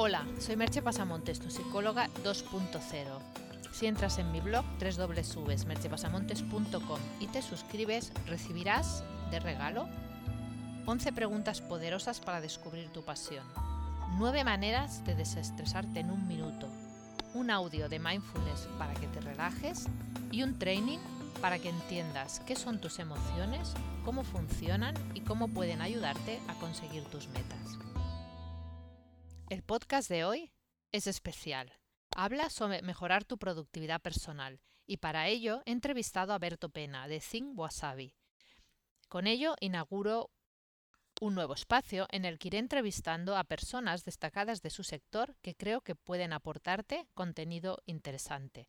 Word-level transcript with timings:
Hola, 0.00 0.24
soy 0.38 0.54
Merche 0.54 0.80
Pasamontes, 0.80 1.40
tu 1.40 1.50
psicóloga 1.50 2.08
2.0. 2.22 3.18
Si 3.72 3.88
entras 3.88 4.18
en 4.18 4.30
mi 4.30 4.40
blog 4.40 4.64
www.merchepasamontes.com 4.78 7.00
y 7.18 7.26
te 7.26 7.42
suscribes, 7.42 8.12
recibirás 8.26 9.02
de 9.32 9.40
regalo 9.40 9.88
11 10.86 11.12
preguntas 11.12 11.60
poderosas 11.60 12.20
para 12.20 12.40
descubrir 12.40 12.90
tu 12.90 13.02
pasión, 13.02 13.44
9 14.18 14.44
maneras 14.44 15.04
de 15.04 15.16
desestresarte 15.16 15.98
en 15.98 16.12
un 16.12 16.28
minuto, 16.28 16.68
un 17.34 17.50
audio 17.50 17.88
de 17.88 17.98
mindfulness 17.98 18.68
para 18.78 18.94
que 18.94 19.08
te 19.08 19.20
relajes 19.20 19.86
y 20.30 20.44
un 20.44 20.60
training 20.60 21.00
para 21.40 21.58
que 21.58 21.70
entiendas 21.70 22.40
qué 22.46 22.54
son 22.54 22.80
tus 22.80 23.00
emociones, 23.00 23.74
cómo 24.04 24.22
funcionan 24.22 24.94
y 25.14 25.22
cómo 25.22 25.48
pueden 25.48 25.80
ayudarte 25.80 26.38
a 26.46 26.54
conseguir 26.54 27.02
tus 27.06 27.26
metas. 27.30 27.78
El 29.50 29.62
podcast 29.62 30.10
de 30.10 30.26
hoy 30.26 30.52
es 30.92 31.06
especial. 31.06 31.72
Habla 32.14 32.50
sobre 32.50 32.82
mejorar 32.82 33.24
tu 33.24 33.38
productividad 33.38 33.98
personal 34.02 34.60
y 34.86 34.98
para 34.98 35.26
ello 35.28 35.62
he 35.64 35.72
entrevistado 35.72 36.34
a 36.34 36.38
Berto 36.38 36.68
Pena 36.68 37.08
de 37.08 37.18
Think 37.20 37.58
Wasabi. 37.58 38.14
Con 39.08 39.26
ello 39.26 39.56
inauguro 39.60 40.30
un 41.22 41.34
nuevo 41.34 41.54
espacio 41.54 42.06
en 42.10 42.26
el 42.26 42.38
que 42.38 42.48
iré 42.48 42.58
entrevistando 42.58 43.38
a 43.38 43.44
personas 43.44 44.04
destacadas 44.04 44.60
de 44.60 44.68
su 44.68 44.84
sector 44.84 45.34
que 45.40 45.54
creo 45.54 45.80
que 45.80 45.94
pueden 45.94 46.34
aportarte 46.34 47.08
contenido 47.14 47.78
interesante. 47.86 48.68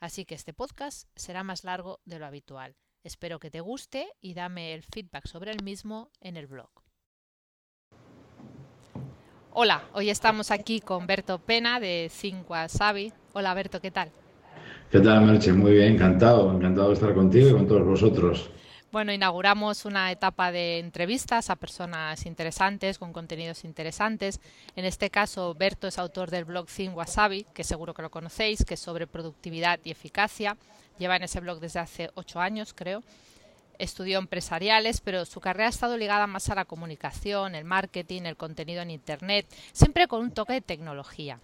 Así 0.00 0.24
que 0.24 0.34
este 0.34 0.52
podcast 0.52 1.08
será 1.14 1.44
más 1.44 1.62
largo 1.62 2.00
de 2.04 2.18
lo 2.18 2.26
habitual. 2.26 2.76
Espero 3.04 3.38
que 3.38 3.52
te 3.52 3.60
guste 3.60 4.12
y 4.20 4.34
dame 4.34 4.74
el 4.74 4.82
feedback 4.82 5.28
sobre 5.28 5.52
el 5.52 5.62
mismo 5.62 6.10
en 6.18 6.36
el 6.36 6.48
blog. 6.48 6.85
Hola, 9.58 9.84
hoy 9.94 10.10
estamos 10.10 10.50
aquí 10.50 10.82
con 10.82 11.06
Berto 11.06 11.38
Pena 11.38 11.80
de 11.80 12.10
Cinqua 12.12 12.68
Sabi. 12.68 13.10
Hola 13.32 13.54
Berto, 13.54 13.80
¿qué 13.80 13.90
tal? 13.90 14.10
¿Qué 14.90 15.00
tal, 15.00 15.24
Merche? 15.24 15.50
Muy 15.54 15.72
bien, 15.72 15.94
encantado, 15.94 16.52
encantado 16.52 16.88
de 16.88 16.92
estar 16.92 17.14
contigo 17.14 17.48
y 17.48 17.52
con 17.52 17.66
todos 17.66 17.86
vosotros. 17.86 18.50
Bueno, 18.92 19.14
inauguramos 19.14 19.86
una 19.86 20.12
etapa 20.12 20.52
de 20.52 20.78
entrevistas 20.78 21.48
a 21.48 21.56
personas 21.56 22.26
interesantes, 22.26 22.98
con 22.98 23.14
contenidos 23.14 23.64
interesantes. 23.64 24.42
En 24.76 24.84
este 24.84 25.08
caso, 25.08 25.54
Berto 25.54 25.88
es 25.88 25.98
autor 25.98 26.30
del 26.30 26.44
blog 26.44 26.66
Think 26.66 26.94
Wasabi, 26.94 27.46
que 27.54 27.64
seguro 27.64 27.94
que 27.94 28.02
lo 28.02 28.10
conocéis, 28.10 28.62
que 28.62 28.74
es 28.74 28.80
sobre 28.80 29.06
productividad 29.06 29.80
y 29.84 29.90
eficacia. 29.90 30.58
Lleva 30.98 31.16
en 31.16 31.22
ese 31.22 31.40
blog 31.40 31.60
desde 31.60 31.80
hace 31.80 32.10
ocho 32.14 32.40
años, 32.40 32.74
creo 32.74 33.02
estudió 33.78 34.18
empresariales, 34.18 35.00
pero 35.00 35.24
su 35.24 35.40
carrera 35.40 35.66
ha 35.66 35.70
estado 35.70 35.96
ligada 35.96 36.26
más 36.26 36.48
a 36.48 36.54
la 36.54 36.64
comunicación, 36.64 37.54
el 37.54 37.64
marketing, 37.64 38.22
el 38.22 38.36
contenido 38.36 38.82
en 38.82 38.90
Internet, 38.90 39.46
siempre 39.72 40.08
con 40.08 40.20
un 40.20 40.32
toque 40.32 40.54
de 40.54 40.60
tecnología. 40.60 41.40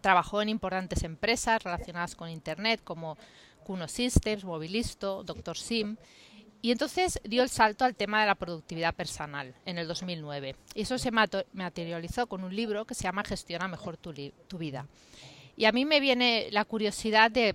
Trabajó 0.00 0.40
en 0.42 0.48
importantes 0.48 1.02
empresas 1.02 1.62
relacionadas 1.62 2.14
con 2.14 2.30
Internet 2.30 2.80
como 2.82 3.18
Cuno 3.64 3.88
Systems, 3.88 4.44
Movilisto, 4.44 5.22
Doctor 5.24 5.58
Sim, 5.58 5.96
y 6.62 6.72
entonces 6.72 7.20
dio 7.24 7.42
el 7.42 7.48
salto 7.48 7.84
al 7.84 7.94
tema 7.94 8.20
de 8.20 8.26
la 8.26 8.34
productividad 8.34 8.94
personal 8.94 9.54
en 9.64 9.78
el 9.78 9.88
2009. 9.88 10.56
Y 10.74 10.82
eso 10.82 10.98
se 10.98 11.10
materializó 11.10 12.26
con 12.26 12.44
un 12.44 12.54
libro 12.54 12.84
que 12.84 12.94
se 12.94 13.04
llama 13.04 13.24
Gestiona 13.24 13.66
mejor 13.66 13.96
tu, 13.96 14.12
tu 14.12 14.58
vida. 14.58 14.86
Y 15.56 15.64
a 15.64 15.72
mí 15.72 15.84
me 15.84 16.00
viene 16.00 16.48
la 16.50 16.66
curiosidad 16.66 17.30
de 17.30 17.54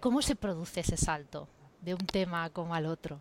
cómo 0.00 0.22
se 0.22 0.36
produce 0.36 0.80
ese 0.80 0.96
salto 0.96 1.48
de 1.86 1.94
un 1.94 2.04
tema 2.04 2.50
como 2.50 2.74
al 2.74 2.84
otro. 2.84 3.20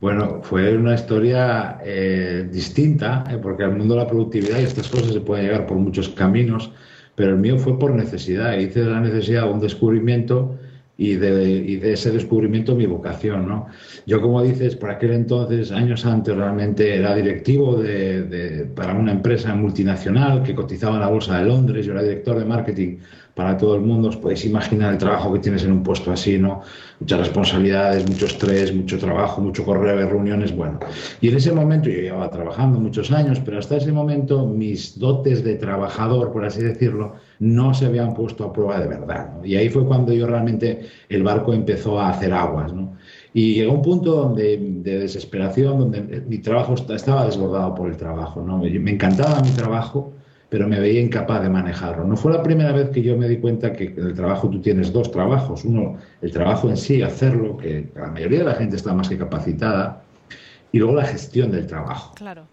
Bueno, 0.00 0.40
fue 0.42 0.76
una 0.76 0.94
historia 0.94 1.78
eh, 1.82 2.48
distinta, 2.50 3.24
eh, 3.28 3.38
porque 3.42 3.64
al 3.64 3.76
mundo 3.76 3.94
de 3.94 4.00
la 4.02 4.06
productividad 4.06 4.60
y 4.60 4.62
estas 4.62 4.88
cosas 4.88 5.12
se 5.12 5.20
pueden 5.20 5.46
llegar 5.46 5.66
por 5.66 5.76
muchos 5.76 6.08
caminos, 6.10 6.70
pero 7.16 7.30
el 7.30 7.38
mío 7.38 7.58
fue 7.58 7.76
por 7.76 7.92
necesidad. 7.92 8.56
Hice 8.56 8.84
de 8.84 8.90
la 8.90 9.00
necesidad 9.00 9.50
un 9.50 9.58
descubrimiento 9.58 10.56
y 10.98 11.16
de, 11.16 11.92
ese 11.92 12.10
descubrimiento 12.10 12.74
mi 12.74 12.86
vocación. 12.86 13.46
¿no? 13.46 13.66
Yo, 14.06 14.20
como 14.20 14.42
dices, 14.42 14.76
por 14.76 14.90
aquel 14.90 15.12
entonces, 15.12 15.70
años 15.70 16.06
antes, 16.06 16.34
realmente 16.34 16.96
era 16.96 17.14
directivo 17.14 17.76
de, 17.76 18.66
para 18.74 18.94
una 18.94 19.12
empresa 19.12 19.54
multinacional 19.54 20.42
que 20.42 20.54
cotizaba 20.54 20.94
en 20.94 21.00
la 21.00 21.08
Bolsa 21.08 21.38
de 21.38 21.44
Londres. 21.44 21.84
Yo 21.84 21.92
era 21.92 22.02
director 22.02 22.38
de 22.38 22.44
marketing 22.46 22.98
para 23.34 23.58
todo 23.58 23.74
el 23.74 23.82
mundo. 23.82 24.08
Os 24.08 24.16
podéis 24.16 24.46
imaginar 24.46 24.92
el 24.94 24.98
trabajo 24.98 25.34
que 25.34 25.40
tienes 25.40 25.64
en 25.64 25.72
un 25.72 25.82
puesto 25.82 26.10
así, 26.10 26.38
¿no? 26.38 26.62
Muchas 26.98 27.18
responsabilidades, 27.18 28.08
mucho 28.08 28.24
estrés, 28.24 28.74
mucho 28.74 28.98
trabajo, 28.98 29.42
mucho 29.42 29.64
correo 29.64 29.98
de 29.98 30.06
reuniones, 30.06 30.56
bueno. 30.56 30.80
Y 31.20 31.28
en 31.28 31.36
ese 31.36 31.52
momento 31.52 31.90
yo 31.90 32.00
llevaba 32.00 32.30
trabajando 32.30 32.80
muchos 32.80 33.12
años, 33.12 33.38
pero 33.44 33.58
hasta 33.58 33.76
ese 33.76 33.92
momento 33.92 34.46
mis 34.46 34.98
dotes 34.98 35.44
de 35.44 35.56
trabajador, 35.56 36.32
por 36.32 36.46
así 36.46 36.62
decirlo, 36.62 37.16
no 37.38 37.74
se 37.74 37.86
habían 37.86 38.14
puesto 38.14 38.44
a 38.44 38.52
prueba 38.52 38.80
de 38.80 38.88
verdad. 38.88 39.42
Y 39.44 39.56
ahí 39.56 39.68
fue 39.68 39.84
cuando 39.84 40.12
yo 40.12 40.26
realmente 40.26 40.86
el 41.08 41.22
barco 41.22 41.52
empezó 41.52 42.00
a 42.00 42.10
hacer 42.10 42.32
aguas, 42.32 42.72
¿no? 42.72 42.96
Y 43.34 43.54
llegó 43.54 43.74
un 43.74 43.82
punto 43.82 44.32
de 44.34 44.56
desesperación, 44.82 45.78
donde 45.78 46.00
mi 46.26 46.38
trabajo 46.38 46.74
estaba 46.74 47.26
desbordado 47.26 47.74
por 47.74 47.90
el 47.90 47.96
trabajo, 47.96 48.40
¿no? 48.40 48.58
Me 48.58 48.90
encantaba 48.90 49.42
mi 49.42 49.50
trabajo, 49.50 50.14
pero 50.48 50.66
me 50.66 50.80
veía 50.80 51.02
incapaz 51.02 51.42
de 51.42 51.50
manejarlo. 51.50 52.04
No 52.04 52.16
fue 52.16 52.32
la 52.32 52.42
primera 52.42 52.72
vez 52.72 52.88
que 52.90 53.02
yo 53.02 53.16
me 53.16 53.28
di 53.28 53.36
cuenta 53.36 53.72
que 53.72 53.86
en 53.86 54.06
el 54.06 54.14
trabajo 54.14 54.48
tú 54.48 54.62
tienes 54.62 54.90
dos 54.92 55.10
trabajos. 55.10 55.64
Uno, 55.66 55.96
el 56.22 56.32
trabajo 56.32 56.70
en 56.70 56.78
sí, 56.78 57.02
hacerlo, 57.02 57.58
que 57.58 57.90
la 57.94 58.06
mayoría 58.06 58.38
de 58.38 58.44
la 58.46 58.54
gente 58.54 58.76
está 58.76 58.94
más 58.94 59.08
que 59.08 59.18
capacitada, 59.18 60.02
y 60.72 60.78
luego 60.78 60.94
la 60.94 61.04
gestión 61.04 61.50
del 61.50 61.66
trabajo. 61.66 62.14
Claro. 62.14 62.46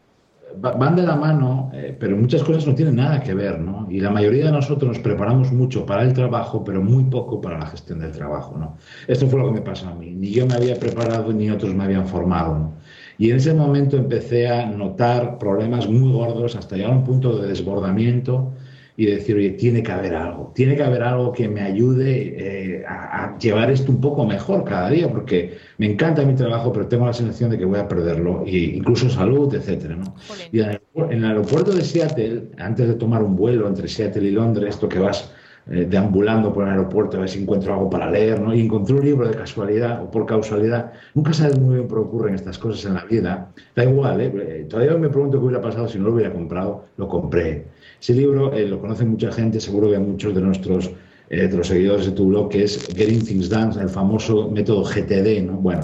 Van 0.58 0.96
de 0.96 1.03
la 1.03 1.16
mano, 1.16 1.72
eh, 1.74 1.96
pero 2.00 2.16
muchas 2.16 2.44
cosas 2.44 2.66
no 2.68 2.75
tienen 2.75 2.96
nada 2.96 3.22
que 3.22 3.34
ver, 3.34 3.59
¿no? 3.59 3.88
Y 3.90 4.00
la 4.00 4.09
mayoría 4.09 4.46
de 4.46 4.52
nosotros 4.52 4.90
nos 4.90 5.00
preparamos 5.00 5.52
mucho 5.52 5.86
para 5.86 6.03
el 6.03 6.14
trabajo, 6.14 6.64
pero 6.64 6.81
muy 6.81 7.06
poco 7.06 7.41
para 7.41 7.59
la 7.59 7.66
gestión 7.68 8.00
del 8.00 8.12
trabajo, 8.12 8.58
¿no? 8.58 8.78
Esto 9.08 9.28
fue 9.28 9.40
lo 9.40 9.47
que 9.47 9.53
me 9.53 9.62
pasó 9.62 9.90
a 9.90 9.96
mí. 9.96 10.12
Ni 10.12 10.31
yo 10.31 10.46
me 10.46 10.53
había 10.53 10.75
preparado, 10.75 11.31
ni 11.34 11.50
otros 11.50 11.74
me 11.74 11.84
habían 11.84 12.08
formado, 12.08 12.58
¿no? 12.58 12.74
Y 13.18 13.30
en 13.30 13.38
ese 13.38 13.53
momento 13.53 13.97
empecé 13.97 14.47
a 14.47 14.66
notar 14.66 15.38
problemas 15.38 15.88
muy 15.88 16.12
gordos 16.12 16.56
hasta 16.56 16.75
llegar 16.75 16.94
a 16.94 16.96
un 16.96 17.03
punto 17.03 17.38
de 17.38 17.47
desbordamiento 17.47 18.52
y 18.95 19.07
decir, 19.07 19.35
oye, 19.35 19.51
tiene 19.51 19.81
que 19.81 19.91
haber 19.91 20.13
algo, 20.15 20.51
tiene 20.53 20.75
que 20.75 20.83
haber 20.83 21.01
algo 21.01 21.31
que 21.31 21.47
me 21.47 21.61
ayude 21.61 22.77
eh, 22.79 22.85
a, 22.87 23.35
llevar 23.39 23.71
esto 23.71 23.91
un 23.91 23.99
poco 23.99 24.25
mejor 24.25 24.63
cada 24.63 24.89
día, 24.89 25.09
porque 25.09 25.57
me 25.79 25.87
encanta 25.87 26.23
mi 26.23 26.35
trabajo, 26.35 26.71
pero 26.71 26.87
tengo 26.87 27.05
la 27.07 27.13
sensación 27.13 27.49
de 27.49 27.57
que 27.57 27.65
voy 27.65 27.79
a 27.79 27.87
perderlo, 27.87 28.43
e 28.45 28.57
incluso 28.75 29.09
salud, 29.09 29.53
etcétera. 29.53 29.95
¿no? 29.95 30.15
Y 30.51 30.59
en 30.59 30.79
el 30.95 31.25
aeropuerto 31.25 31.71
de 31.71 31.81
Seattle, 31.81 32.51
antes 32.59 32.87
de 32.87 32.93
tomar 32.93 33.23
un 33.23 33.35
vuelo 33.35 33.67
entre 33.67 33.87
Seattle 33.87 34.27
y 34.27 34.31
Londres, 34.31 34.75
esto 34.75 34.87
que 34.87 34.99
vas 34.99 35.31
eh, 35.72 35.88
deambulando 35.90 36.51
por 36.51 36.66
el 36.66 36.72
aeropuerto 36.72 37.16
a 37.16 37.22
ver 37.22 37.29
si 37.29 37.41
encuentro 37.41 37.74
algo 37.74 37.90
para 37.90 38.12
leer, 38.12 38.41
¿no? 38.41 38.53
Y 38.53 38.59
encontré 38.62 38.96
un 38.96 39.06
libro 39.06 39.28
de 39.29 39.35
casualidad 39.35 40.03
o 40.03 40.12
por 40.12 40.25
causalidad. 40.25 40.91
Nunca 41.13 41.31
sabes 41.31 41.57
muy 41.57 41.75
bien 41.75 41.88
por 41.88 42.00
qué 42.00 42.07
ocurren 42.07 42.35
estas 42.35 42.57
cosas 42.57 42.84
en 42.85 42.96
la 42.96 43.06
vida. 43.06 43.50
Da 43.73 43.85
igual, 43.85 44.19
¿eh? 44.19 44.31
eh 44.35 44.68
todavía 44.69 44.97
me 44.97 45.07
pregunto 45.07 45.40
qué 45.40 45.46
hubiera 45.46 45.62
pasado 45.62 45.88
si 45.88 45.97
no 45.97 46.06
lo 46.06 46.16
hubiera 46.16 46.34
comprado. 46.34 46.85
Lo 46.97 47.07
compré. 47.07 47.66
Ese 48.02 48.13
libro 48.13 48.52
eh, 48.53 48.68
lo 48.68 48.81
conoce 48.81 49.06
mucha 49.06 49.31
gente, 49.31 49.62
seguro 49.62 49.90
que 49.90 50.00
muchos 50.00 50.35
de 50.35 50.41
nuestros 50.41 50.91
de 51.29 51.50
los 51.50 51.66
seguidores 51.66 52.06
de 52.06 52.12
tu 52.12 52.28
blog, 52.28 52.50
que 52.50 52.63
es 52.63 52.85
Getting 52.96 53.25
Things 53.25 53.50
Done, 53.50 53.81
el 53.81 53.90
famoso 53.90 54.52
método 54.52 54.84
GTD, 54.84 55.41
¿no? 55.44 55.53
Bueno, 55.53 55.81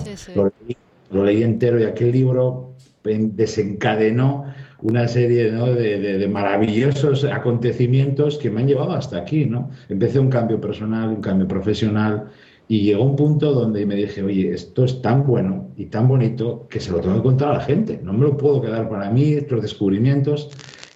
lo 1.12 1.24
leí 1.24 1.42
entero 1.42 1.80
y 1.80 1.86
aquel 1.86 2.12
libro 2.12 2.76
desencadenó 3.04 4.46
una 4.82 5.08
serie 5.08 5.52
de, 5.52 6.28
maravillosos 6.28 7.24
acontecimientos 7.26 8.38
que 8.38 8.50
me 8.50 8.62
han 8.62 8.68
llevado 8.68 8.94
hasta 8.94 9.18
aquí, 9.18 9.46
¿no? 9.46 9.70
Empecé 9.90 10.20
un 10.20 10.30
cambio 10.30 10.60
personal, 10.62 11.10
un 11.10 11.22
cambio 11.22 11.48
profesional 11.48 12.30
y 12.68 12.82
llegó 12.82 13.04
un 13.04 13.16
punto 13.16 13.52
donde 13.52 13.86
me 13.86 13.96
dije, 13.96 14.24
oye, 14.24 14.54
esto 14.54 14.86
es 14.86 15.02
tan 15.02 15.26
bueno 15.26 15.70
y 15.76 15.88
tan 15.88 16.08
bonito 16.08 16.68
que 16.70 16.80
se 16.80 16.92
lo 16.92 17.00
tengo 17.00 17.16
que 17.16 17.24
contar 17.24 17.50
a 17.50 17.54
la 17.56 17.62
gente, 17.62 18.00
no 18.04 18.14
me 18.14 18.26
lo 18.26 18.38
puedo 18.38 18.62
quedar 18.62 18.88
para 18.90 19.10
mí, 19.10 19.34
estos 19.34 19.62
descubrimientos. 19.62 20.50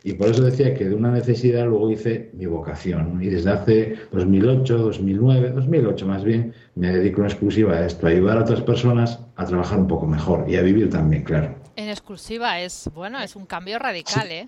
Y 0.05 0.13
por 0.13 0.27
eso 0.27 0.43
decía 0.43 0.73
que 0.73 0.89
de 0.89 0.95
una 0.95 1.11
necesidad 1.11 1.65
luego 1.65 1.89
hice 1.89 2.29
mi 2.33 2.45
vocación. 2.45 3.23
Y 3.23 3.27
desde 3.27 3.51
hace 3.51 3.95
2008, 4.11 4.77
2009, 4.77 5.51
2008 5.51 6.05
más 6.05 6.25
bien, 6.25 6.53
me 6.75 6.91
dedico 6.91 7.21
en 7.21 7.27
exclusiva 7.27 7.73
a 7.73 7.85
esto, 7.85 8.07
a 8.07 8.09
ayudar 8.09 8.37
a 8.37 8.41
otras 8.41 8.61
personas 8.61 9.19
a 9.37 9.45
trabajar 9.45 9.79
un 9.79 9.87
poco 9.87 10.05
mejor 10.05 10.43
y 10.45 10.57
a 10.57 10.61
vivir 10.61 10.89
también, 10.89 11.23
claro. 11.23 11.62
En 11.75 11.89
exclusiva 11.89 12.59
es, 12.59 12.89
bueno, 12.93 13.19
es 13.19 13.35
un 13.35 13.45
cambio 13.45 13.79
radical, 13.79 14.31
¿eh? 14.31 14.47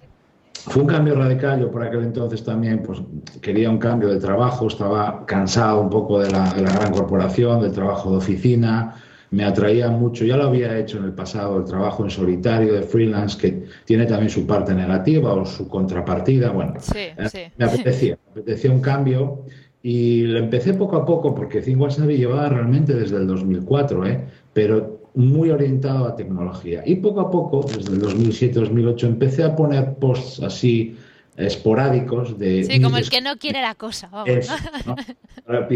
Fue 0.68 0.81
un 0.81 0.88
cambio 0.88 1.16
radical, 1.16 1.60
yo 1.60 1.69
por 1.69 1.83
aquel 1.83 2.04
entonces 2.04 2.44
también 2.44 2.81
pues, 2.81 3.00
quería 3.42 3.69
un 3.69 3.77
cambio 3.77 4.10
de 4.10 4.19
trabajo, 4.19 4.68
estaba 4.68 5.25
cansado 5.25 5.81
un 5.81 5.89
poco 5.89 6.19
de 6.19 6.31
la, 6.31 6.54
gran 6.54 6.92
corporación, 6.92 7.62
del 7.62 7.72
trabajo 7.72 8.10
de 8.12 8.18
oficina, 8.18 8.95
me 9.31 9.44
atraía 9.44 9.89
mucho, 9.89 10.25
ya 10.25 10.38
lo 10.38 10.45
había 10.45 10.77
hecho 10.77 10.98
en 10.98 11.06
el 11.06 11.13
pasado, 11.13 11.57
el 11.57 11.66
trabajo 11.66 12.04
en 12.04 12.10
solitario 12.10 12.74
de 12.74 12.81
freelance, 12.83 13.38
que 13.38 13.66
tiene 13.86 14.06
también 14.06 14.30
su 14.30 14.48
parte 14.48 14.74
negativa 14.74 15.33
o 15.33 15.45
su 15.45 15.68
contrapartida, 15.68 16.50
bueno, 16.51 16.74
eh, 16.95 17.51
me 17.57 17.66
apetecía, 17.66 18.18
me 18.25 18.42
apetecía 18.42 18.71
un 18.71 18.81
cambio 18.81 19.45
y 19.83 20.24
lo 20.24 20.39
empecé 20.39 20.74
poco 20.74 20.95
a 20.95 21.06
poco 21.06 21.36
porque 21.36 21.62
Think 21.62 21.80
Wasabi 21.80 22.18
llevaba 22.18 22.50
realmente 22.50 22.95
desde 22.95 23.18
el 23.18 23.28
2004, 23.28 24.07
¿eh? 24.07 24.25
pero 24.51 24.94
muy 25.15 25.50
orientado 25.50 26.06
a 26.06 26.15
tecnología. 26.15 26.83
Y 26.85 26.95
poco 26.95 27.21
a 27.21 27.31
poco, 27.31 27.63
desde 27.63 27.94
el 27.94 28.01
2007-2008, 28.01 29.03
empecé 29.03 29.44
a 29.44 29.56
poner 29.56 29.95
posts 29.95 30.41
así 30.44 30.97
esporádicos 31.38 32.39
de... 32.39 32.63
Sí, 32.63 32.81
como 32.81 32.97
el 32.97 33.09
que 33.09 33.21
no 33.21 33.38
quiere 33.38 33.62
la 33.62 33.75
cosa. 33.75 34.09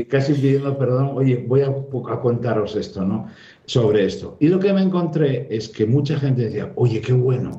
Casi 0.09 0.33
pidiendo 0.33 0.77
perdón, 0.77 1.11
oye, 1.15 1.43
voy 1.47 1.61
a, 1.61 1.67
a, 1.67 2.21
contaros 2.21 2.75
esto, 2.75 3.03
¿no? 3.03 3.27
Sobre 3.65 4.05
esto. 4.05 4.37
Y 4.39 4.47
lo 4.47 4.59
que 4.59 4.71
me 4.73 4.81
encontré 4.81 5.47
es 5.49 5.69
que 5.69 5.85
mucha 5.85 6.17
gente 6.17 6.43
decía, 6.43 6.71
oye, 6.75 7.01
qué 7.01 7.13
bueno, 7.13 7.57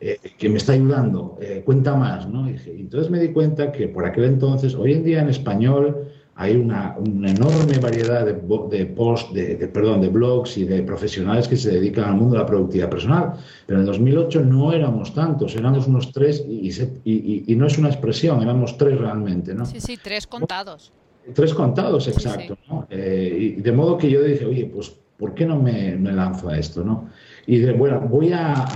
eh, 0.00 0.18
que 0.36 0.48
me 0.48 0.58
está 0.58 0.72
ayudando, 0.72 1.38
eh, 1.40 1.62
cuenta 1.64 1.94
más, 1.94 2.28
¿no? 2.28 2.48
Y 2.50 2.56
entonces 2.66 3.10
me 3.10 3.18
di 3.18 3.28
cuenta 3.28 3.72
que 3.72 3.88
por 3.88 4.04
aquel 4.04 4.24
entonces, 4.24 4.74
hoy 4.74 4.92
en 4.92 5.04
día 5.04 5.20
en 5.20 5.30
español 5.30 6.08
hay 6.40 6.54
una, 6.54 6.94
enorme 6.96 7.78
variedad 7.78 8.24
de, 8.24 8.34
de 8.70 8.86
post, 8.86 9.32
de, 9.32 9.56
perdón, 9.66 10.00
de 10.00 10.08
blogs 10.08 10.56
y 10.56 10.64
de 10.64 10.84
profesionales 10.84 11.48
que 11.48 11.56
se 11.56 11.72
dedican 11.72 12.04
al 12.04 12.14
mundo 12.14 12.34
de 12.34 12.38
la 12.38 12.46
productividad 12.46 12.88
personal. 12.88 13.32
Pero 13.66 13.80
en 13.80 13.86
2008 13.86 14.42
no 14.44 14.72
éramos 14.72 15.12
tantos, 15.12 15.56
éramos 15.56 15.88
unos 15.88 16.12
tres 16.12 16.44
y, 16.46 17.54
no 17.56 17.66
es 17.66 17.76
una 17.76 17.88
expresión, 17.88 18.40
éramos 18.40 18.78
tres 18.78 18.96
realmente, 18.96 19.52
¿no? 19.52 19.66
Sí, 19.66 19.80
sí, 19.80 19.98
tres 20.00 20.28
contados. 20.28 20.92
Tres 21.34 21.52
contados, 21.52 22.06
exacto. 22.06 22.56
Eh, 22.88 23.54
y 23.58 23.60
de 23.60 23.72
modo 23.72 23.98
que 23.98 24.08
yo 24.08 24.22
dije, 24.22 24.46
oye, 24.46 24.70
pues, 24.72 24.94
¿por 25.16 25.34
qué 25.34 25.44
no 25.44 25.60
me, 25.60 25.96
me 25.96 26.12
lanzo 26.12 26.50
a 26.50 26.56
esto, 26.56 26.84
no? 26.84 27.08
Y 27.48 27.60
dije, 27.60 27.72
bueno, 27.72 28.06
voy 28.10 28.30
a, 28.34 28.66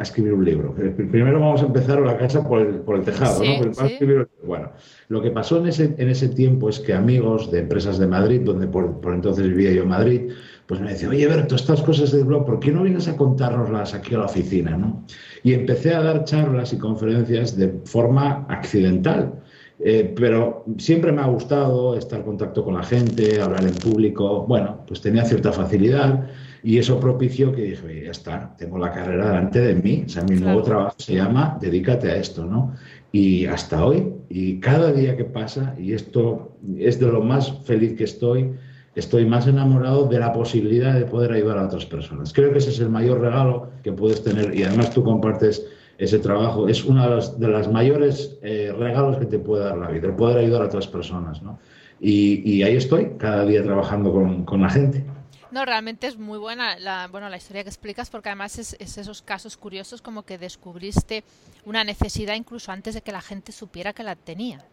escribir 0.00 0.34
un 0.34 0.44
libro. 0.44 0.74
Primero 0.74 1.40
vamos 1.40 1.62
a 1.62 1.64
empezar 1.64 1.98
la 2.02 2.18
casa 2.18 2.46
por 2.46 2.60
el, 2.60 2.74
por 2.80 2.96
el 2.96 3.02
tejado, 3.02 3.42
¿no? 3.42 4.28
bueno, 4.44 4.70
lo 5.08 5.22
que 5.22 5.30
pasó 5.30 5.56
en 5.56 5.68
ese, 5.68 5.94
en 5.96 6.10
ese 6.10 6.28
tiempo 6.28 6.68
es 6.68 6.78
que 6.78 6.92
amigos 6.92 7.50
de 7.50 7.60
empresas 7.60 7.98
de 7.98 8.06
Madrid, 8.06 8.42
donde 8.44 8.66
por, 8.66 9.00
entonces 9.14 9.48
vivía 9.48 9.72
yo 9.72 9.84
en 9.84 9.88
Madrid, 9.88 10.32
pues 10.66 10.78
me 10.78 10.90
decían, 10.90 11.12
oye, 11.12 11.26
Berto, 11.26 11.54
estas 11.54 11.80
cosas 11.80 12.12
del 12.12 12.24
blog, 12.24 12.44
¿por 12.44 12.60
qué 12.60 12.70
no 12.70 12.82
vienes 12.82 13.08
a 13.08 13.16
contárnoslas 13.16 13.94
aquí 13.94 14.14
a 14.14 14.18
la 14.18 14.26
oficina? 14.26 14.76
¿no? 14.76 15.06
Y 15.42 15.54
empecé 15.54 15.94
a 15.94 16.02
dar 16.02 16.24
charlas 16.24 16.74
y 16.74 16.78
conferencias 16.78 17.56
de 17.56 17.80
forma 17.86 18.44
accidental. 18.50 19.40
Eh, 19.80 20.12
pero 20.14 20.64
siempre 20.76 21.12
me 21.12 21.22
ha 21.22 21.26
gustado 21.26 21.96
estar 21.96 22.18
en 22.18 22.26
contacto 22.26 22.62
con 22.62 22.74
la 22.74 22.82
gente, 22.82 23.40
hablar 23.40 23.62
en 23.62 23.74
público. 23.74 24.44
Bueno, 24.46 24.84
pues 24.86 25.00
tenía 25.00 25.24
cierta 25.24 25.50
facilidad 25.50 26.28
y 26.62 26.78
eso 26.78 26.98
propició 26.98 27.52
que 27.52 27.62
dije, 27.62 28.04
ya 28.04 28.10
está, 28.10 28.54
tengo 28.58 28.78
la 28.78 28.92
carrera 28.92 29.28
delante 29.28 29.60
de 29.60 29.74
mí. 29.74 30.04
O 30.06 30.08
sea, 30.08 30.24
mi 30.24 30.36
nuevo 30.36 30.62
trabajo 30.62 30.94
se 30.98 31.14
llama 31.14 31.58
Dedícate 31.60 32.10
a 32.10 32.16
esto, 32.16 32.44
¿no? 32.44 32.74
Y 33.12 33.46
hasta 33.46 33.84
hoy, 33.84 34.12
y 34.28 34.60
cada 34.60 34.92
día 34.92 35.16
que 35.16 35.24
pasa, 35.24 35.74
y 35.78 35.92
esto 35.92 36.56
es 36.78 36.98
de 37.00 37.06
lo 37.06 37.22
más 37.22 37.64
feliz 37.64 37.96
que 37.96 38.04
estoy, 38.04 38.52
estoy 38.94 39.24
más 39.24 39.46
enamorado 39.46 40.06
de 40.06 40.18
la 40.18 40.32
posibilidad 40.32 40.94
de 40.94 41.04
poder 41.04 41.32
ayudar 41.32 41.58
a 41.58 41.66
otras 41.66 41.86
personas. 41.86 42.32
Creo 42.32 42.52
que 42.52 42.58
ese 42.58 42.70
es 42.70 42.80
el 42.80 42.90
mayor 42.90 43.20
regalo 43.20 43.70
que 43.82 43.92
puedes 43.92 44.22
tener 44.22 44.54
y 44.54 44.64
además 44.64 44.90
tú 44.92 45.04
compartes 45.04 45.64
ese 45.98 46.18
trabajo. 46.18 46.68
Es 46.68 46.84
uno 46.84 47.02
de 47.02 47.10
los 47.16 47.38
de 47.38 47.72
mayores 47.72 48.38
eh, 48.42 48.74
regalos 48.76 49.16
que 49.18 49.26
te 49.26 49.38
puede 49.38 49.64
dar 49.64 49.78
la 49.78 49.88
vida, 49.88 50.08
el 50.08 50.14
poder 50.14 50.38
ayudar 50.38 50.62
a 50.62 50.66
otras 50.66 50.86
personas. 50.86 51.42
¿no? 51.42 51.58
Y, 52.00 52.62
ahí 52.62 52.76
estoy, 52.76 53.12
cada 53.18 53.44
día 53.44 53.62
trabajando 53.62 54.12
con, 54.12 54.44
con 54.44 54.62
la 54.62 54.70
gente. 54.70 55.04
No, 55.50 55.64
realmente 55.64 56.06
es 56.06 56.18
muy 56.18 56.38
buena 56.38 56.78
la, 56.78 57.08
bueno, 57.08 57.28
la 57.28 57.36
historia 57.36 57.62
que 57.62 57.70
explicas 57.70 58.10
porque 58.10 58.28
además 58.28 58.58
es, 58.58 58.76
esos 58.78 59.22
casos 59.22 59.56
curiosos 59.56 60.02
como 60.02 60.22
que 60.22 60.38
descubriste 60.38 61.24
una 61.64 61.84
necesidad 61.84 62.34
incluso 62.34 62.72
antes 62.72 62.94
de 62.94 63.02
que 63.02 63.12
la 63.12 63.20
gente 63.20 63.52
supiera 63.52 63.92
que 63.92 64.02
la 64.02 64.16
tenía. 64.16 64.64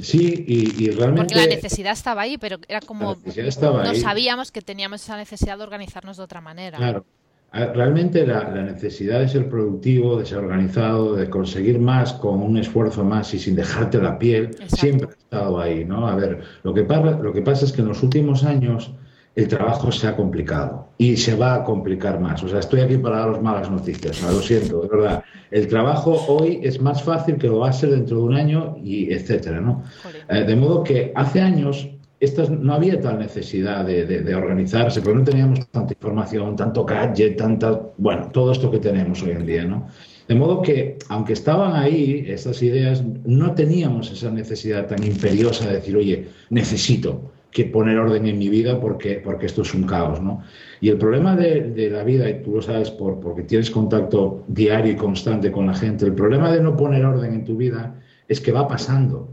Sí, 0.00 0.44
y, 0.46 0.90
realmente... 0.90 1.34
Porque 1.34 1.34
la 1.34 1.54
necesidad 1.54 1.92
estaba 1.92 2.22
ahí, 2.22 2.38
pero 2.38 2.58
era 2.66 2.80
como... 2.80 3.16
no 3.24 3.94
sabíamos 3.94 4.50
que 4.50 4.62
teníamos 4.62 5.02
esa 5.02 5.16
necesidad 5.16 5.58
de 5.58 5.64
organizarnos 5.64 6.16
de 6.16 6.22
otra 6.22 6.40
manera. 6.40 6.78
Claro. 6.78 7.04
Realmente 7.52 8.26
la, 8.26 8.44
necesidad 8.48 9.20
de 9.20 9.28
ser 9.28 9.50
productivo, 9.50 10.18
de 10.18 10.24
ser 10.24 10.38
organizado, 10.38 11.14
de 11.14 11.28
conseguir 11.28 11.78
más 11.78 12.14
con 12.14 12.40
un 12.40 12.56
esfuerzo 12.56 13.04
más 13.04 13.34
y 13.34 13.38
sin 13.38 13.54
dejarte 13.54 13.98
la 13.98 14.18
piel, 14.18 14.56
siempre 14.68 15.08
ha 15.08 15.12
estado 15.12 15.60
ahí, 15.60 15.84
¿no? 15.84 16.08
A 16.08 16.16
ver, 16.16 16.40
lo 16.62 16.72
que, 16.72 16.84
pasa, 16.84 17.10
lo 17.10 17.30
que 17.30 17.42
pasa 17.42 17.66
es 17.66 17.72
que 17.72 17.82
en 17.82 17.88
los 17.88 18.02
últimos 18.02 18.44
años 18.44 18.92
el 19.34 19.48
trabajo 19.48 19.90
se 19.90 20.06
ha 20.06 20.14
complicado 20.14 20.88
y 20.98 21.16
se 21.16 21.34
va 21.34 21.54
a 21.54 21.64
complicar 21.64 22.20
más. 22.20 22.42
O 22.42 22.48
sea, 22.48 22.60
estoy 22.60 22.80
aquí 22.80 22.98
para 22.98 23.18
daros 23.18 23.42
malas 23.42 23.70
noticias, 23.70 24.22
lo 24.22 24.40
siento, 24.40 24.82
de 24.82 24.88
verdad. 24.88 25.24
El 25.50 25.68
trabajo 25.68 26.24
hoy 26.28 26.60
es 26.62 26.80
más 26.80 27.02
fácil 27.02 27.36
que 27.36 27.46
lo 27.46 27.60
va 27.60 27.70
a 27.70 27.72
ser 27.72 27.90
dentro 27.90 28.18
de 28.18 28.22
un 28.22 28.34
año 28.34 28.76
y 28.82 29.12
etcétera, 29.12 29.60
¿no? 29.60 29.82
Eh, 30.28 30.44
de 30.44 30.56
modo 30.56 30.82
que 30.82 31.12
hace 31.14 31.40
años 31.40 31.88
estas, 32.20 32.50
no 32.50 32.74
había 32.74 33.00
tal 33.00 33.18
necesidad 33.18 33.84
de, 33.84 34.06
de, 34.06 34.34
organizarse, 34.34 35.00
porque 35.00 35.18
no 35.18 35.24
teníamos 35.24 35.66
tanta 35.70 35.92
información, 35.92 36.54
tanto 36.54 36.84
gadget, 36.84 37.36
tanta, 37.36 37.80
bueno, 37.98 38.30
todo 38.32 38.52
esto 38.52 38.70
que 38.70 38.78
tenemos 38.78 39.20
hoy 39.24 39.32
en 39.32 39.44
día, 39.44 39.64
¿no? 39.64 39.88
De 40.28 40.36
modo 40.36 40.62
que, 40.62 40.98
aunque 41.08 41.32
estaban 41.32 41.74
ahí 41.74 42.24
estas 42.28 42.62
ideas, 42.62 43.02
no 43.24 43.54
teníamos 43.54 44.12
esa 44.12 44.30
necesidad 44.30 44.86
tan 44.86 45.02
imperiosa 45.02 45.66
de 45.66 45.74
decir, 45.74 45.96
oye, 45.96 46.28
necesito 46.48 47.32
que 47.52 47.66
poner 47.66 47.98
orden 47.98 48.26
en 48.26 48.38
mi 48.38 48.48
vida 48.48 48.80
porque, 48.80 49.20
porque 49.22 49.46
esto 49.46 49.62
es 49.62 49.74
un 49.74 49.84
caos, 49.84 50.20
¿no? 50.20 50.42
Y 50.80 50.88
el 50.88 50.96
problema 50.96 51.36
de, 51.36 51.90
la 51.90 52.02
vida, 52.02 52.28
y 52.28 52.42
tú 52.42 52.56
lo 52.56 52.62
sabes 52.62 52.90
por, 52.90 53.20
porque 53.20 53.42
tienes 53.42 53.70
contacto 53.70 54.44
diario 54.48 54.92
y 54.92 54.96
constante 54.96 55.52
con 55.52 55.66
la 55.66 55.74
gente, 55.74 56.06
el 56.06 56.14
problema 56.14 56.50
de 56.50 56.62
no 56.62 56.76
poner 56.76 57.04
orden 57.04 57.34
en 57.34 57.44
tu 57.44 57.56
vida 57.56 58.00
es 58.26 58.40
que 58.40 58.52
va 58.52 58.66
pasando. 58.66 59.30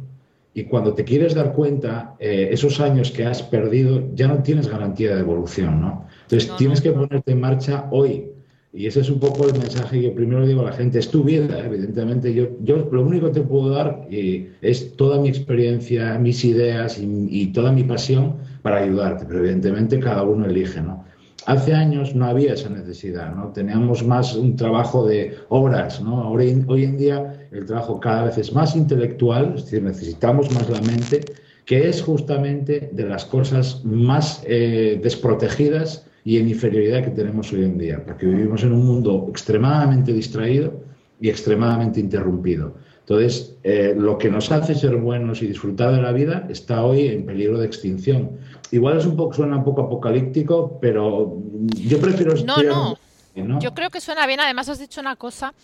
Y 0.54 0.66
cuando 0.66 0.94
te 0.94 1.06
quieres 1.06 1.34
dar 1.34 1.54
cuenta, 1.54 2.16
eh, 2.20 2.50
esos 2.52 2.82
años 2.82 3.12
que 3.12 3.26
has 3.26 3.42
perdido 3.42 4.14
ya 4.14 4.28
no 4.28 4.44
tienes 4.44 4.68
garantía 4.68 5.16
de 5.16 5.22
evolución, 5.22 5.80
¿no? 5.80 6.06
Entonces 6.24 6.54
tienes 6.58 6.82
que 6.82 6.92
ponerte 6.92 7.32
en 7.32 7.40
marcha 7.40 7.88
hoy. 7.92 8.32
Y 8.72 8.86
ese 8.86 9.00
es 9.00 9.10
un 9.10 9.20
poco 9.20 9.48
el 9.48 9.54
mensaje 9.54 10.00
que 10.00 10.12
primero 10.12 10.46
digo 10.46 10.62
a 10.62 10.66
la 10.66 10.72
gente, 10.74 11.00
es 11.00 11.10
tu 11.10 11.24
vida, 11.24 11.66
evidentemente. 11.66 12.34
Yo, 12.34 12.50
yo 12.62 12.88
lo 12.92 13.02
único 13.02 13.28
que 13.28 13.40
te 13.40 13.42
puedo 13.42 13.70
dar 13.70 14.08
eh, 14.12 14.52
es 14.62 14.96
toda 14.96 15.20
mi 15.20 15.28
experiencia, 15.28 16.20
mis 16.20 16.46
ideas 16.46 17.00
y, 17.00 17.48
toda 17.48 17.72
mi 17.72 17.84
pasión 17.84 18.38
para 18.62 18.78
ayudarte, 18.78 19.26
pero 19.26 19.40
evidentemente 19.40 20.00
cada 20.00 20.22
uno 20.22 20.46
elige, 20.46 20.82
¿no? 20.82 21.04
Hace 21.48 21.74
años 21.74 22.14
no 22.14 22.26
había 22.26 22.54
esa 22.54 22.70
necesidad, 22.70 23.34
¿no? 23.34 23.48
Teníamos 23.54 24.06
más 24.06 24.36
un 24.36 24.56
trabajo 24.56 25.08
de 25.08 25.36
horas, 25.48 26.00
¿no? 26.02 26.30
hoy 26.30 26.84
en 26.84 26.98
día 26.98 27.48
el 27.52 27.66
trabajo 27.66 28.00
cada 28.00 28.26
vez 28.26 28.38
es 28.38 28.54
más 28.54 28.76
intelectual, 28.76 29.54
es 29.56 29.64
decir, 29.64 29.82
necesitamos 29.82 30.54
más 30.54 30.70
la 30.70 30.82
mente, 30.82 31.22
que 31.66 31.88
es 31.88 32.04
justamente 32.04 32.90
de 32.92 33.06
las 33.08 33.26
cosas 33.26 33.84
más 33.84 34.44
eh, 34.46 35.00
desprotegidas 35.02 36.09
y 36.24 36.38
en 36.38 36.50
inferioridad 36.50 37.04
que 37.04 37.12
tenemos 37.12 37.52
hoy 37.54 37.64
en 37.64 37.78
día, 37.78 38.04
porque 38.04 38.26
vivimos 38.26 38.64
en 38.64 38.74
un 38.74 38.86
mundo 38.86 39.28
extremadamente 39.30 40.14
distraído 40.14 40.74
y 41.20 41.30
extremadamente 41.30 42.00
interrumpido. 42.00 42.76
Entonces, 43.10 43.56
eh, 43.64 43.96
lo 43.98 44.18
que 44.20 44.30
nos 44.30 44.52
hace 44.52 44.76
ser 44.76 44.96
buenos 44.98 45.42
y 45.42 45.48
disfrutar 45.48 45.96
de 45.96 46.02
la 46.02 46.12
vida 46.12 46.46
está 46.50 46.84
hoy 46.84 47.08
en 47.08 47.26
peligro 47.26 47.58
de 47.58 47.66
extinción. 47.66 48.38
Igual 48.72 49.00
es 49.00 49.06
un 49.08 49.16
poco, 49.16 49.34
suena 49.34 49.58
un 49.58 49.64
poco 49.64 49.82
apocalíptico, 49.82 50.78
pero 50.80 51.36
yo 51.76 52.00
prefiero... 52.00 52.36
No, 52.46 52.62
no. 52.62 52.98
¿no? 53.36 53.60
Yo 53.60 53.74
creo 53.74 53.90
que 53.90 54.00
suena 54.00 54.28
bien. 54.28 54.40
Además, 54.40 54.70
has 54.70 54.78
dicho 54.78 55.02
una 55.02 55.16
cosa 55.16 55.56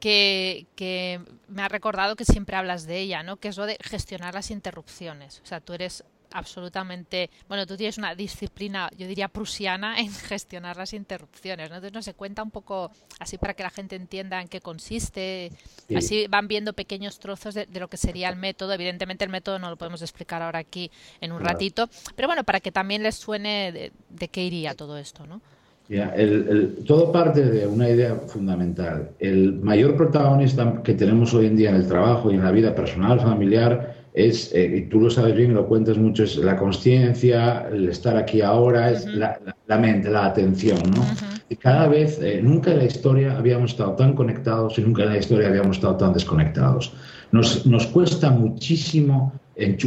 que, 0.00 0.66
que, 0.76 1.20
me 1.48 1.62
ha 1.62 1.68
recordado 1.68 2.16
que 2.16 2.24
siempre 2.24 2.56
hablas 2.56 2.86
de 2.86 3.00
ella, 3.00 3.22
¿no? 3.22 3.36
Que 3.36 3.48
es 3.48 3.58
lo 3.58 3.66
de 3.66 3.76
gestionar 3.82 4.32
las 4.32 4.50
interrupciones. 4.50 5.42
O 5.44 5.46
sea, 5.46 5.60
tú 5.60 5.74
eres 5.74 6.04
absolutamente, 6.34 7.30
bueno, 7.48 7.64
tú 7.64 7.76
tienes 7.76 7.96
una 7.96 8.14
disciplina, 8.14 8.90
yo 8.98 9.06
diría 9.06 9.28
prusiana, 9.28 9.98
en 9.98 10.12
gestionar 10.12 10.76
las 10.76 10.92
interrupciones, 10.92 11.70
¿no? 11.70 11.76
Entonces, 11.76 11.94
no 11.94 12.02
se 12.02 12.14
cuenta 12.14 12.42
un 12.42 12.50
poco 12.50 12.90
así 13.20 13.38
para 13.38 13.54
que 13.54 13.62
la 13.62 13.70
gente 13.70 13.96
entienda 13.96 14.42
en 14.42 14.48
qué 14.48 14.60
consiste, 14.60 15.52
así 15.96 16.26
van 16.28 16.48
viendo 16.48 16.72
pequeños 16.72 17.18
trozos 17.18 17.54
de, 17.54 17.66
lo 17.78 17.88
que 17.88 17.96
sería 17.96 18.28
el 18.28 18.36
método. 18.36 18.72
Evidentemente 18.72 19.24
el 19.24 19.30
método 19.30 19.58
no 19.58 19.70
lo 19.70 19.76
podemos 19.76 20.02
explicar 20.02 20.42
ahora 20.42 20.58
aquí 20.58 20.90
en 21.20 21.32
un 21.32 21.40
ratito, 21.40 21.88
pero 22.16 22.28
bueno, 22.28 22.44
para 22.44 22.60
que 22.60 22.72
también 22.72 23.02
les 23.02 23.14
suene 23.14 23.72
de, 23.72 23.92
de 24.10 24.28
qué 24.28 24.44
iría 24.44 24.74
todo 24.74 24.98
esto, 24.98 25.26
¿no? 25.26 25.40
el, 25.88 26.78
todo 26.86 27.12
parte 27.12 27.42
de 27.42 27.66
una 27.66 27.88
idea 27.88 28.14
fundamental. 28.26 29.10
El 29.18 29.54
mayor 29.54 29.96
protagonista 29.96 30.80
que 30.82 30.94
tenemos 30.94 31.34
hoy 31.34 31.46
en 31.46 31.56
día 31.56 31.70
en 31.70 31.76
el 31.76 31.86
trabajo 31.86 32.30
y 32.30 32.34
en 32.34 32.44
la 32.44 32.50
vida 32.50 32.74
personal, 32.74 33.20
familiar, 33.20 33.93
es, 34.14 34.54
eh, 34.54 34.76
y 34.76 34.80
tú 34.82 35.00
lo 35.00 35.10
sabes 35.10 35.34
bien, 35.34 35.54
lo 35.54 35.66
cuentas 35.66 35.98
mucho, 35.98 36.22
es 36.22 36.36
la 36.36 36.56
conciencia, 36.56 37.66
el 37.68 37.88
estar 37.88 38.16
aquí 38.16 38.40
ahora, 38.42 38.92
es 38.92 39.04
la, 39.06 39.40
mente, 39.78 40.08
la 40.08 40.26
atención, 40.26 40.78
¿no? 40.94 41.04
Y 41.48 41.56
cada 41.56 41.88
vez, 41.88 42.20
eh, 42.22 42.40
nunca 42.40 42.70
en 42.70 42.78
la 42.78 42.84
historia 42.84 43.36
habíamos 43.36 43.72
estado 43.72 43.94
tan 43.94 44.12
conectados 44.14 44.78
y 44.78 44.82
nunca 44.82 45.02
en 45.02 45.10
la 45.10 45.18
historia 45.18 45.48
habíamos 45.48 45.78
estado 45.78 45.96
tan 45.96 46.12
desconectados. 46.12 46.92
Nos, 47.32 47.66
nos 47.66 47.88
cuesta 47.88 48.30
muchísimo, 48.30 49.32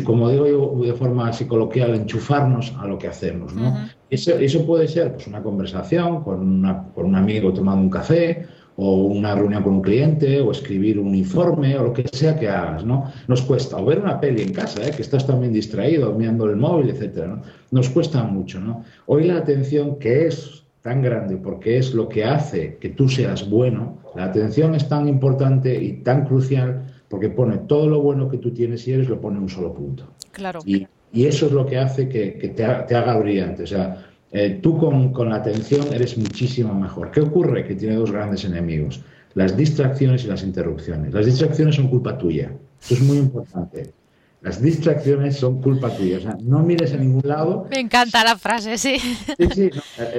como 0.03 0.29
digo 0.29 0.46
yo 0.46 0.86
de 0.86 0.93
forma 0.93 1.29
así 1.29 1.46
coloquial, 1.46 1.96
enchufarnos 1.96 2.74
a 2.79 2.86
lo 2.86 2.98
que 2.98 3.07
hacemos, 3.07 3.53
¿no? 3.53 3.89
eso, 4.10 4.31
eso, 4.31 4.65
puede 4.65 4.89
ser 4.89 5.13
pues, 5.13 5.27
una 5.27 5.41
conversación 5.41 6.22
con, 6.24 6.39
una, 6.41 6.84
con 6.93 7.05
un 7.05 7.15
amigo 7.15 7.53
tomando 7.53 7.81
un 7.81 7.89
café, 7.89 8.46
o 8.77 8.96
una 9.05 9.36
reunión 9.36 9.63
con 9.63 9.74
un 9.74 9.81
cliente, 9.81 10.39
o 10.39 10.51
escribir 10.51 10.98
un 11.00 11.13
informe, 11.13 11.77
o 11.77 11.84
lo 11.84 11.93
que 11.93 12.05
sea 12.12 12.39
que 12.39 12.48
hagas, 12.48 12.86
¿no? 12.86 13.12
Nos 13.27 13.41
cuesta, 13.41 13.77
o 13.77 13.86
ver 13.86 14.00
una 14.00 14.19
peli 14.19 14.41
en 14.43 14.53
casa, 14.53 14.88
¿eh? 14.88 14.91
que 14.96 15.01
estás 15.01 15.27
también 15.27 15.51
distraído, 15.51 16.13
mirando 16.13 16.46
el 16.46 16.55
móvil, 16.55 16.89
etcétera, 16.89 17.27
¿no? 17.27 17.41
Nos 17.72 17.89
cuesta 17.89 18.24
mucho, 18.24 18.60
¿no? 18.60 18.86
Hoy 19.07 19.25
la 19.25 19.38
atención, 19.38 20.00
que 20.00 20.27
es 20.27 20.63
tan 20.88 21.01
grande 21.01 21.36
porque 21.36 21.77
es 21.77 21.93
lo 21.93 22.07
que 22.07 22.24
hace 22.24 22.77
que 22.79 22.89
tú 22.89 23.10
seas 23.10 23.50
bueno, 23.50 23.98
la 24.15 24.24
atención 24.24 24.74
es 24.74 24.88
tan 24.88 25.10
importante 25.10 25.75
y 25.84 26.01
tan 26.01 26.25
crucial 26.25 26.86
porque 27.10 27.29
pone 27.29 27.57
todo 27.57 27.89
lo 27.89 28.01
bueno 28.01 28.29
que 28.29 28.38
tú 28.38 28.51
tienes 28.51 28.88
y 28.88 28.93
eres, 28.93 29.10
lo 29.10 29.19
pone 29.19 29.38
en 29.38 29.43
un 29.43 29.50
solo 29.50 29.74
punto. 29.74 30.07
Claro. 30.31 30.60
Y, 30.65 30.88
eso 31.13 31.48
es 31.48 31.51
lo 31.51 31.65
que 31.65 31.77
hace 31.77 32.07
que, 32.07 32.53
te, 32.55 32.63
haga 32.63 33.17
brillante. 33.17 33.63
O 33.63 33.67
sea, 33.67 34.06
eh, 34.31 34.60
tú 34.62 34.77
con, 34.77 35.13
con 35.13 35.29
la 35.29 35.38
atención 35.38 35.93
eres 35.93 36.17
muchísimo 36.17 36.74
mejor. 36.74 37.12
¿Qué 37.12 37.22
ocurre? 37.22 37.65
Que 37.65 37.75
tiene 37.75 37.96
dos 37.96 38.12
grandes 38.12 38.43
enemigos, 38.43 39.01
las 39.36 39.55
distracciones 39.55 40.24
y 40.25 40.27
las 40.27 40.43
interrupciones. 40.43 41.13
Las 41.13 41.25
distracciones 41.25 41.75
son 41.75 41.88
culpa 41.89 42.17
tuya. 42.17 42.51
Eso 42.81 42.96
es 42.96 43.01
muy 43.01 43.17
importante. 43.17 43.93
Las 44.41 44.62
distracciones 44.62 45.38
son 45.38 45.62
culpa 45.62 45.89
tuya. 45.96 46.17
O 46.17 46.22
sea, 46.22 46.38
no 46.41 46.60
mires 46.60 46.93
a 46.93 46.98
ningún 46.98 47.24
lado. 47.25 47.67
Me 47.69 47.79
encanta 47.79 48.24
la 48.24 48.38
frase, 48.38 48.77
sí. 48.77 48.98
Sí, 49.00 49.50
sí. 49.53 49.69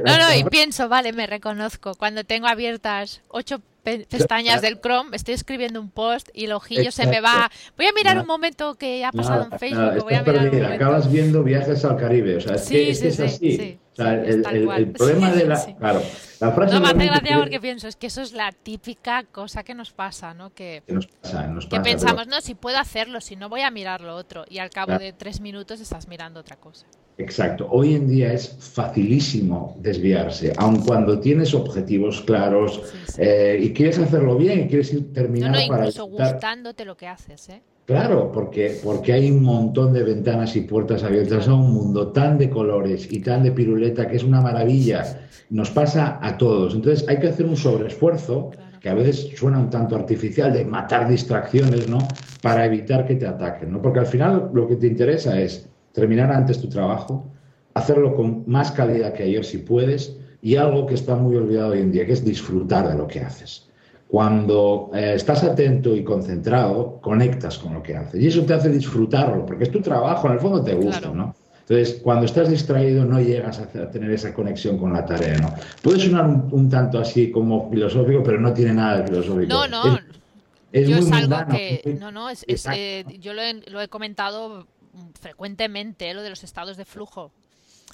No, 0.05 0.19
no, 0.19 0.37
y 0.37 0.45
pienso, 0.45 0.89
vale, 0.89 1.13
me 1.13 1.27
reconozco. 1.27 1.95
Cuando 1.95 2.25
tengo 2.25 2.47
abiertas 2.49 3.23
ocho 3.29 3.61
pestañas 3.83 4.61
del 4.61 4.81
Chrome, 4.81 5.17
estoy 5.17 5.35
escribiendo 5.35 5.81
un 5.81 5.91
post 5.91 6.29
y 6.35 6.45
el 6.45 6.53
ojillo 6.53 6.91
se 6.91 7.07
me 7.07 7.21
va. 7.21 7.51
Voy 7.77 7.87
a 7.87 7.93
mirar 7.93 8.19
un 8.19 8.27
momento 8.27 8.75
que 8.75 9.05
ha 9.05 9.13
pasado 9.13 9.49
en 9.51 9.59
Facebook. 9.59 10.03
voy 10.03 10.15
a 10.15 10.23
mirar 10.23 10.73
Acabas 10.73 11.11
viendo 11.11 11.43
viajes 11.43 11.85
al 11.85 11.97
Caribe. 11.97 12.37
O 12.37 12.41
sea, 12.41 12.57
es 12.57 12.69
que, 12.69 12.91
es 12.91 13.21
así. 13.21 13.79
O 13.99 14.03
sea, 14.03 14.15
el, 14.15 14.93
problema 14.93 15.33
de 15.33 15.47
la. 15.47 15.77
Claro, 15.77 16.01
la 16.39 16.53
frase. 16.53 16.75
No 16.75 16.81
me 16.81 16.87
hace 16.87 17.07
gracia 17.07 17.39
porque 17.39 17.59
pienso, 17.59 17.89
es 17.89 17.97
que 17.97 18.07
eso 18.07 18.23
es 18.23 18.33
la 18.33 18.53
típica 18.53 19.25
cosa 19.25 19.65
que 19.65 19.75
nos 19.75 19.91
pasa, 19.91 20.35
¿no? 20.35 20.55
Que, 20.55 20.85
nos 20.87 21.09
pasa, 21.09 21.49
nos 21.49 21.67
que 21.67 21.81
pensamos, 21.81 22.29
no, 22.29 22.41
si 22.41 22.55
puedo 22.55 22.79
hacerlo, 22.79 23.21
si 23.21 23.35
no 23.35 23.49
voy 23.49 23.63
a 23.63 23.73
mirar 23.73 24.01
lo 24.01 24.15
otro. 24.15 24.45
Y 24.49 24.59
al 24.59 24.71
cabo 24.71 24.97
de 24.99 25.13
tres 25.13 25.41
minutos 25.41 25.81
estás 25.81 26.07
mirando 26.07 26.39
otra 26.39 26.55
cosa. 26.55 26.87
Exacto. 27.17 27.67
Hoy 27.71 27.95
en 27.95 28.07
día 28.07 28.33
es 28.33 28.57
facilísimo 28.61 29.75
desviarse, 29.81 30.53
aun 30.57 30.81
cuando 30.85 31.19
tienes 31.19 31.53
objetivos 31.53 32.21
claros 32.21 32.81
eh, 33.19 33.59
y 33.61 33.73
quieres 33.73 33.99
hacerlo 33.99 34.37
bien 34.37 34.61
y 34.61 34.69
quieres 34.69 34.95
terminar 35.13 35.51
no, 35.51 35.57
no, 35.57 35.65
incluso 35.65 36.05
gustándote 36.05 36.85
lo 36.85 36.97
que 36.97 37.09
haces, 37.09 37.49
¿eh? 37.49 37.63
Claro, 37.89 38.31
porque, 38.33 38.79
porque 38.85 39.15
hay 39.15 39.31
un 39.31 39.43
montón 39.43 39.95
de 39.95 40.03
ventanas 40.03 40.55
y 40.57 40.61
puertas 40.61 41.03
abiertas 41.03 41.49
a 41.49 41.55
un 41.55 41.73
mundo 41.73 42.09
tan 42.09 42.37
de 42.37 42.51
colores 42.51 43.11
y 43.11 43.21
tan 43.21 43.43
de 43.43 43.51
piruleta 43.51 44.07
que 44.07 44.17
es 44.17 44.25
una 44.25 44.43
maravilla. 44.43 45.27
Nos 45.49 45.71
pasa 45.71 46.19
a 46.21 46.37
todos. 46.37 46.75
Entonces 46.75 47.09
hay 47.09 47.19
que 47.19 47.29
hacer 47.29 47.47
un 47.47 47.57
sobreesfuerzo, 47.57 48.51
que 48.79 48.91
a 48.91 48.95
veces 48.95 49.31
suena 49.39 49.59
un 49.59 49.71
tanto 49.71 49.97
artificial, 49.97 50.53
de 50.53 50.67
matar 50.67 51.09
distracciones, 51.09 51.89
¿no? 51.89 51.97
Para 52.43 52.67
evitar 52.67 53.07
que 53.07 53.15
te 53.15 53.27
ataquen, 53.27 53.73
¿no? 53.73 53.81
Porque 53.81 54.01
al 54.01 54.07
final 54.07 54.51
lo 54.53 54.69
que 54.69 54.77
te 54.77 54.87
interesa 54.87 55.41
es 55.41 55.67
terminar 55.93 56.31
antes 56.31 56.61
tu 56.61 56.69
trabajo, 56.69 57.27
hacerlo 57.73 58.15
con 58.15 58.45
más 58.47 58.71
calidad 58.71 59.15
que 59.15 59.23
ayer 59.23 59.47
si 59.47 59.57
puedes 59.57 60.15
y 60.43 60.57
algo 60.57 60.85
que 60.85 60.93
está 60.93 61.17
muy 61.17 61.37
olvidado 61.37 61.73
hoy 61.73 61.81
en 61.81 61.91
día, 61.91 62.05
que 62.05 62.13
es 62.13 62.23
disfrutar 62.23 62.87
de 62.87 62.97
lo 62.99 63.07
que 63.07 63.21
haces. 63.21 63.68
Cuando 64.09 64.91
eh, 64.95 65.13
estás 65.15 65.45
atento 65.45 65.95
y 65.95 66.03
concentrado, 66.03 66.99
conectas 67.01 67.59
con 67.59 67.75
lo 67.75 67.83
que 67.83 67.95
haces. 67.95 68.21
Y 68.23 68.27
eso 68.29 68.43
te 68.45 68.55
hace 68.55 68.71
disfrutarlo, 68.71 69.45
porque 69.45 69.65
es 69.65 69.71
tu 69.71 69.81
trabajo, 69.81 70.29
en 70.29 70.33
el 70.35 70.41
fondo 70.41 70.65
te 70.65 70.75
gusta, 70.75 71.11
¿no? 71.11 71.35
Entonces, 71.69 72.01
cuando 72.03 72.25
estás 72.25 72.49
distraído 72.49 73.05
no 73.05 73.21
llegas 73.21 73.59
a, 73.59 73.69
tener 73.69 74.11
esa 74.11 74.33
conexión 74.33 74.79
con 74.79 74.95
la 74.95 75.05
tarea, 75.05 75.37
¿no? 75.37 75.55
Puede 75.83 76.01
sonar 76.01 76.27
un, 76.27 76.71
tanto 76.71 76.99
así 76.99 77.31
como 77.31 77.69
filosófico, 77.71 78.23
pero 78.23 78.41
no 78.41 78.55
tiene 78.55 78.73
nada 78.73 79.03
de 79.03 79.09
filosófico. 79.09 79.49
No, 79.49 79.69
no. 79.69 79.99
Es, 80.73 80.89
yo 80.89 80.97
es 80.97 81.13
algo 81.13 81.37
que... 81.51 81.99
No, 82.01 82.11
no, 82.11 82.31
es, 82.31 82.45
eh, 82.49 83.05
yo 83.21 83.35
lo 83.35 83.43
he, 83.43 83.55
lo 83.71 83.83
he 83.83 83.89
comentado 83.89 84.67
frecuentemente, 85.21 86.13
lo 86.15 86.23
de 86.23 86.31
los 86.31 86.43
estados 86.43 86.79
de 86.79 86.87
flujo. 86.87 87.33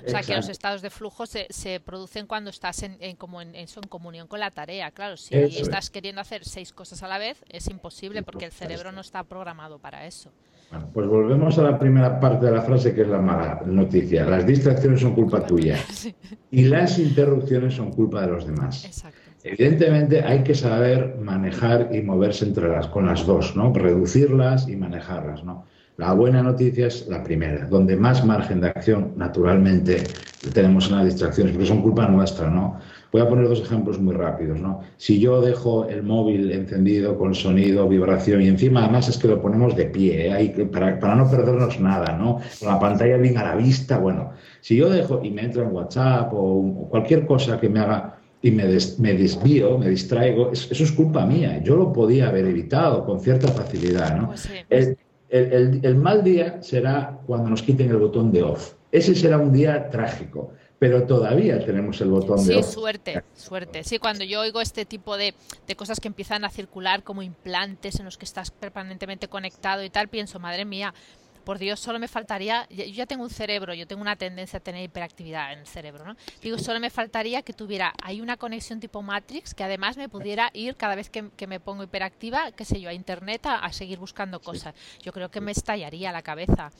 O 0.04 0.10
sea, 0.10 0.22
que 0.22 0.34
los 0.34 0.48
estados 0.48 0.82
de 0.82 0.90
flujo 0.90 1.26
se, 1.26 1.46
se 1.50 1.78
producen 1.78 2.26
cuando 2.26 2.50
estás 2.50 2.82
en, 2.82 3.16
como 3.16 3.40
en, 3.40 3.54
en, 3.54 3.66
comunión 3.88 4.26
con 4.26 4.40
la 4.40 4.50
tarea. 4.50 4.90
Claro, 4.90 5.16
si 5.16 5.34
estás 5.34 5.90
queriendo 5.90 6.20
hacer 6.20 6.44
seis 6.44 6.72
cosas 6.72 7.02
a 7.02 7.08
la 7.08 7.18
vez, 7.18 7.44
es 7.48 7.68
imposible 7.68 8.22
porque 8.22 8.46
el 8.46 8.52
cerebro 8.52 8.92
no 8.92 9.00
está 9.00 9.22
programado 9.22 9.78
para 9.78 10.06
eso. 10.06 10.30
Bueno, 10.70 10.90
pues 10.92 11.06
volvemos 11.06 11.58
a 11.58 11.62
la 11.62 11.78
primera 11.78 12.18
parte 12.18 12.46
de 12.46 12.52
la 12.52 12.62
frase 12.62 12.94
que 12.94 13.02
es 13.02 13.08
la 13.08 13.20
mala 13.20 13.62
noticia. 13.66 14.24
Las 14.24 14.46
distracciones 14.46 15.00
son 15.00 15.14
culpa 15.14 15.46
tuya 15.46 15.78
y 16.50 16.64
las 16.64 16.98
interrupciones 16.98 17.74
son 17.74 17.92
culpa 17.92 18.22
de 18.22 18.28
los 18.28 18.46
demás. 18.46 18.84
Exacto. 18.84 19.18
Evidentemente 19.44 20.24
hay 20.24 20.42
que 20.42 20.54
saber 20.54 21.16
manejar 21.20 21.90
y 21.94 22.00
moverse 22.00 22.46
entre 22.46 22.68
las, 22.68 22.88
con 22.88 23.06
las 23.06 23.26
dos, 23.26 23.54
¿no? 23.54 23.72
Reducirlas 23.72 24.68
y 24.68 24.76
manejarlas, 24.76 25.44
¿no? 25.44 25.66
La 25.96 26.12
buena 26.12 26.42
noticia 26.42 26.88
es 26.88 27.06
la 27.06 27.22
primera, 27.22 27.66
donde 27.66 27.96
más 27.96 28.24
margen 28.24 28.60
de 28.60 28.66
acción, 28.66 29.12
naturalmente, 29.16 30.02
tenemos 30.52 30.88
en 30.90 30.96
las 30.96 31.04
distracciones, 31.04 31.52
porque 31.52 31.68
son 31.68 31.82
culpa 31.82 32.08
nuestra, 32.08 32.50
¿no? 32.50 32.80
Voy 33.12 33.22
a 33.22 33.28
poner 33.28 33.48
dos 33.48 33.60
ejemplos 33.60 34.00
muy 34.00 34.12
rápidos, 34.12 34.58
¿no? 34.58 34.80
Si 34.96 35.20
yo 35.20 35.40
dejo 35.40 35.86
el 35.88 36.02
móvil 36.02 36.50
encendido 36.50 37.16
con 37.16 37.32
sonido, 37.32 37.88
vibración, 37.88 38.42
y 38.42 38.48
encima 38.48 38.82
además 38.82 39.08
es 39.08 39.18
que 39.18 39.28
lo 39.28 39.40
ponemos 39.40 39.76
de 39.76 39.84
pie, 39.84 40.32
¿eh? 40.36 40.66
para, 40.72 40.98
para, 40.98 41.14
no 41.14 41.30
perdernos 41.30 41.78
nada, 41.78 42.16
¿no? 42.18 42.40
Con 42.58 42.68
la 42.68 42.80
pantalla 42.80 43.16
bien 43.16 43.38
a 43.38 43.44
la 43.44 43.54
vista, 43.54 43.98
bueno, 43.98 44.32
si 44.60 44.74
yo 44.74 44.90
dejo 44.90 45.20
y 45.22 45.30
me 45.30 45.42
entra 45.42 45.62
en 45.62 45.72
WhatsApp 45.72 46.32
o, 46.34 46.88
cualquier 46.90 47.24
cosa 47.24 47.60
que 47.60 47.68
me 47.68 47.78
haga 47.78 48.18
y 48.42 48.50
me, 48.50 48.64
me 48.64 49.14
desvío, 49.14 49.78
me 49.78 49.90
distraigo, 49.90 50.50
eso 50.50 50.82
es 50.82 50.92
culpa 50.92 51.24
mía. 51.24 51.62
Yo 51.62 51.76
lo 51.76 51.92
podía 51.92 52.28
haber 52.28 52.46
evitado 52.46 53.06
con 53.06 53.20
cierta 53.20 53.48
facilidad, 53.48 54.16
¿no? 54.16 54.32
Pues 54.68 54.96
el, 55.34 55.96
mal 55.96 56.22
día 56.22 56.62
será 56.62 57.18
cuando 57.26 57.50
nos 57.50 57.62
quiten 57.62 57.90
el 57.90 57.96
botón 57.96 58.30
de 58.30 58.42
off. 58.42 58.74
Ese 58.92 59.16
será 59.16 59.38
un 59.38 59.52
día 59.52 59.90
trágico, 59.90 60.52
pero 60.78 61.04
todavía 61.04 61.58
tenemos 61.64 62.00
el 62.00 62.10
botón 62.10 62.46
de 62.46 62.56
off. 62.56 62.66
Sí, 62.66 62.72
suerte, 62.72 63.24
suerte. 63.34 63.82
Sí, 63.82 63.98
cuando 63.98 64.22
yo 64.22 64.40
oigo 64.40 64.60
este 64.60 64.84
tipo 64.84 65.16
de, 65.16 65.34
de, 65.66 65.76
cosas 65.76 65.98
que 65.98 66.06
empiezan 66.06 66.44
a 66.44 66.50
circular 66.50 67.02
como 67.02 67.22
implantes 67.22 67.98
en 67.98 68.04
los 68.04 68.16
que 68.16 68.24
estás 68.24 68.52
permanentemente 68.52 69.26
conectado 69.26 69.82
y 69.82 69.90
tal, 69.90 70.06
pienso, 70.06 70.38
madre 70.38 70.64
mía, 70.64 70.94
por 71.44 71.58
Dios, 71.58 71.78
solo 71.78 71.98
me 71.98 72.08
faltaría, 72.08 72.66
yo 72.70 72.84
ya 72.84 73.06
tengo 73.06 73.22
un 73.22 73.30
cerebro, 73.30 73.74
yo 73.74 73.86
tengo 73.86 74.02
una 74.02 74.16
tendencia 74.16 74.58
a 74.58 74.60
tener 74.60 74.82
hiperactividad 74.82 75.52
en 75.52 75.60
el 75.60 75.66
cerebro, 75.66 76.04
¿no? 76.04 76.16
Digo, 76.42 76.58
solo 76.58 76.80
me 76.80 76.90
faltaría 76.90 77.42
que 77.42 77.52
tuviera, 77.52 77.92
hay 78.02 78.20
una 78.20 78.36
conexión 78.36 78.80
tipo 78.80 79.02
Matrix 79.02 79.54
que 79.54 79.62
además 79.62 79.96
me 79.96 80.08
pudiera 80.08 80.50
ir 80.54 80.76
cada 80.76 80.94
vez 80.94 81.10
que, 81.10 81.46
me 81.46 81.60
pongo 81.60 81.84
hiperactiva, 81.84 82.52
qué 82.52 82.64
sé 82.64 82.80
yo, 82.80 82.88
a 82.88 82.94
internet 82.94 83.42
a, 83.44 83.70
seguir 83.72 83.98
buscando 83.98 84.40
cosas. 84.40 84.74
Yo 85.02 85.12
creo 85.12 85.30
que 85.30 85.40
me 85.40 85.52
estallaría 85.52 86.10
la 86.12 86.22
cabeza. 86.22 86.70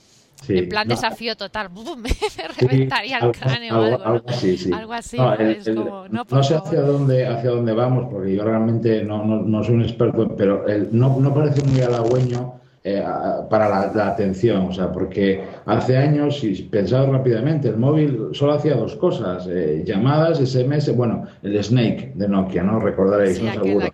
en 0.47 0.67
plan 0.69 0.87
desafío 0.87 1.35
total, 1.35 1.69
me 1.97 2.09
reventaría 2.59 3.19
el 3.19 3.31
cráneo 3.31 3.75
algo, 3.75 4.03
algo, 4.03 4.29
así, 4.29 4.71
algo 4.73 4.93
así 4.93 5.17
no, 5.17 5.35
como, 5.75 6.07
no, 6.09 6.25
no, 6.29 6.43
sé 6.43 6.55
hacia 6.55 6.81
dónde, 6.81 7.27
hacia 7.27 7.51
dónde 7.51 7.73
vamos, 7.73 8.07
porque 8.11 8.35
yo 8.35 8.43
realmente 8.43 9.03
no, 9.03 9.23
no, 9.23 9.63
soy 9.63 9.75
un 9.75 9.83
experto, 9.83 10.35
pero 10.35 10.67
el, 10.67 10.89
no, 10.91 11.19
no 11.19 11.33
parece 11.33 11.63
muy 11.63 11.81
halagüeño 11.81 12.64
eh, 12.87 13.03
para 13.49 13.67
la, 13.67 14.07
atención, 14.09 14.67
o 14.67 14.71
sea, 14.71 14.91
porque 14.91 15.43
hace 15.65 15.97
años, 15.97 16.39
si 16.39 16.53
pensaba 16.63 17.07
rápidamente, 17.07 17.67
el 17.67 17.77
móvil 17.77 18.29
solo 18.33 18.53
hacía 18.53 18.75
dos 18.75 18.95
cosas, 18.95 19.47
eh, 19.49 19.81
llamadas, 19.83 20.37
SMS, 20.37 20.95
bueno, 20.95 21.25
el 21.41 21.63
Snake 21.63 22.11
de 22.13 22.27
Nokia, 22.27 22.61
¿no? 22.61 22.79
Recordaréis, 22.79 23.41
¿no? 23.41 23.53
Seguro. 23.53 23.87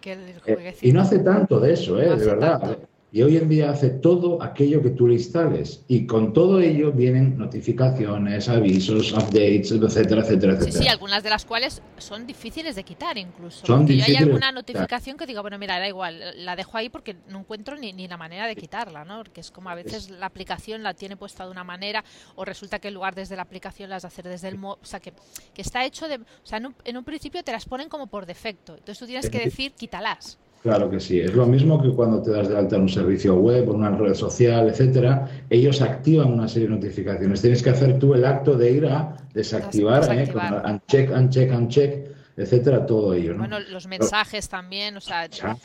Eh, 0.45 0.75
y 0.81 0.91
no 0.91 1.01
hace 1.03 1.19
tanto 1.19 1.61
de 1.61 1.71
eso, 1.71 2.01
¿eh? 2.01 2.17
de 2.17 2.25
verdad. 2.25 2.79
Y 3.13 3.23
hoy 3.23 3.35
en 3.35 3.49
día 3.49 3.69
hace 3.69 3.89
todo 3.89 4.41
aquello 4.41 4.81
que 4.81 4.91
tú 4.91 5.05
le 5.05 5.15
instales. 5.15 5.83
Y 5.89 6.07
con 6.07 6.31
todo 6.31 6.61
ello 6.61 6.93
vienen 6.93 7.37
notificaciones, 7.37 8.47
avisos, 8.47 9.11
updates, 9.11 9.71
etcétera, 9.71 10.21
etcétera, 10.21 10.53
etcétera. 10.53 10.71
Sí, 10.71 10.71
sí, 10.71 10.87
algunas 10.87 11.21
de 11.21 11.29
las 11.29 11.43
cuales 11.43 11.81
son 11.97 12.25
difíciles 12.25 12.73
de 12.77 12.85
quitar 12.85 13.17
incluso. 13.17 13.65
Son 13.65 13.85
hay 13.89 14.15
alguna 14.15 14.53
notificación 14.53 15.17
que 15.17 15.25
digo, 15.25 15.41
bueno, 15.41 15.59
mira, 15.59 15.77
da 15.77 15.89
igual, 15.89 16.21
la 16.37 16.55
dejo 16.55 16.77
ahí 16.77 16.87
porque 16.87 17.17
no 17.27 17.39
encuentro 17.39 17.75
ni, 17.75 17.91
ni 17.91 18.07
la 18.07 18.15
manera 18.15 18.47
de 18.47 18.55
quitarla, 18.55 19.03
¿no? 19.03 19.17
Porque 19.17 19.41
es 19.41 19.51
como 19.51 19.69
a 19.69 19.75
veces 19.75 20.09
la 20.09 20.27
aplicación 20.27 20.81
la 20.81 20.93
tiene 20.93 21.17
puesta 21.17 21.43
de 21.43 21.51
una 21.51 21.65
manera 21.65 22.05
o 22.35 22.45
resulta 22.45 22.79
que 22.79 22.87
en 22.87 22.93
lugar 22.93 23.13
desde 23.13 23.35
la 23.35 23.41
aplicación 23.41 23.89
las 23.89 24.03
de 24.03 24.07
hacer 24.07 24.25
desde 24.25 24.47
el 24.47 24.57
móvil. 24.57 24.79
O 24.81 24.85
sea, 24.85 25.01
que, 25.01 25.11
que, 25.53 25.61
está 25.61 25.83
hecho 25.83 26.07
de... 26.07 26.15
O 26.15 26.45
sea, 26.45 26.59
en 26.59 26.67
un, 26.67 26.75
en 26.85 26.95
un 26.95 27.03
principio 27.03 27.43
te 27.43 27.51
las 27.51 27.65
ponen 27.65 27.89
como 27.89 28.07
por 28.07 28.25
defecto. 28.25 28.73
Entonces 28.73 28.99
tú 28.99 29.05
tienes 29.05 29.29
que 29.29 29.39
decir, 29.39 29.73
quítalas. 29.73 30.37
Claro 30.61 30.91
que 30.91 30.99
sí. 30.99 31.19
Es 31.19 31.33
lo 31.33 31.47
mismo 31.47 31.81
que 31.81 31.89
cuando 31.89 32.21
te 32.21 32.31
das 32.31 32.47
de 32.47 32.57
alta 32.57 32.75
en 32.75 32.83
un 32.83 32.89
servicio 32.89 33.35
web 33.35 33.63
en 33.63 33.75
una 33.77 33.91
red 33.91 34.13
social, 34.13 34.69
etcétera. 34.69 35.27
Ellos 35.49 35.81
activan 35.81 36.31
una 36.31 36.47
serie 36.47 36.67
de 36.67 36.75
notificaciones. 36.75 37.41
Tienes 37.41 37.63
que 37.63 37.71
hacer 37.71 37.97
tú 37.97 38.13
el 38.13 38.23
acto 38.23 38.55
de 38.55 38.71
ir 38.71 38.85
a 38.85 39.15
desactivar, 39.33 40.03
¿eh? 40.13 40.31
uncheck, 40.65 41.11
uncheck, 41.11 41.51
uncheck 41.51 42.11
etcétera, 42.41 42.85
todo 42.85 43.13
ello. 43.13 43.33
¿no? 43.33 43.39
Bueno, 43.39 43.59
los 43.59 43.87
mensajes 43.87 44.49
también, 44.49 44.97
o 44.97 45.01
sea, 45.01 45.27
yo 45.27 45.55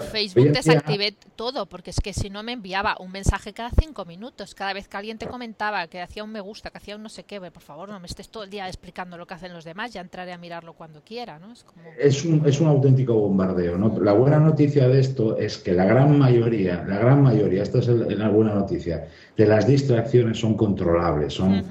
Facebook 0.00 0.52
desactivé 0.52 1.14
todo, 1.36 1.66
porque 1.66 1.90
es 1.90 2.00
que 2.00 2.12
si 2.12 2.30
no 2.30 2.42
me 2.42 2.52
enviaba 2.52 2.96
un 3.00 3.12
mensaje 3.12 3.52
cada 3.52 3.70
cinco 3.70 4.04
minutos, 4.04 4.54
cada 4.54 4.72
vez 4.72 4.88
que 4.88 4.96
alguien 4.96 5.18
te 5.18 5.26
comentaba 5.26 5.86
que 5.86 6.00
hacía 6.00 6.24
un 6.24 6.32
me 6.32 6.40
gusta, 6.40 6.70
que 6.70 6.78
hacía 6.78 6.96
un 6.96 7.02
no 7.02 7.08
sé 7.08 7.24
qué, 7.24 7.40
por 7.40 7.62
favor, 7.62 7.88
no 7.88 8.00
me 8.00 8.06
estés 8.06 8.28
todo 8.28 8.44
el 8.44 8.50
día 8.50 8.66
explicando 8.66 9.16
lo 9.16 9.26
que 9.26 9.34
hacen 9.34 9.52
los 9.52 9.64
demás, 9.64 9.92
ya 9.92 10.00
entraré 10.00 10.32
a 10.32 10.38
mirarlo 10.38 10.72
cuando 10.72 11.02
quiera, 11.02 11.38
¿no? 11.38 11.52
Es, 11.98 12.24
un, 12.24 12.46
es 12.46 12.60
un 12.60 12.68
auténtico 12.68 13.14
bombardeo, 13.14 13.76
¿no? 13.76 13.98
La 14.00 14.12
buena 14.12 14.38
noticia 14.38 14.88
de 14.88 15.00
esto 15.00 15.36
es 15.36 15.58
que 15.58 15.72
la 15.72 15.84
gran 15.84 16.18
mayoría, 16.18 16.84
la 16.86 16.98
gran 16.98 17.22
mayoría, 17.22 17.62
esta 17.62 17.78
es 17.78 17.88
la 17.88 18.28
buena 18.28 18.54
noticia, 18.54 19.08
de 19.36 19.46
las 19.46 19.66
distracciones 19.66 20.38
son 20.38 20.56
controlables, 20.56 21.34
son, 21.34 21.64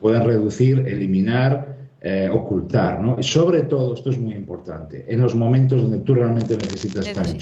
pueden 0.00 0.24
reducir, 0.24 0.86
eliminar 0.86 1.75
eh, 2.00 2.28
ocultar, 2.32 3.00
¿no? 3.00 3.16
Y 3.18 3.22
sobre 3.22 3.62
todo, 3.62 3.94
esto 3.94 4.10
es 4.10 4.18
muy 4.18 4.34
importante, 4.34 5.04
en 5.08 5.20
los 5.20 5.34
momentos 5.34 5.82
donde 5.82 5.98
tú 5.98 6.14
realmente 6.14 6.56
necesitas 6.56 7.06
estar 7.06 7.26
en 7.26 7.38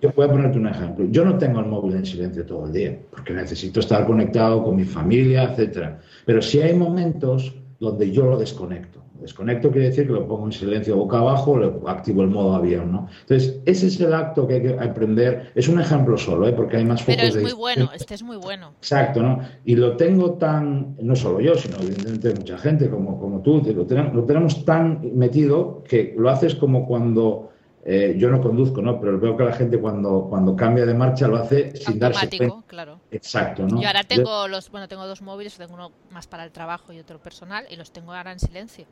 yo 0.00 0.12
voy 0.14 0.26
a 0.26 0.30
ponerte 0.30 0.58
un 0.58 0.66
ejemplo. 0.66 1.06
Yo 1.10 1.24
no 1.24 1.38
tengo 1.38 1.60
el 1.60 1.66
móvil 1.66 1.96
en 1.96 2.04
silencio 2.04 2.44
todo 2.44 2.66
el 2.66 2.72
día, 2.72 2.98
porque 3.10 3.32
necesito 3.32 3.80
estar 3.80 4.04
conectado 4.06 4.62
con 4.62 4.76
mi 4.76 4.84
familia, 4.84 5.44
etcétera. 5.44 5.98
Pero 6.26 6.42
sí 6.42 6.60
hay 6.60 6.74
momentos 6.74 7.54
donde 7.80 8.10
yo 8.10 8.26
lo 8.26 8.36
desconecto. 8.36 9.03
Desconecto 9.20 9.70
quiere 9.70 9.88
decir 9.88 10.06
que 10.06 10.12
lo 10.12 10.26
pongo 10.26 10.46
en 10.46 10.52
silencio 10.52 10.96
boca 10.96 11.18
abajo 11.18 11.52
o 11.52 11.88
activo 11.88 12.22
el 12.22 12.28
modo 12.28 12.54
avión, 12.54 12.92
¿no? 12.92 13.08
Entonces, 13.20 13.60
ese 13.64 13.86
es 13.86 14.00
el 14.00 14.12
acto 14.12 14.46
que 14.46 14.54
hay 14.54 14.62
que 14.62 14.78
aprender. 14.78 15.52
Es 15.54 15.68
un 15.68 15.80
ejemplo 15.80 16.18
solo, 16.18 16.48
¿eh? 16.48 16.52
porque 16.52 16.78
hay 16.78 16.84
más 16.84 17.02
focos 17.02 17.16
Pero 17.16 17.28
es 17.28 17.42
muy 17.42 17.52
bueno, 17.52 17.90
este 17.94 18.14
es 18.14 18.22
muy 18.22 18.36
bueno. 18.36 18.72
Exacto, 18.78 19.22
¿no? 19.22 19.38
Y 19.64 19.76
lo 19.76 19.96
tengo 19.96 20.32
tan, 20.32 20.96
no 21.00 21.14
solo 21.14 21.40
yo, 21.40 21.54
sino 21.54 21.76
evidentemente 21.76 22.34
mucha 22.34 22.58
gente 22.58 22.90
como, 22.90 23.18
como 23.20 23.40
tú, 23.40 23.62
lo 23.74 23.86
tenemos, 23.86 24.14
lo 24.14 24.24
tenemos 24.24 24.64
tan 24.64 25.00
metido 25.14 25.84
que 25.84 26.14
lo 26.18 26.28
haces 26.28 26.56
como 26.56 26.86
cuando 26.86 27.50
eh, 27.86 28.14
yo 28.16 28.30
no 28.30 28.40
conduzco, 28.40 28.80
¿no? 28.80 28.98
Pero 28.98 29.20
veo 29.20 29.36
que 29.36 29.44
la 29.44 29.52
gente 29.52 29.78
cuando, 29.78 30.26
cuando 30.28 30.56
cambia 30.56 30.86
de 30.86 30.94
marcha 30.94 31.28
lo 31.28 31.36
hace 31.36 31.76
sin 31.76 31.98
darse 31.98 32.28
cuenta. 32.36 32.62
claro. 32.66 33.00
Exacto, 33.10 33.66
¿no? 33.66 33.80
Yo 33.80 33.86
ahora 33.86 34.04
tengo 34.04 34.48
los, 34.48 34.70
bueno, 34.70 34.88
tengo 34.88 35.06
dos 35.06 35.20
móviles, 35.20 35.56
tengo 35.56 35.74
uno 35.74 35.92
más 36.10 36.26
para 36.26 36.44
el 36.44 36.50
trabajo 36.50 36.92
y 36.92 36.98
otro 36.98 37.18
personal, 37.18 37.66
y 37.70 37.76
los 37.76 37.92
tengo 37.92 38.14
ahora 38.14 38.32
en 38.32 38.40
silencio. 38.40 38.86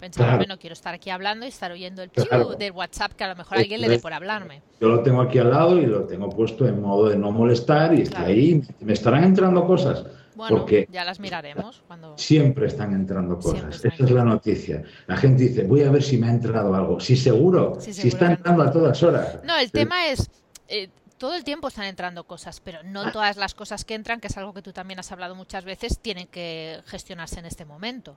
Pensaba, 0.00 0.36
bueno, 0.36 0.58
quiero 0.58 0.74
estar 0.74 0.94
aquí 0.94 1.10
hablando 1.10 1.44
y 1.44 1.48
estar 1.48 1.72
oyendo 1.72 2.02
el 2.02 2.10
piu 2.10 2.24
del 2.56 2.70
WhatsApp 2.70 3.12
que 3.14 3.24
a 3.24 3.28
lo 3.28 3.34
mejor 3.34 3.58
alguien 3.58 3.80
le 3.80 3.88
dé 3.88 3.98
por 3.98 4.12
hablarme. 4.12 4.62
Yo 4.80 4.88
lo 4.88 5.02
tengo 5.02 5.20
aquí 5.20 5.38
al 5.38 5.50
lado 5.50 5.76
y 5.76 5.86
lo 5.86 6.04
tengo 6.04 6.28
puesto 6.30 6.68
en 6.68 6.80
modo 6.80 7.08
de 7.08 7.16
no 7.16 7.32
molestar 7.32 7.92
y 7.94 8.02
está 8.02 8.22
ahí. 8.22 8.62
Me 8.80 8.92
estarán 8.92 9.24
entrando 9.24 9.66
cosas 9.66 10.06
bueno, 10.38 10.66
ya 10.88 11.04
las 11.04 11.18
miraremos. 11.18 11.82
Cuando... 11.86 12.16
Siempre 12.16 12.68
están 12.68 12.94
entrando 12.94 13.38
cosas. 13.38 13.84
Esa 13.84 14.04
es 14.04 14.10
la 14.10 14.24
noticia. 14.24 14.84
La 15.08 15.16
gente 15.16 15.42
dice, 15.42 15.64
voy 15.64 15.82
a 15.82 15.90
ver 15.90 16.02
si 16.02 16.16
me 16.16 16.28
ha 16.28 16.30
entrado 16.30 16.74
algo. 16.74 17.00
Sí, 17.00 17.16
seguro. 17.16 17.76
si 17.80 18.06
está 18.06 18.30
entrando 18.30 18.62
a 18.62 18.70
todas 18.70 19.02
horas. 19.02 19.40
No, 19.42 19.58
el 19.58 19.72
tema 19.72 20.06
es... 20.06 20.30
Eh, 20.68 20.88
todo 21.18 21.34
el 21.34 21.42
tiempo 21.42 21.66
están 21.66 21.86
entrando 21.86 22.24
cosas, 22.24 22.60
pero 22.60 22.84
no 22.84 23.10
todas 23.10 23.36
las 23.36 23.52
cosas 23.52 23.84
que 23.84 23.94
entran, 23.94 24.20
que 24.20 24.28
es 24.28 24.36
algo 24.36 24.54
que 24.54 24.62
tú 24.62 24.72
también 24.72 25.00
has 25.00 25.10
hablado 25.10 25.34
muchas 25.34 25.64
veces, 25.64 25.98
tienen 25.98 26.28
que 26.28 26.80
gestionarse 26.86 27.40
en 27.40 27.46
este 27.46 27.64
momento. 27.64 28.16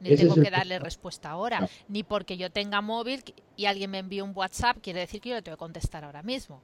Ni 0.00 0.14
tengo 0.16 0.34
que 0.34 0.50
darle 0.50 0.78
respuesta 0.78 1.30
ahora, 1.30 1.66
ni 1.88 2.02
porque 2.02 2.36
yo 2.36 2.50
tenga 2.50 2.82
móvil 2.82 3.22
y 3.56 3.66
alguien 3.66 3.90
me 3.90 4.00
envíe 4.00 4.20
un 4.20 4.32
WhatsApp, 4.34 4.78
quiere 4.82 5.00
decir 5.00 5.22
que 5.22 5.30
yo 5.30 5.36
le 5.36 5.42
tengo 5.42 5.56
que 5.56 5.60
contestar 5.60 6.04
ahora 6.04 6.22
mismo. 6.22 6.60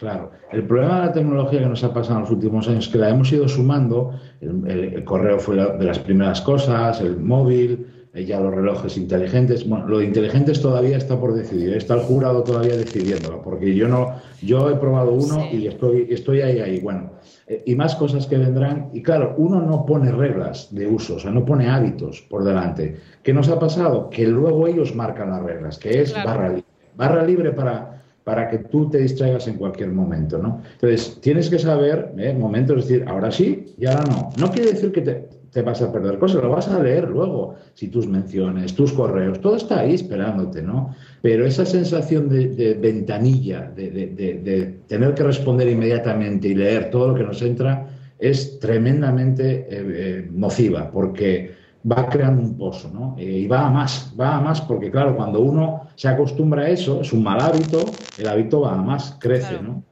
Claro, 0.00 0.30
el 0.50 0.66
problema 0.66 1.00
de 1.00 1.06
la 1.08 1.12
tecnología 1.12 1.60
que 1.60 1.66
nos 1.66 1.84
ha 1.84 1.92
pasado 1.92 2.14
en 2.14 2.20
los 2.22 2.30
últimos 2.30 2.66
años 2.66 2.86
es 2.86 2.90
que 2.90 2.96
la 2.96 3.10
hemos 3.10 3.30
ido 3.32 3.46
sumando, 3.46 4.18
el, 4.40 5.04
correo 5.04 5.38
fue 5.38 5.56
de 5.56 5.84
las 5.84 5.98
primeras 5.98 6.40
cosas, 6.40 7.02
el 7.02 7.18
móvil, 7.18 7.86
eh, 8.14 8.24
ya 8.24 8.40
los 8.40 8.54
relojes 8.54 8.96
inteligentes, 8.96 9.68
bueno, 9.68 9.86
lo 9.86 9.98
de 9.98 10.06
inteligentes 10.06 10.62
todavía 10.62 10.96
está 10.96 11.20
por 11.20 11.34
decidir, 11.34 11.74
está 11.76 11.96
el 11.96 12.00
jurado 12.00 12.42
todavía 12.42 12.78
decidiéndolo, 12.78 13.42
porque 13.42 13.74
yo 13.74 13.88
no, 13.88 14.14
yo 14.40 14.70
he 14.70 14.76
probado 14.76 15.12
uno 15.12 15.46
y 15.52 15.66
estoy, 15.66 16.06
estoy 16.08 16.40
ahí, 16.40 16.60
ahí, 16.60 16.80
bueno, 16.80 17.10
eh, 17.46 17.62
y 17.66 17.74
más 17.74 17.94
cosas 17.94 18.26
que 18.26 18.38
vendrán, 18.38 18.88
y 18.94 19.02
claro, 19.02 19.34
uno 19.36 19.60
no 19.60 19.84
pone 19.84 20.10
reglas 20.12 20.74
de 20.74 20.86
uso, 20.86 21.16
o 21.16 21.18
sea, 21.18 21.30
no 21.30 21.44
pone 21.44 21.68
hábitos 21.68 22.22
por 22.22 22.42
delante. 22.42 22.96
¿Qué 23.22 23.34
nos 23.34 23.50
ha 23.50 23.58
pasado? 23.58 24.08
Que 24.08 24.26
luego 24.26 24.66
ellos 24.66 24.94
marcan 24.94 25.28
las 25.28 25.42
reglas, 25.42 25.78
que 25.78 26.00
es 26.00 26.14
barra 26.14 26.48
libre, 26.48 26.64
barra 26.96 27.22
libre 27.22 27.52
para 27.52 27.99
para 28.24 28.48
que 28.48 28.58
tú 28.58 28.88
te 28.90 28.98
distraigas 28.98 29.48
en 29.48 29.54
cualquier 29.56 29.90
momento, 29.90 30.38
¿no? 30.38 30.62
Entonces, 30.72 31.18
tienes 31.20 31.48
que 31.48 31.58
saber, 31.58 32.12
¿eh? 32.18 32.34
momentos, 32.34 32.88
decir, 32.88 33.04
ahora 33.08 33.30
sí 33.30 33.74
y 33.78 33.86
ahora 33.86 34.04
no. 34.04 34.30
No 34.38 34.50
quiere 34.50 34.72
decir 34.72 34.92
que 34.92 35.00
te, 35.00 35.62
vas 35.62 35.82
a 35.82 35.90
perder 35.90 36.18
cosas, 36.18 36.42
lo 36.42 36.50
vas 36.50 36.68
a 36.68 36.82
leer 36.82 37.08
luego, 37.08 37.56
si 37.74 37.88
tus 37.88 38.06
menciones, 38.06 38.74
tus 38.74 38.92
correos, 38.92 39.40
todo 39.40 39.56
está 39.56 39.80
ahí 39.80 39.94
esperándote, 39.94 40.62
¿no? 40.62 40.94
Pero 41.22 41.46
esa 41.46 41.64
sensación 41.64 42.28
de, 42.28 42.78
ventanilla, 42.80 43.70
de, 43.74 44.78
tener 44.86 45.14
que 45.14 45.22
responder 45.22 45.68
inmediatamente 45.68 46.48
y 46.48 46.54
leer 46.54 46.90
todo 46.90 47.08
lo 47.08 47.14
que 47.14 47.24
nos 47.24 47.42
entra, 47.42 47.88
es 48.18 48.60
tremendamente 48.60 49.50
eh, 49.60 49.66
eh, 49.70 50.28
nociva, 50.30 50.90
porque 50.90 51.59
va 51.90 52.08
creando 52.08 52.42
un 52.42 52.56
pozo, 52.56 52.90
¿no? 52.92 53.14
Eh, 53.18 53.24
y 53.24 53.46
va 53.46 53.66
a 53.66 53.70
más, 53.70 54.12
va 54.18 54.36
a 54.36 54.40
más, 54.40 54.60
porque 54.60 54.90
claro, 54.90 55.16
cuando 55.16 55.40
uno 55.40 55.88
se 55.94 56.08
acostumbra 56.08 56.62
a 56.62 56.68
eso, 56.68 57.00
es 57.00 57.12
un 57.12 57.22
mal 57.22 57.40
hábito, 57.40 57.84
el 58.18 58.28
hábito 58.28 58.62
va 58.62 58.74
a 58.74 58.76
más, 58.76 59.16
crece, 59.18 59.60
¿no? 59.60 59.82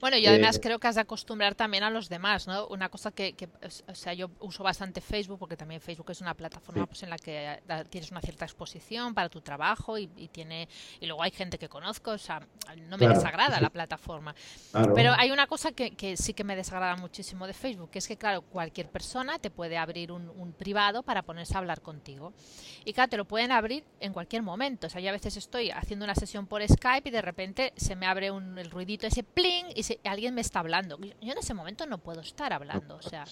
Bueno, 0.00 0.16
y 0.16 0.26
además 0.26 0.56
eh, 0.56 0.60
creo 0.60 0.78
que 0.78 0.88
has 0.88 0.94
de 0.94 1.02
acostumbrar 1.02 1.54
también 1.54 1.82
a 1.82 1.90
los 1.90 2.08
demás, 2.08 2.46
¿no? 2.46 2.66
Una 2.68 2.88
cosa 2.88 3.10
que, 3.10 3.34
o 3.86 3.94
sea, 3.94 4.14
yo 4.14 4.30
uso 4.40 4.62
bastante 4.62 5.00
Facebook 5.00 5.38
porque 5.38 5.56
también 5.56 5.80
Facebook 5.80 6.10
es 6.10 6.20
una 6.20 6.34
plataforma 6.34 6.86
pues, 6.86 7.02
en 7.02 7.10
la 7.10 7.18
que 7.18 7.52
eh, 7.52 7.84
tienes 7.90 8.10
una 8.10 8.20
cierta 8.20 8.44
exposición 8.44 9.14
para 9.14 9.28
tu 9.28 9.40
trabajo 9.40 9.98
y, 9.98 10.06
tiene 10.32 10.68
y 11.00 11.06
luego 11.06 11.22
hay 11.22 11.30
gente 11.30 11.58
que 11.58 11.68
conozco, 11.68 12.12
o 12.12 12.18
sea, 12.18 12.40
no 12.88 12.96
me 12.96 13.08
desagrada 13.08 13.60
la 13.60 13.70
plataforma. 13.70 14.34
Pero 14.94 15.12
hay 15.16 15.30
una 15.30 15.46
cosa 15.46 15.72
que, 15.72 16.16
sí 16.16 16.34
que 16.34 16.44
me 16.44 16.56
desagrada 16.56 16.96
muchísimo 16.96 17.46
de 17.46 17.52
Facebook, 17.52 17.90
que 17.90 17.98
es 17.98 18.08
que 18.08 18.16
claro, 18.16 18.42
cualquier 18.42 18.88
persona 18.88 19.38
te 19.38 19.50
puede 19.50 19.76
abrir 19.76 20.12
un, 20.12 20.28
un 20.30 20.52
privado 20.52 21.02
para 21.02 21.22
ponerse 21.22 21.54
a 21.54 21.58
hablar 21.58 21.82
contigo. 21.82 22.32
Y 22.84 22.92
claro, 22.92 23.10
te 23.10 23.16
lo 23.16 23.26
pueden 23.26 23.52
abrir 23.52 23.84
en 24.00 24.12
cualquier 24.12 24.42
momento. 24.42 24.86
O 24.86 24.90
sea, 24.90 25.00
yo 25.00 25.10
a 25.10 25.12
veces 25.12 25.36
estoy 25.36 25.70
haciendo 25.70 26.04
una 26.04 26.14
sesión 26.14 26.46
por 26.46 26.66
Skype 26.66 27.08
y 27.08 27.12
de 27.12 27.22
repente 27.22 27.72
se 27.76 27.96
me 27.96 28.06
abre 28.06 28.30
un, 28.30 28.58
el 28.58 28.70
ruidito 28.70 29.06
ese 29.06 29.22
pling 29.22 29.66
y 29.74 29.82
alguien 30.04 30.34
me 30.34 30.40
está 30.40 30.60
hablando. 30.60 30.98
Yo 31.00 31.32
en 31.32 31.38
ese 31.38 31.54
momento 31.54 31.86
no 31.86 31.98
puedo 31.98 32.20
estar 32.20 32.52
hablando, 32.52 32.96
o 32.96 33.02
sea. 33.02 33.24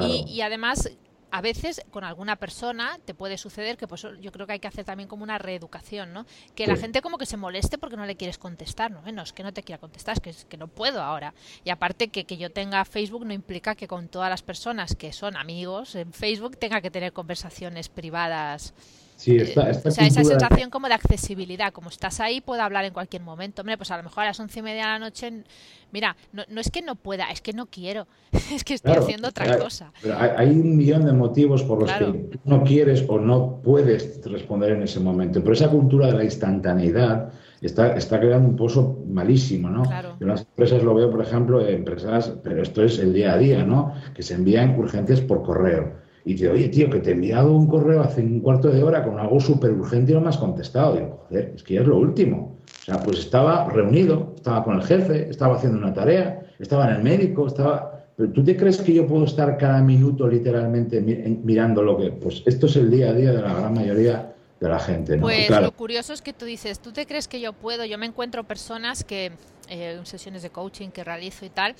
Y, 0.00 0.40
además, 0.42 0.90
a 1.30 1.40
veces 1.40 1.82
con 1.90 2.04
alguna 2.04 2.36
persona 2.36 2.98
te 3.04 3.14
puede 3.14 3.38
suceder 3.38 3.78
que 3.78 3.88
pues 3.88 4.06
yo 4.20 4.32
creo 4.32 4.46
que 4.46 4.52
hay 4.52 4.60
que 4.60 4.68
hacer 4.68 4.84
también 4.84 5.08
como 5.08 5.22
una 5.22 5.38
reeducación, 5.38 6.12
¿no? 6.12 6.26
Que 6.54 6.66
la 6.66 6.76
gente 6.76 7.00
como 7.00 7.16
que 7.16 7.24
se 7.24 7.38
moleste 7.38 7.78
porque 7.78 7.96
no 7.96 8.04
le 8.04 8.16
quieres 8.16 8.36
contestar, 8.36 8.90
no, 8.90 9.00
no 9.10 9.22
es 9.22 9.32
que 9.32 9.42
no 9.42 9.52
te 9.52 9.62
quiera 9.62 9.80
contestar, 9.80 10.14
es 10.14 10.20
que, 10.20 10.30
es 10.30 10.44
que 10.44 10.58
no 10.58 10.68
puedo 10.68 11.02
ahora. 11.02 11.32
Y 11.64 11.70
aparte 11.70 12.08
que, 12.08 12.24
que 12.24 12.36
yo 12.36 12.50
tenga 12.50 12.84
Facebook 12.84 13.24
no 13.24 13.32
implica 13.32 13.74
que 13.74 13.88
con 13.88 14.08
todas 14.08 14.28
las 14.28 14.42
personas 14.42 14.94
que 14.94 15.12
son 15.12 15.36
amigos 15.36 15.94
en 15.94 16.12
Facebook 16.12 16.58
tenga 16.58 16.82
que 16.82 16.90
tener 16.90 17.14
conversaciones 17.14 17.88
privadas 17.88 18.74
Sí, 19.22 19.36
eh, 19.36 19.44
o 19.44 19.46
sea, 19.46 19.70
esa 19.70 20.24
sensación 20.24 20.68
como 20.68 20.88
de 20.88 20.94
accesibilidad, 20.94 21.72
como 21.72 21.90
estás 21.90 22.18
ahí, 22.18 22.40
puedo 22.40 22.60
hablar 22.60 22.84
en 22.84 22.92
cualquier 22.92 23.22
momento. 23.22 23.62
Hombre, 23.62 23.76
pues 23.76 23.92
a 23.92 23.96
lo 23.96 24.02
mejor 24.02 24.24
a 24.24 24.26
las 24.26 24.40
once 24.40 24.58
y 24.58 24.62
media 24.62 24.82
de 24.82 24.88
la 24.88 24.98
noche, 24.98 25.44
mira, 25.92 26.16
no, 26.32 26.42
no 26.48 26.60
es 26.60 26.72
que 26.72 26.82
no 26.82 26.96
pueda, 26.96 27.30
es 27.30 27.40
que 27.40 27.52
no 27.52 27.66
quiero, 27.66 28.08
es 28.52 28.64
que 28.64 28.74
estoy 28.74 28.94
haciendo 28.94 29.28
otra 29.28 29.58
cosa. 29.58 29.92
hay, 30.36 30.48
un 30.48 30.76
millón 30.76 31.06
de 31.06 31.12
motivos 31.12 31.62
por 31.62 31.82
los 31.82 31.92
que 31.92 32.30
no 32.44 32.64
quieres 32.64 33.04
o 33.06 33.20
no 33.20 33.60
puedes 33.62 34.20
responder 34.24 34.72
en 34.72 34.82
ese 34.82 34.98
momento, 34.98 35.40
pero 35.40 35.52
esa 35.52 35.70
cultura 35.70 36.08
de 36.08 36.14
la 36.14 36.24
instantaneidad 36.24 37.32
está, 37.60 37.94
está 37.94 38.18
creando 38.18 38.48
un 38.48 38.56
pozo 38.56 39.04
malísimo, 39.06 39.70
¿no? 39.70 39.84
Claro. 39.84 40.16
En 40.18 40.26
las 40.26 40.40
empresas 40.40 40.82
lo 40.82 40.96
veo, 40.96 41.08
por 41.12 41.22
ejemplo, 41.22 41.64
empresas, 41.64 42.32
pero 42.42 42.60
esto 42.60 42.82
es 42.82 42.98
el 42.98 43.12
día 43.12 43.34
a 43.34 43.38
día, 43.38 43.62
¿no? 43.62 43.94
Que 44.14 44.24
se 44.24 44.34
envían 44.34 44.76
urgencias 44.76 45.20
por 45.20 45.44
correo 45.44 46.01
y 46.24 46.36
te 46.36 46.48
oye, 46.48 46.68
tío, 46.68 46.88
que 46.88 47.00
te 47.00 47.10
he 47.10 47.12
enviado 47.14 47.52
un 47.52 47.66
correo 47.66 48.00
hace 48.00 48.20
un 48.20 48.40
cuarto 48.40 48.68
de 48.68 48.82
hora 48.82 49.04
con 49.04 49.18
algo 49.18 49.40
súper 49.40 49.72
urgente 49.72 50.12
y 50.12 50.14
no 50.14 50.20
me 50.20 50.28
has 50.28 50.38
contestado. 50.38 50.94
Digo, 50.94 51.24
joder, 51.28 51.52
es 51.56 51.62
que 51.62 51.74
ya 51.74 51.80
es 51.80 51.86
lo 51.86 51.98
último. 51.98 52.58
O 52.64 52.84
sea, 52.84 53.00
pues 53.00 53.18
estaba 53.18 53.68
reunido, 53.68 54.32
estaba 54.36 54.62
con 54.62 54.76
el 54.76 54.82
jefe, 54.82 55.28
estaba 55.28 55.56
haciendo 55.56 55.78
una 55.78 55.92
tarea, 55.92 56.46
estaba 56.58 56.88
en 56.88 56.96
el 56.96 57.02
médico, 57.02 57.46
estaba... 57.46 58.06
Pero 58.16 58.30
¿tú 58.30 58.44
te 58.44 58.56
crees 58.56 58.80
que 58.80 58.92
yo 58.92 59.06
puedo 59.06 59.24
estar 59.24 59.56
cada 59.56 59.82
minuto 59.82 60.28
literalmente 60.28 61.00
mirando 61.00 61.82
lo 61.82 61.96
que... 61.96 62.12
Pues 62.12 62.42
esto 62.46 62.66
es 62.66 62.76
el 62.76 62.90
día 62.90 63.10
a 63.10 63.14
día 63.14 63.32
de 63.32 63.42
la 63.42 63.54
gran 63.54 63.74
mayoría 63.74 64.34
de 64.60 64.68
la 64.68 64.78
gente. 64.78 65.16
¿no? 65.16 65.22
Pues 65.22 65.50
lo 65.50 65.72
curioso 65.72 66.12
es 66.12 66.22
que 66.22 66.32
tú 66.32 66.44
dices, 66.44 66.78
¿tú 66.78 66.92
te 66.92 67.06
crees 67.06 67.26
que 67.26 67.40
yo 67.40 67.52
puedo? 67.52 67.84
Yo 67.84 67.98
me 67.98 68.06
encuentro 68.06 68.44
personas 68.44 69.02
que, 69.02 69.32
eh, 69.68 69.96
en 69.98 70.06
sesiones 70.06 70.42
de 70.42 70.50
coaching 70.50 70.90
que 70.90 71.02
realizo 71.02 71.44
y 71.44 71.50
tal, 71.50 71.74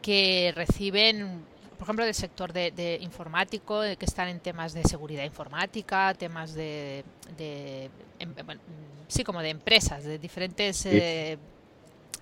que 0.00 0.52
reciben 0.56 1.44
por 1.74 1.84
ejemplo, 1.84 2.04
del 2.04 2.14
sector 2.14 2.52
de, 2.52 2.98
informático, 3.00 3.80
que 3.98 4.04
están 4.04 4.28
en 4.28 4.40
temas 4.40 4.72
de 4.72 4.82
seguridad 4.84 5.24
informática, 5.24 6.14
temas 6.14 6.54
de, 6.54 7.04
em, 8.18 8.34
sí, 9.08 9.24
como 9.24 9.40
de 9.40 9.50
empresas, 9.50 10.04
de 10.04 10.18
diferentes 10.18 10.86
eh, 10.86 11.38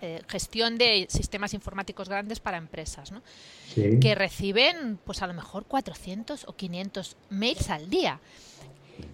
eh, 0.01 0.21
gestión 0.29 0.79
de 0.79 1.07
sistemas 1.09 1.55
informáticos 1.55 2.09
grandes 2.09 2.41
para 2.41 2.57
empresas, 2.57 3.13
¿no? 3.13 3.23
que 3.75 4.15
reciben, 4.15 4.99
pues 5.05 5.23
a 5.23 5.27
lo 5.27 5.33
mejor 5.33 5.65
400 5.65 6.45
o 6.47 6.55
500 6.55 7.17
mails 7.31 7.71
al 7.71 7.89
día 7.89 8.21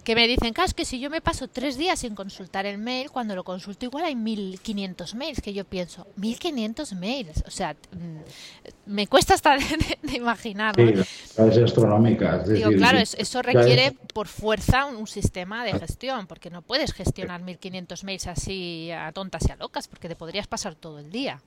que 0.03 0.15
me 0.15 0.27
dicen, 0.27 0.53
es 0.65 0.73
que 0.73 0.85
si 0.85 0.99
yo 0.99 1.09
me 1.09 1.21
paso 1.21 1.47
tres 1.47 1.77
días 1.77 1.99
sin 1.99 2.15
consultar 2.15 2.65
el 2.65 2.77
mail, 2.77 3.11
cuando 3.11 3.35
lo 3.35 3.43
consulto 3.43 3.85
igual 3.85 4.05
hay 4.05 4.15
1500 4.15 5.15
mails, 5.15 5.41
que 5.41 5.53
yo 5.53 5.65
pienso, 5.65 6.07
1500 6.15 6.93
mails, 6.93 7.43
o 7.45 7.51
sea, 7.51 7.73
mm, 7.91 8.91
me 8.91 9.07
cuesta 9.07 9.33
hasta 9.33 9.57
de, 10.01 10.17
imaginar. 10.17 10.75
Sí, 10.75 11.61
astronómicas. 11.61 12.47
claro, 12.77 12.97
eso 12.99 13.41
requiere 13.41 13.95
por 14.13 14.27
fuerza 14.27 14.85
un, 14.85 15.07
sistema 15.09 15.63
de 15.63 15.73
gestión, 15.79 16.27
porque 16.27 16.49
no 16.49 16.61
puedes 16.61 16.93
gestionar 16.93 17.41
1500 17.41 18.03
mails 18.03 18.27
así 18.27 18.91
a 18.91 19.11
tontas 19.11 19.47
y 19.47 19.51
a 19.51 19.55
locas, 19.55 19.87
porque 19.87 20.07
te 20.07 20.15
podrías 20.15 20.45
pasar 20.45 20.75
todo 20.75 20.99
el 20.99 21.09
día. 21.09 21.41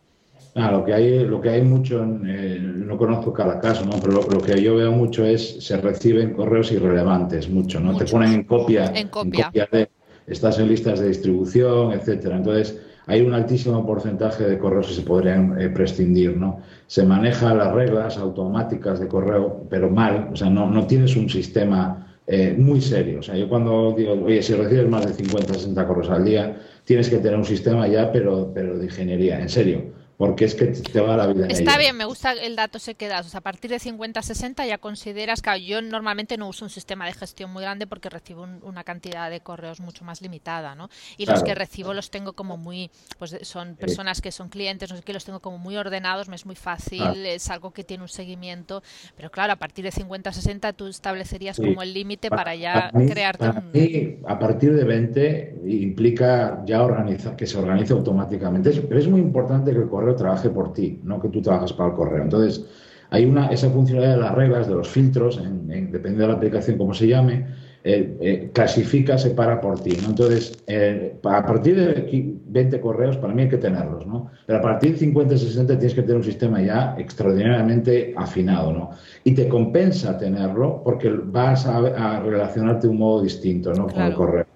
Ah, 0.55 0.70
lo 0.70 0.85
que 0.85 0.92
hay, 0.92 1.24
lo 1.24 1.40
que 1.40 1.48
hay 1.48 1.62
mucho, 1.62 2.05
eh, 2.26 2.59
no 2.61 2.98
conozco 2.98 3.33
cada 3.33 3.59
caso, 3.59 3.87
¿no? 3.87 3.92
pero 4.02 4.20
lo, 4.20 4.42
que 4.42 4.62
yo 4.62 4.76
veo 4.76 4.92
mucho 4.92 5.24
es 5.24 5.64
se 5.64 5.78
reciben 5.78 6.35
correos 6.35 6.70
irrelevantes, 6.72 7.48
mucho, 7.48 7.81
¿no? 7.81 7.96
Te 7.96 8.05
ponen 8.05 8.33
en 8.35 8.44
copia, 8.44 8.92
en 8.94 9.09
copia. 9.09 9.50
de, 9.72 9.88
estás 10.26 10.59
en 10.59 10.68
listas 10.68 11.00
de 11.00 11.09
distribución, 11.09 11.92
etcétera. 11.92 12.37
Entonces, 12.37 12.78
hay 13.07 13.22
un 13.22 13.33
altísimo 13.33 13.87
porcentaje 13.87 14.44
de 14.44 14.59
correos 14.59 14.88
que 14.88 14.94
se 14.94 15.02
podrían 15.02 15.59
eh, 15.59 15.70
prescindir, 15.70 16.37
¿no? 16.37 16.59
Se 16.87 17.02
maneja 17.02 17.55
las 17.55 17.72
reglas 17.72 18.18
automáticas 18.18 19.00
de 19.00 19.09
correo, 19.09 19.64
pero 19.70 19.88
mal, 19.88 20.28
o 20.35 20.37
sea, 20.37 20.50
no, 20.50 20.68
no 20.68 20.87
tienes 20.87 21.16
un 21.16 21.31
sistema 21.31 22.14
eh, 22.26 22.55
muy 22.59 22.83
serio. 22.83 23.20
O 23.20 23.22
sea, 23.22 23.37
yo 23.37 23.48
cuando 23.48 23.94
digo, 23.96 24.12
oye, 24.22 24.42
si 24.42 24.52
recibes 24.52 24.87
más 24.87 25.07
de 25.07 25.14
50, 25.14 25.55
60 25.55 25.87
correos 25.87 26.11
al 26.11 26.26
día, 26.26 26.61
tienes 26.85 27.09
que 27.09 27.16
tener 27.16 27.38
un 27.38 27.46
sistema 27.46 27.88
ya, 27.88 28.12
pero, 28.12 28.52
pero 28.52 28.78
de 28.78 28.85
ingeniería, 28.85 29.40
en 29.40 29.48
serio 29.48 30.02
porque 30.16 30.44
es 30.44 30.55
que 30.55 30.66
te 30.66 31.01
va 31.01 31.16
la 31.16 31.27
vida. 31.27 31.46
Está 31.48 31.79
bien, 31.79 31.96
me 31.96 32.05
gusta 32.05 32.33
el 32.33 32.55
dato 32.57 32.79
ese 32.79 32.94
que 32.94 33.09
das. 33.09 33.27
O 33.27 33.29
sea, 33.29 33.38
a 33.38 33.42
partir 33.42 33.70
de 33.70 33.79
50-60 33.79 34.66
ya 34.66 34.79
consideras 34.79 35.42
que 35.42 35.64
yo 35.64 35.83
normalmente 35.83 36.37
no 36.37 36.48
uso 36.48 36.64
un 36.64 36.70
sistema 36.70 37.07
de 37.07 37.12
gestión 37.12 37.53
muy 37.53 37.62
grande 37.62 37.87
porque 37.87 38.09
recibo 38.09 38.46
una 38.62 38.85
cantidad 38.85 39.31
de 39.31 39.40
correos 39.40 39.81
mucho 39.81 40.05
más 40.05 40.22
limitada, 40.22 40.75
¿no? 40.75 40.88
Y 41.16 41.27
los 41.27 41.42
que 41.42 41.55
recibo 41.55 41.94
los 41.94 42.11
tengo 42.11 42.35
como 42.35 42.57
muy, 42.57 42.90
pues 43.18 43.37
son 43.42 43.77
personas 43.77 44.20
que 44.20 44.33
son 44.33 44.48
clientes, 44.48 44.90
no 44.90 44.96
sé 44.96 45.03
qué, 45.03 45.12
los 45.12 45.25
tengo 45.25 45.40
como 45.40 45.59
muy 45.59 45.77
ordenados, 45.77 46.29
me 46.29 46.37
es 46.37 46.46
muy 46.46 46.57
fácil, 46.57 47.27
es 47.27 47.51
algo 47.51 47.72
que 47.72 47.85
tiene 47.85 48.03
un 48.03 48.09
seguimiento. 48.09 48.83
Pero 49.16 49.31
claro, 49.31 49.53
a 49.53 49.57
partir 49.57 49.85
de 49.85 49.92
50-60 49.92 50.75
tú 50.75 50.87
establecerías 50.87 51.57
como 51.57 51.83
el 51.83 51.92
límite 51.92 52.31
para 52.31 52.55
ya 52.55 52.90
crearte 52.90 53.48
un... 53.48 54.25
a 54.27 54.38
partir 54.38 54.75
de 54.75 54.85
20 54.85 55.62
implica 55.66 56.62
ya 56.66 56.83
organizar, 56.83 57.37
que 57.37 57.46
se 57.46 57.59
organice 57.59 57.92
automáticamente. 57.92 58.70
pero 58.70 59.01
es 59.01 59.09
muy 59.09 59.20
importante 59.20 59.72
que 59.72 59.79
el 59.79 59.88
correo 59.88 60.02
trabaje 60.17 60.51
por 60.51 60.73
ti, 60.73 61.01
no 61.05 61.21
que 61.21 61.29
tú 61.29 61.41
trabajes 61.41 61.73
para 61.73 61.91
el 61.91 61.97
correo. 61.97 62.23
Entonces, 62.23 62.65
hay 63.12 63.27
una, 63.27 63.49
esa 63.49 63.69
funcionalidad 63.69 64.15
de 64.15 64.23
las 64.23 64.35
reglas, 64.35 64.69
de 64.69 64.75
los 64.75 64.88
filtros, 64.88 65.38
en, 65.38 65.93
depende 65.93 66.23
de 66.23 66.29
la 66.29 66.35
aplicación 66.35 66.79
como 66.79 66.95
se 66.95 67.09
llame, 67.09 67.47
eh, 67.85 68.17
eh, 68.21 68.51
clasifica, 68.55 69.19
separa 69.19 69.61
por 69.61 69.81
ti. 69.81 69.99
¿no? 70.01 70.09
Entonces, 70.09 70.62
eh, 70.67 71.17
a 71.23 71.45
partir 71.45 71.77
de 71.77 72.38
20 72.47 72.81
correos, 72.81 73.19
para 73.19 73.35
mí 73.35 73.43
hay 73.43 73.49
que 73.51 73.59
tenerlos, 73.59 74.07
¿no? 74.07 74.31
Pero 74.47 74.61
a 74.61 74.62
partir 74.62 74.93
de 74.93 74.99
50, 74.99 75.37
60 75.37 75.79
tienes 75.79 75.95
que 75.95 76.01
tener 76.01 76.17
un 76.17 76.25
sistema 76.25 76.62
ya 76.62 76.95
extraordinariamente 76.97 78.15
afinado, 78.17 78.73
¿no? 78.73 78.91
Y 79.25 79.33
te 79.33 79.47
compensa 79.47 80.17
tenerlo 80.17 80.81
porque 80.83 81.11
vas 81.11 81.67
a, 81.67 82.21
relacionarte 82.21 82.87
de 82.87 82.93
un 82.93 82.99
modo 82.99 83.23
distinto, 83.23 83.75
¿no? 83.75 83.88
Con 83.88 84.03
el 84.03 84.15
correo. 84.15 84.47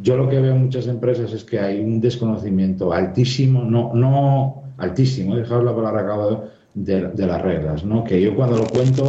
Yo 0.00 0.16
lo 0.16 0.30
que 0.30 0.40
veo 0.40 0.54
en 0.54 0.62
muchas 0.62 0.86
empresas 0.86 1.32
es 1.32 1.44
que 1.44 1.58
hay 1.58 1.80
un 1.80 2.00
desconocimiento 2.00 2.92
altísimo, 2.92 3.64
no, 3.64 3.92
no 3.92 4.67
altísimo, 4.78 5.36
dejaros 5.36 5.64
la 5.64 5.74
palabra 5.74 6.02
acabado, 6.02 6.48
de, 6.74 7.08
de, 7.08 7.26
las 7.26 7.42
reglas, 7.42 7.84
¿no? 7.84 8.04
Que 8.04 8.20
yo 8.20 8.36
cuando 8.36 8.58
lo 8.58 8.66
cuento 8.66 9.06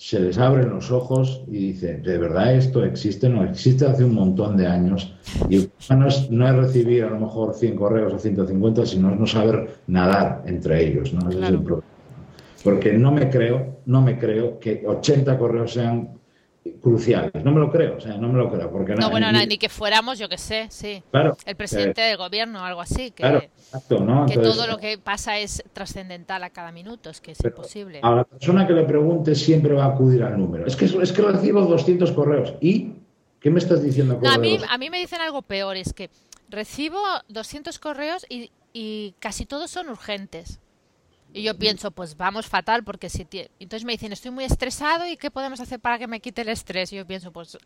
se 0.00 0.18
les 0.18 0.38
abren 0.38 0.70
los 0.70 0.90
ojos 0.90 1.42
y 1.46 1.72
dice, 1.72 1.98
¿de 1.98 2.16
verdad 2.16 2.54
esto 2.54 2.84
existe? 2.84 3.28
No, 3.28 3.44
existe 3.44 3.84
hace 3.84 4.02
un 4.02 4.14
montón 4.14 4.56
de 4.56 4.66
años. 4.66 5.14
Y 5.50 5.68
no 5.94 6.08
es, 6.08 6.30
no 6.30 6.48
es 6.48 6.56
recibir 6.56 7.04
a 7.04 7.10
lo 7.10 7.20
mejor 7.20 7.52
100 7.52 7.76
correos 7.76 8.14
o 8.14 8.18
150, 8.18 8.86
sino 8.86 9.12
es 9.12 9.20
no 9.20 9.26
saber 9.26 9.68
nadar 9.88 10.42
entre 10.46 10.86
ellos, 10.86 11.12
¿no? 11.12 11.28
Ese 11.28 11.42
es 11.42 11.48
el 11.50 11.62
problema. 11.62 11.84
Porque 12.64 12.94
no 12.94 13.12
me 13.12 13.28
creo, 13.28 13.80
no 13.84 14.00
me 14.00 14.18
creo 14.18 14.58
que 14.58 14.84
80 14.86 15.36
correos 15.36 15.74
sean 15.74 16.19
cruciales. 16.82 17.44
No 17.44 17.52
me 17.52 17.60
lo 17.60 17.70
creo, 17.70 17.96
o 17.96 18.00
sea, 18.00 18.16
no 18.16 18.28
me 18.28 18.38
lo 18.38 18.50
creo. 18.50 18.70
Porque 18.70 18.94
no, 18.94 19.10
bueno, 19.10 19.32
ni, 19.32 19.58
que 19.58 19.68
fuéramos, 19.68 20.18
yo 20.18 20.28
que 20.28 20.38
sé, 20.38 20.66
sí. 20.70 21.02
Claro. 21.10 21.36
El 21.46 21.56
presidente 21.56 22.00
del 22.02 22.16
gobierno 22.16 22.60
o 22.60 22.64
algo 22.64 22.80
así. 22.80 23.10
Que, 23.10 23.50
que 24.28 24.38
todo 24.38 24.66
lo 24.66 24.78
que 24.78 24.98
pasa 24.98 25.38
es 25.38 25.62
trascendental 25.72 26.44
a 26.44 26.50
cada 26.50 26.72
minuto, 26.72 27.10
es 27.10 27.20
que 27.20 27.32
es 27.32 27.44
imposible. 27.44 28.00
A 28.02 28.14
la 28.14 28.24
persona 28.24 28.66
que 28.66 28.72
le 28.72 28.84
pregunte 28.84 29.34
siempre 29.34 29.74
va 29.74 29.84
a 29.84 29.88
acudir 29.88 30.22
al 30.22 30.38
número. 30.38 30.66
Es 30.66 30.76
que, 30.76 30.84
es 30.84 31.12
que 31.12 31.22
recibo 31.22 31.62
200 31.62 32.12
correos. 32.12 32.54
¿Y 32.60 32.92
qué 33.40 33.50
me 33.50 33.58
estás 33.58 33.82
diciendo? 33.82 34.20
a, 34.26 34.38
mí, 34.38 34.58
a 34.68 34.78
mí 34.78 34.90
me 34.90 34.98
dicen 34.98 35.20
algo 35.20 35.42
peor, 35.42 35.76
es 35.76 35.92
que 35.92 36.10
recibo 36.48 36.98
200 37.28 37.78
correos 37.78 38.26
y, 38.28 38.50
y 38.72 39.14
casi 39.18 39.46
todos 39.46 39.70
son 39.70 39.88
urgentes. 39.88 40.60
Y 41.32 41.42
yo 41.42 41.56
pienso, 41.56 41.90
pues 41.90 42.16
vamos 42.16 42.46
fatal 42.46 42.84
porque 42.84 43.08
si... 43.08 43.26
Entonces 43.58 43.84
me 43.84 43.92
dicen, 43.92 44.12
estoy 44.12 44.30
muy 44.30 44.44
estresado 44.44 45.06
y 45.06 45.16
¿qué 45.16 45.30
podemos 45.30 45.60
hacer 45.60 45.80
para 45.80 45.98
que 45.98 46.06
me 46.06 46.20
quite 46.20 46.42
el 46.42 46.48
estrés? 46.48 46.92
Y 46.92 46.96
yo 46.96 47.06
pienso, 47.06 47.32
pues 47.32 47.56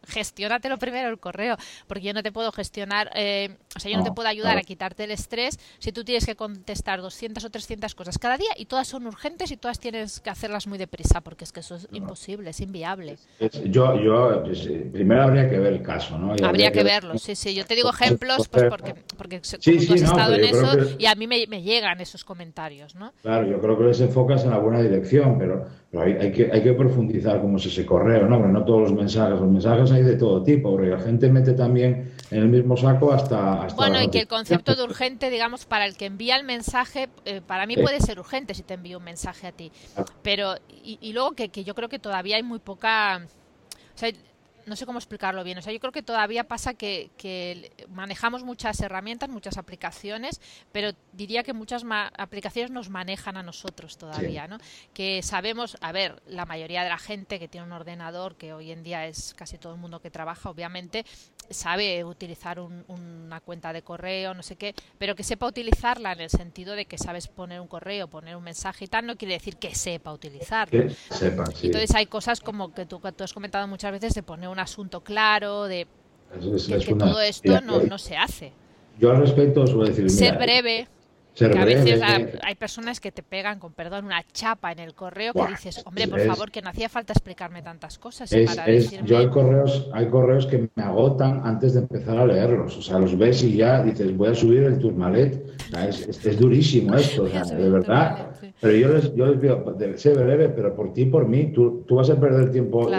lo 0.69 0.79
primero 0.79 1.09
el 1.09 1.19
correo, 1.19 1.57
porque 1.87 2.05
yo 2.05 2.13
no 2.13 2.23
te 2.23 2.33
puedo 2.33 2.53
gestionar, 2.53 3.11
eh, 3.15 3.57
o 3.77 3.81
sea, 3.81 3.91
yo 3.91 3.99
no, 3.99 4.05
te 4.05 4.13
puedo 4.13 4.29
ayudar 4.29 4.59
a 4.59 4.63
quitarte 4.63 5.05
el 5.05 5.11
estrés 5.11 5.59
si 5.79 5.93
tú 5.93 6.05
tienes 6.05 6.27
que 6.27 6.37
contestar 6.37 7.01
200 7.01 7.45
o 7.45 7.51
300 7.51 7.95
cosas 7.95 8.19
cada 8.19 8.37
día 8.37 8.51
y 8.57 8.67
todas 8.67 8.89
son 8.89 9.07
urgentes 9.07 9.51
y 9.51 9.57
todas 9.57 9.79
tienes 9.79 10.21
que 10.21 10.31
hacerlas 10.31 10.67
muy 10.67 10.79
deprisa, 10.79 11.21
porque 11.21 11.45
es 11.45 11.53
que 11.53 11.61
eso 11.61 11.77
es 11.77 11.89
imposible, 11.93 12.51
es 12.51 12.61
inviable. 12.61 13.19
yo, 13.67 14.01
yo 14.01 14.43
primero 14.93 15.25
habría 15.25 15.49
que 15.49 15.59
ver 15.59 15.75
el 15.75 15.83
caso, 15.83 16.19
¿no? 16.19 16.35
habría, 16.47 16.73
que, 16.73 16.83
verlo, 16.83 17.19
sí, 17.19 17.35
sí. 17.35 17.55
Yo 17.55 17.65
te 17.65 17.75
digo 17.75 17.91
ejemplos, 17.91 18.49
pues 18.49 18.65
porque, 18.69 18.95
porque 19.17 19.41
tú 19.41 19.95
has 19.95 20.03
estado 20.03 20.35
en 20.35 20.45
eso 20.45 20.97
y 20.99 21.07
a 21.07 21.15
mí 21.15 21.27
me, 21.27 21.47
me, 21.47 21.63
llegan 21.63 22.01
esos 22.01 22.25
comentarios, 22.25 22.95
¿no? 22.95 23.13
Claro, 23.23 23.54
yo 23.55 23.61
creo 23.61 23.79
que 23.79 23.85
les 23.85 24.01
enfocas 24.01 24.45
en 24.45 24.51
la 24.51 24.59
buena 24.59 24.83
dirección, 24.83 25.39
pero, 25.39 25.65
hay, 25.97 26.33
que, 26.33 26.51
hay 26.53 26.63
que 26.63 26.73
profundizar 26.73 27.41
cómo 27.41 27.57
es 27.57 27.67
ese 27.67 27.87
correo, 27.87 28.27
¿no? 28.27 28.39
Porque 28.39 28.53
no 28.53 28.65
todos 28.65 28.83
los 28.83 28.93
mensajes, 28.93 29.39
los 29.39 29.49
mensajes 29.49 29.93
hay 29.93 30.03
de 30.03 30.17
todo 30.17 30.43
tipo, 30.43 30.73
porque 30.73 30.89
la 30.89 30.99
gente 30.99 31.31
mete 31.31 31.53
también 31.53 32.13
en 32.33 32.39
el 32.39 32.49
mismo 32.49 32.77
saco 32.77 33.13
hasta... 33.13 33.69
bueno, 33.77 34.03
y 34.03 34.09
que 34.09 34.21
el 34.21 34.27
concepto 34.27 34.75
de 34.75 34.83
urgente, 34.83 35.31
digamos, 35.31 35.67
para 35.67 35.87
el 35.87 35.97
que 35.97 36.07
envía 36.07 36.37
el 36.37 36.45
mensaje, 36.45 37.09
eh, 37.25 37.41
para 37.47 37.67
mí 37.67 37.77
puede 37.77 38.01
ser 38.01 38.19
urgente 38.19 38.55
si 38.55 38.65
te 38.65 38.75
envío 38.75 38.99
un 38.99 39.05
mensaje 39.05 39.47
a 39.47 39.53
ti, 39.53 39.71
pero, 40.23 40.55
y, 40.69 40.99
y 41.01 41.13
luego 41.13 41.33
que, 41.33 41.49
que 41.51 41.63
yo 41.63 41.75
creo 41.75 41.89
que 41.89 41.99
todavía 41.99 42.37
hay 42.37 42.43
muy 42.43 42.59
poca... 42.59 43.23
O 43.95 43.97
sea, 43.97 44.11
no 44.67 44.77
sé 44.77 44.87
cómo 44.87 44.99
explicarlo 44.99 45.45
bien. 45.45 45.59
O 45.59 45.63
sea, 45.63 45.73
yo 45.73 45.81
creo 45.81 45.93
que 45.93 46.03
todavía 46.03 46.45
pasa 46.45 46.75
que, 46.75 47.11
manejamos 47.89 48.45
muchas 48.45 48.81
herramientas, 48.81 49.29
muchas 49.29 49.59
aplicaciones, 49.59 50.41
pero 50.73 50.91
diría 51.13 51.43
que 51.43 51.53
muchas 51.53 51.85
aplicaciones 52.17 52.71
nos 52.71 52.91
manejan 52.91 53.37
a 53.37 53.43
nosotros 53.43 53.97
todavía, 53.99 54.47
¿no? 54.47 54.59
Que 54.93 55.23
sabemos, 55.23 55.77
a 55.81 55.93
ver, 55.93 56.23
la 56.27 56.45
mayoría 56.47 56.83
de 56.83 56.89
la 56.89 56.99
gente 56.99 57.39
que 57.39 57.49
tiene 57.49 57.67
un 57.67 57.73
ordenador, 57.73 58.37
que 58.37 58.53
hoy 58.53 58.71
en 58.71 58.83
día 58.83 59.07
es 59.07 59.35
casi 59.35 59.59
todo 59.59 59.75
el 59.75 59.81
mundo 59.81 60.01
que 60.01 60.11
trabaja, 60.11 60.51
obviamente, 60.51 61.05
sabe 61.51 62.05
utilizar 62.05 62.61
una 62.61 63.41
cuenta 63.41 63.73
de 63.73 63.83
correo, 63.83 64.35
no 64.35 64.43
sé 64.43 64.57
qué, 64.57 64.75
pero 64.99 65.15
que 65.15 65.23
sepa 65.23 65.47
utilizarla 65.47 66.13
en 66.13 66.21
el 66.21 66.31
sentido 66.31 66.75
de 66.75 66.87
que 66.87 66.99
sabes 66.99 67.29
poner 67.29 67.61
un 67.61 67.69
correo, 67.69 68.09
poner 68.09 68.37
un 68.37 68.45
mensaje 68.45 68.87
y 68.87 68.89
tal, 68.89 69.07
no 69.07 69.17
quiere 69.17 69.35
decir 69.35 69.57
que 69.57 69.75
sepa 69.75 70.13
utilizarlo. 70.13 70.81
Entonces 70.81 71.95
hay 71.95 72.07
cosas 72.07 72.41
como 72.41 72.73
que 72.73 72.87
tú, 72.87 73.01
tú, 73.15 73.25
has 73.25 73.33
comentado 73.33 73.67
muchas 73.67 73.93
veces 73.93 74.15
de 74.15 74.23
poner 74.23 74.49
un 74.55 74.61
asunto 74.61 75.03
claro, 75.03 75.65
de, 75.65 75.87
que 76.33 76.95
todo 76.95 77.21
esto 77.21 77.61
no, 77.61 77.83
no, 77.83 77.99
se 77.99 78.17
hace. 78.17 78.53
Yo 78.99 79.11
al 79.11 79.19
respecto 79.19 79.63
os 79.63 79.75
voy 79.75 79.87
a 79.87 79.91
decir... 79.91 80.09
Ser 80.11 80.39
breve 80.39 80.89
que 81.35 81.59
a 81.59 81.65
veces 81.65 82.01
hay 82.43 82.55
personas 82.55 83.01
que 83.01 83.11
te 83.11 83.23
pegan, 83.23 83.59
con 83.59 83.73
perdón, 83.73 84.05
una 84.05 84.23
chapa 84.33 84.71
en 84.71 84.79
el 84.79 84.95
correo 84.95 85.33
que 85.33 85.47
dices, 85.49 85.83
hombre, 85.85 86.07
por 86.07 86.21
favor, 86.21 86.51
que 86.51 86.63
no 86.63 86.71
hacía 86.71 86.89
falta 86.89 87.13
explicarme 87.13 87.63
tantas 87.63 87.99
cosas. 87.99 88.31
Yo 89.05 89.19
hay 89.19 89.29
correos, 89.29 89.89
hay 89.93 90.09
correos 90.09 90.47
que 90.47 90.69
me 90.75 90.83
agotan 90.83 91.43
antes 91.45 91.75
de 91.75 91.81
empezar 91.81 92.19
a 92.19 92.27
leerlos. 92.27 92.77
O 92.77 92.83
sea, 92.83 92.99
los 92.99 93.19
ves 93.19 93.43
y 93.43 93.57
ya 93.57 93.83
dices, 93.83 94.17
voy 94.17 94.29
a 94.29 94.35
subir 94.35 94.63
el 94.63 94.79
turmalet. 94.79 95.45
es, 95.89 96.39
durísimo 96.39 96.95
esto, 96.95 97.25
de 97.57 97.71
verdad. 97.71 98.34
Pero 98.61 98.77
yo 98.77 98.89
les, 98.89 99.15
yo 99.15 99.27
les 99.27 99.41
digo, 99.41 99.65
breve, 100.15 100.49
pero 100.49 100.75
por 100.75 100.93
ti 100.93 101.03
y 101.03 101.07
por 101.07 101.27
mí, 101.27 101.53
tú, 101.53 101.85
tú 101.87 101.97
vas 101.97 102.11
a 102.11 102.19
perder 102.19 102.51
tiempo 102.51 102.91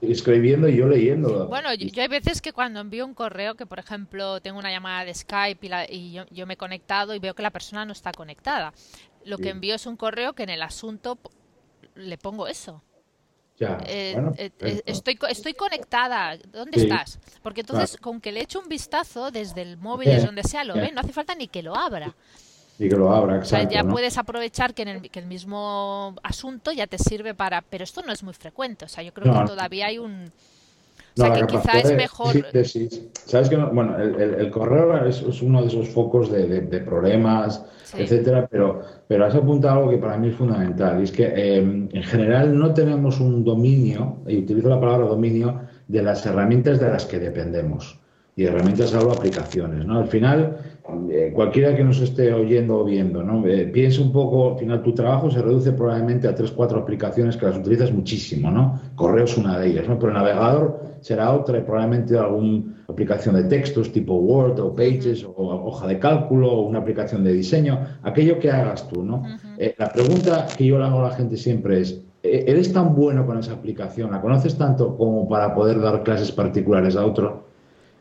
escribiendo 0.00 0.68
y 0.68 0.76
yo 0.76 0.86
leyendo. 0.86 1.46
Bueno, 1.48 1.72
yo, 1.74 2.02
hay 2.02 2.08
veces 2.08 2.40
que 2.40 2.52
cuando 2.52 2.80
envío 2.80 3.04
un 3.06 3.14
correo, 3.14 3.54
que 3.54 3.66
por 3.66 3.78
ejemplo 3.78 4.40
tengo 4.40 4.58
una 4.58 4.70
llamada 4.70 5.04
de 5.04 5.14
Skype 5.14 5.66
y, 5.90 6.12
yo, 6.12 6.24
yo, 6.30 6.46
me 6.46 6.54
he 6.54 6.56
conectado 6.56 7.14
y 7.14 7.18
veo 7.18 7.34
que 7.34 7.42
la 7.42 7.50
persona 7.50 7.84
no 7.84 7.92
está 7.92 8.12
conectada. 8.12 8.72
Lo 9.24 9.38
que 9.38 9.50
envío 9.50 9.74
es 9.74 9.86
un 9.86 9.96
correo 9.96 10.34
que 10.34 10.42
en 10.42 10.50
el 10.50 10.62
asunto 10.62 11.18
le 11.94 12.18
pongo 12.18 12.46
eso. 12.46 12.82
Ya, 13.56 13.78
eh, 13.86 14.16
eh, 14.36 14.50
eh, 14.58 14.82
estoy, 14.84 15.16
estoy 15.28 15.54
conectada. 15.54 16.36
¿Dónde 16.50 16.82
estás? 16.82 17.20
Porque 17.40 17.60
entonces, 17.60 17.96
con 17.96 18.20
que 18.20 18.32
le 18.32 18.40
eche 18.40 18.58
un 18.58 18.68
vistazo 18.68 19.30
desde 19.30 19.62
el 19.62 19.76
móvil, 19.76 20.08
desde 20.08 20.26
donde 20.26 20.42
sea, 20.42 20.64
lo 20.64 20.74
ve, 20.74 20.90
no 20.92 21.00
hace 21.00 21.12
falta 21.12 21.34
ni 21.34 21.46
que 21.46 21.62
lo 21.62 21.76
abra. 21.76 22.14
Y 22.78 22.88
que 22.88 22.96
lo 22.96 23.14
abra, 23.14 23.36
exacto, 23.36 23.68
o 23.68 23.70
sea, 23.70 23.82
ya 23.82 23.88
puedes 23.88 24.18
aprovechar 24.18 24.74
que, 24.74 24.82
en 24.82 24.88
el, 24.88 25.10
que 25.10 25.20
el 25.20 25.26
mismo 25.26 26.14
asunto 26.24 26.72
ya 26.72 26.88
te 26.88 26.98
sirve 26.98 27.32
para... 27.32 27.62
Pero 27.62 27.84
esto 27.84 28.02
no 28.02 28.12
es 28.12 28.22
muy 28.24 28.34
frecuente, 28.34 28.84
o 28.84 28.88
sea, 28.88 29.04
yo 29.04 29.12
creo 29.12 29.32
que 29.32 29.46
todavía 29.46 29.86
hay 29.86 29.98
un... 29.98 30.32
O 31.16 31.20
sea, 31.20 31.32
que 31.32 31.46
quizá 31.46 31.78
es 31.78 31.94
mejor... 31.94 32.34
Sabes 33.26 33.48
que, 33.48 33.56
bueno, 33.56 33.96
el, 33.96 34.34
el, 34.34 34.50
correo 34.50 35.06
es, 35.06 35.22
uno 35.42 35.62
de 35.62 35.68
esos 35.68 35.88
focos 35.90 36.32
de, 36.32 36.62
de, 36.62 36.80
problemas, 36.80 37.64
etcétera, 37.96 38.48
pero, 38.50 38.82
pero 39.06 39.26
has 39.26 39.34
apuntado 39.36 39.78
algo 39.78 39.90
que 39.90 39.98
para 39.98 40.16
mí 40.16 40.28
es 40.28 40.34
fundamental, 40.34 40.98
y 40.98 41.04
es 41.04 41.12
que 41.12 41.26
em, 41.26 41.88
en 41.92 42.02
general 42.02 42.58
no 42.58 42.74
tenemos 42.74 43.20
un 43.20 43.44
dominio, 43.44 44.18
y 44.26 44.38
utilizo 44.38 44.68
la 44.68 44.80
palabra 44.80 45.06
dominio, 45.06 45.60
de 45.86 46.02
las 46.02 46.26
herramientas 46.26 46.80
de 46.80 46.88
las 46.88 47.06
que 47.06 47.20
dependemos. 47.20 48.00
Y 48.36 48.46
herramientas 48.46 48.92
hablo 48.94 49.12
aplicaciones, 49.12 49.86
¿no? 49.86 50.00
Al 50.00 50.08
final 50.08 50.58
eh, 51.10 51.32
cualquiera 51.34 51.74
que 51.74 51.82
nos 51.82 51.98
esté 52.00 52.30
oyendo 52.34 52.80
o 52.80 52.84
viendo, 52.84 53.22
¿no? 53.22 53.46
Eh, 53.46 53.66
piensa 53.68 54.02
un 54.02 54.12
poco, 54.12 54.52
al 54.52 54.58
final 54.58 54.82
tu 54.82 54.92
trabajo 54.92 55.30
se 55.30 55.40
reduce 55.40 55.72
probablemente 55.72 56.28
a 56.28 56.34
tres, 56.34 56.50
cuatro 56.50 56.78
aplicaciones 56.78 57.38
que 57.38 57.46
las 57.46 57.56
utilizas 57.56 57.90
muchísimo, 57.90 58.50
¿no? 58.50 58.78
Correo 58.94 59.24
es 59.24 59.36
una 59.38 59.58
de 59.58 59.68
ellas, 59.68 59.88
¿no? 59.88 59.98
Pero 59.98 60.08
el 60.08 60.18
navegador 60.18 60.78
será 61.00 61.32
otra 61.32 61.56
y 61.56 61.62
probablemente 61.62 62.18
alguna 62.18 62.84
aplicación 62.86 63.34
de 63.34 63.44
textos 63.44 63.92
tipo 63.92 64.14
Word 64.14 64.60
o 64.60 64.74
Pages 64.74 65.24
o 65.24 65.32
hoja 65.36 65.86
de 65.86 65.98
cálculo 65.98 66.52
o 66.52 66.68
una 66.68 66.80
aplicación 66.80 67.24
de 67.24 67.32
diseño, 67.32 67.78
aquello 68.02 68.38
que 68.38 68.50
hagas 68.50 68.86
tú, 68.86 69.02
¿no? 69.02 69.22
Eh, 69.56 69.74
la 69.78 69.90
pregunta 69.90 70.46
que 70.54 70.66
yo 70.66 70.78
le 70.78 70.84
hago 70.84 71.00
a 71.00 71.08
la 71.08 71.14
gente 71.14 71.38
siempre 71.38 71.80
es, 71.80 72.02
¿eres 72.22 72.74
tan 72.74 72.94
bueno 72.94 73.24
con 73.24 73.38
esa 73.38 73.54
aplicación? 73.54 74.10
¿La 74.10 74.20
conoces 74.20 74.58
tanto 74.58 74.98
como 74.98 75.26
para 75.26 75.54
poder 75.54 75.80
dar 75.80 76.02
clases 76.02 76.30
particulares 76.30 76.94
a 76.94 77.06
otro? 77.06 77.53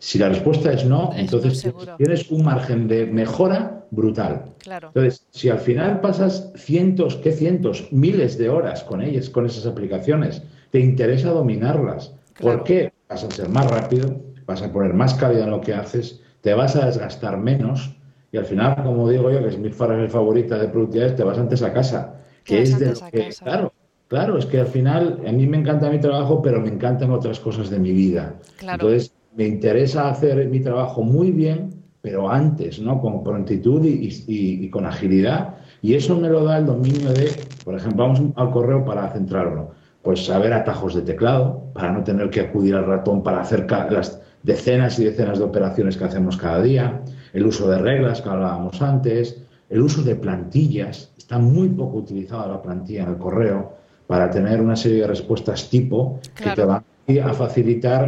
Si 0.04 0.20
la 0.20 0.28
respuesta 0.28 0.74
es 0.74 0.84
no, 0.84 1.12
entonces 1.16 1.66
tienes 1.96 2.30
un 2.30 2.44
margen 2.44 2.90
de 2.90 3.06
mejora 3.06 3.86
brutal. 3.90 4.52
Entonces, 4.70 5.26
si 5.30 5.48
al 5.48 5.60
final 5.60 6.02
pasas 6.02 6.52
cientos, 6.58 7.16
¿qué 7.16 7.32
cientos? 7.32 7.88
Miles 7.90 8.38
de 8.38 8.50
horas 8.50 8.84
con 8.84 9.02
ellas, 9.02 9.30
con 9.30 9.46
esas 9.46 9.66
aplicaciones, 9.66 10.44
te 10.72 10.82
interesa 10.82 11.30
dominarlas. 11.30 12.14
¿Por 12.38 12.66
qué? 12.66 12.92
Vas 13.08 13.24
a 13.24 13.32
ser 13.32 13.48
más 13.48 13.72
rápido, 13.72 14.20
vas 14.46 14.62
a 14.62 14.74
poner 14.74 14.94
más 14.94 15.14
calidad 15.14 15.46
en 15.46 15.52
lo 15.52 15.62
que 15.62 15.74
haces, 15.74 16.20
te 16.42 16.54
vas 16.54 16.76
a 16.76 16.86
desgastar 16.86 17.38
menos 17.38 17.96
y 18.30 18.36
al 18.38 18.46
final, 18.46 18.84
como 18.84 19.10
digo 19.10 19.32
yo, 19.32 19.42
que 19.42 19.48
es 19.48 19.58
mi 19.58 19.70
frase 19.70 20.10
favorita 20.10 20.58
de 20.58 20.68
productividad, 20.68 21.16
te 21.16 21.24
vas 21.24 21.38
antes 21.38 21.62
a 21.62 21.72
casa. 21.72 22.16
Que 22.44 22.62
es 22.62 22.78
de 22.78 22.88
lo 22.88 23.00
que, 23.10 23.30
claro, 23.42 23.72
claro, 24.10 24.38
es 24.38 24.46
que 24.48 24.60
al 24.60 24.68
final 24.68 25.22
a 25.26 25.32
mí 25.32 25.48
me 25.48 25.60
encanta 25.60 25.90
mi 25.90 26.02
trabajo, 26.02 26.42
pero 26.42 26.60
me 26.60 26.68
encantan 26.68 27.10
otras 27.12 27.40
cosas 27.40 27.70
de 27.70 27.80
mi 27.80 27.94
vida. 27.94 28.36
Entonces, 28.60 29.14
me 29.36 29.48
interesa 29.48 30.10
hacer 30.10 30.48
mi 30.48 30.60
trabajo 30.60 31.04
muy 31.04 31.32
bien, 31.32 31.84
pero 32.02 32.30
antes, 32.30 32.80
¿no? 32.80 33.00
Con 33.02 33.24
prontitud 33.24 33.82
y, 33.86 34.70
con 34.70 34.86
agilidad. 34.86 35.56
Y 35.82 35.96
eso 35.96 36.18
me 36.18 36.30
lo 36.30 36.44
da 36.44 36.58
el 36.58 36.66
dominio 36.66 37.12
de, 37.14 37.32
por 37.64 37.76
ejemplo, 37.76 38.04
vamos 38.04 38.22
al 38.36 38.52
correo 38.52 38.84
para 38.84 39.10
centrarlo. 39.10 39.72
Pues 40.02 40.26
saber 40.26 40.54
atajos 40.54 40.96
de 40.96 41.02
teclado, 41.02 41.72
para 41.74 41.92
no 41.92 42.04
tener 42.04 42.30
que 42.30 42.42
acudir 42.42 42.76
al 42.76 42.86
ratón 42.86 43.24
para 43.24 43.42
hacer 43.42 43.70
las 43.70 44.22
decenas 44.44 45.00
y 45.00 45.06
decenas 45.06 45.40
de 45.40 45.46
operaciones 45.46 45.96
que 45.96 46.04
hacemos 46.04 46.36
cada 46.36 46.62
día, 46.62 47.02
el 47.32 47.46
uso 47.46 47.70
de 47.70 47.78
reglas 47.78 48.22
que 48.22 48.30
hablábamos 48.30 48.82
antes, 48.82 49.42
el 49.70 49.82
uso 49.82 50.04
de 50.04 50.16
plantillas. 50.16 51.14
Está 51.18 51.40
muy 51.40 51.70
poco 51.70 52.00
utilizada 52.00 52.48
la 52.48 52.62
plantilla 52.62 53.04
en 53.04 53.10
el 53.10 53.18
correo 53.18 53.78
para 54.08 54.30
tener 54.30 54.60
una 54.60 54.76
serie 54.76 55.02
de 55.02 55.08
respuestas 55.08 55.70
tipo 55.70 56.20
que 56.36 56.50
te 56.52 56.66
van 56.66 56.84
y 57.06 57.20
a 57.20 57.34
facilitar 57.34 58.08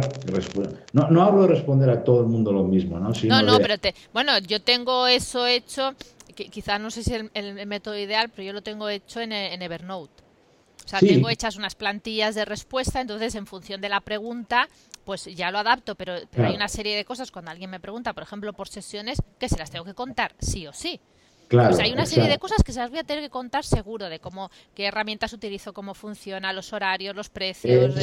no, 0.92 1.10
no 1.10 1.22
hablo 1.22 1.42
de 1.42 1.48
responder 1.48 1.90
a 1.90 2.02
todo 2.02 2.20
el 2.20 2.28
mundo 2.28 2.52
lo 2.52 2.64
mismo 2.64 2.98
no 2.98 3.12
no 3.24 3.42
no 3.42 3.58
pero 3.58 3.78
te, 3.78 3.94
bueno 4.12 4.38
yo 4.38 4.62
tengo 4.62 5.06
eso 5.06 5.46
hecho 5.46 5.94
quizás 6.34 6.80
no 6.80 6.90
sé 6.90 7.02
si 7.02 7.14
es 7.14 7.24
el, 7.34 7.66
método 7.66 7.96
ideal 7.96 8.30
pero 8.30 8.42
yo 8.44 8.52
lo 8.52 8.62
tengo 8.62 8.88
hecho 8.88 9.20
en, 9.20 9.32
en 9.32 9.62
Evernote. 9.62 10.22
O 10.84 10.88
sea 10.88 11.00
tengo 11.00 11.28
hechas 11.30 11.56
unas 11.56 11.74
plantillas 11.74 12.34
de 12.34 12.44
respuesta 12.44 13.00
entonces 13.00 13.34
en 13.34 13.46
función 13.46 13.80
de 13.80 13.88
la 13.88 14.00
pregunta 14.00 14.68
pues 15.04 15.24
ya 15.24 15.50
lo 15.50 15.58
adapto 15.58 15.94
pero, 15.94 16.14
pero 16.30 16.48
hay 16.48 16.54
una 16.54 16.68
serie 16.68 16.96
de 16.96 17.04
cosas 17.04 17.30
cuando 17.30 17.50
alguien 17.50 17.70
me 17.70 17.80
pregunta 17.80 18.12
por 18.12 18.22
ejemplo 18.22 18.52
por 18.52 18.68
sesiones 18.68 19.20
que 19.38 19.48
se 19.48 19.58
las 19.58 19.70
tengo 19.70 19.84
que 19.84 19.94
contar 19.94 20.34
sí 20.38 20.66
o 20.66 20.72
sí 20.72 21.00
pues 21.48 21.78
hay 21.78 21.92
una 21.92 22.06
serie 22.06 22.28
de 22.28 22.38
cosas 22.38 22.62
que 22.62 22.72
se 22.72 22.80
las 22.80 22.90
voy 22.90 22.98
a 22.98 23.04
tener 23.04 23.22
que 23.22 23.30
contar 23.30 23.64
seguro 23.64 24.08
de 24.08 24.18
cómo, 24.18 24.50
qué 24.74 24.86
herramientas 24.86 25.32
utilizo, 25.32 25.72
cómo 25.72 25.94
funciona, 25.94 26.52
los 26.52 26.72
horarios, 26.72 27.14
los 27.14 27.28
precios. 27.28 27.94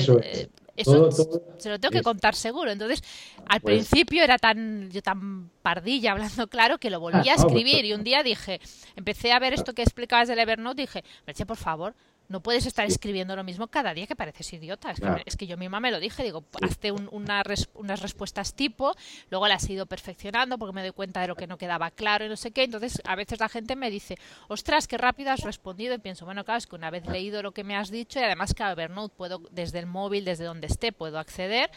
Eso, 0.75 1.11
se 1.57 1.69
lo 1.69 1.79
tengo 1.79 1.91
que 1.91 2.01
contar 2.01 2.33
seguro. 2.33 2.71
Entonces, 2.71 3.03
al 3.47 3.61
pues 3.61 3.75
principio 3.75 4.23
era 4.23 4.37
tan, 4.37 4.89
yo 4.89 5.01
tan 5.01 5.49
pardilla 5.61 6.13
hablando 6.13 6.47
claro 6.47 6.79
que 6.79 6.89
lo 6.89 6.99
volví 6.99 7.29
a 7.29 7.35
pues 7.35 7.45
escribir 7.45 7.85
y 7.85 7.93
un 7.93 8.03
día 8.03 8.23
dije, 8.23 8.59
empecé 8.95 9.31
a 9.31 9.39
ver 9.39 9.53
esto 9.53 9.73
que 9.73 9.83
explicabas 9.83 10.27
del 10.27 10.39
Evernote, 10.39 10.81
dije, 10.81 11.03
Merche, 11.27 11.45
por 11.45 11.57
favor, 11.57 11.93
no 12.29 12.41
puedes 12.41 12.65
estar 12.65 12.85
escribiendo 12.85 13.35
lo 13.35 13.43
mismo 13.43 13.67
cada 13.67 13.93
día 13.93 14.07
que 14.07 14.15
pareces 14.15 14.53
idiota. 14.53 14.91
Es, 14.91 14.99
que, 14.99 15.23
es 15.25 15.37
que 15.37 15.47
yo 15.47 15.57
misma 15.57 15.79
me 15.79 15.91
lo 15.91 15.99
dije, 15.99 16.23
digo, 16.23 16.43
hazte 16.61 16.91
unas 16.91 18.01
respuestas 18.01 18.53
tipo, 18.53 18.95
luego 19.29 19.47
las 19.47 19.67
he 19.69 19.73
ido 19.73 19.85
perfeccionando 19.85 20.57
porque 20.57 20.73
me 20.73 20.81
doy 20.81 20.91
cuenta 20.91 21.21
de 21.21 21.27
lo 21.27 21.35
que 21.35 21.47
no 21.47 21.57
quedaba 21.57 21.91
claro 21.91 22.25
y 22.25 22.29
no 22.29 22.37
sé 22.37 22.51
qué. 22.51 22.63
Entonces, 22.63 23.01
a 23.05 23.15
veces 23.15 23.39
la 23.39 23.49
gente 23.49 23.75
me 23.75 23.89
dice, 23.89 24.17
ostras, 24.47 24.87
qué 24.87 24.97
rápido 24.97 25.31
has 25.31 25.41
respondido. 25.41 25.93
Y 25.95 25.99
pienso, 25.99 26.25
bueno, 26.25 26.43
claro, 26.43 26.59
es 26.59 26.67
que 26.67 26.75
una 26.75 26.89
vez 26.89 27.05
leído 27.07 27.41
lo 27.41 27.51
que 27.51 27.63
me 27.63 27.75
has 27.75 27.91
dicho 27.91 28.19
y 28.19 28.23
además 28.23 28.53
que 28.53 28.63
a 28.63 28.71
Evernote 28.71 29.13
puedo, 29.15 29.41
desde 29.51 29.79
el 29.79 29.85
móvil, 29.85 30.25
desde 30.25 30.45
donde 30.45 30.67
esté, 30.67 30.91
puedo 30.91 31.19
acceder 31.19 31.69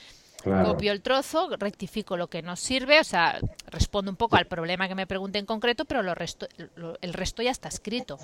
Copio 0.45 0.93
el 0.93 1.03
trozo, 1.03 1.49
rectifico 1.59 2.17
lo 2.17 2.29
que 2.29 2.41
nos 2.43 2.61
sirve, 2.61 3.01
o 3.01 3.05
sea, 3.05 3.39
respondo 3.71 4.11
un 4.11 4.17
poco 4.17 4.37
al 4.37 4.47
problema 4.47 4.87
que 4.87 4.95
me 4.95 5.07
pregunte 5.07 5.39
en 5.39 5.47
concreto, 5.47 5.85
pero 5.85 6.03
lo 6.03 6.15
resto, 6.15 6.47
el 7.01 7.13
resto 7.13 7.43
ya 7.43 7.51
está 7.51 7.69
escrito. 7.69 8.19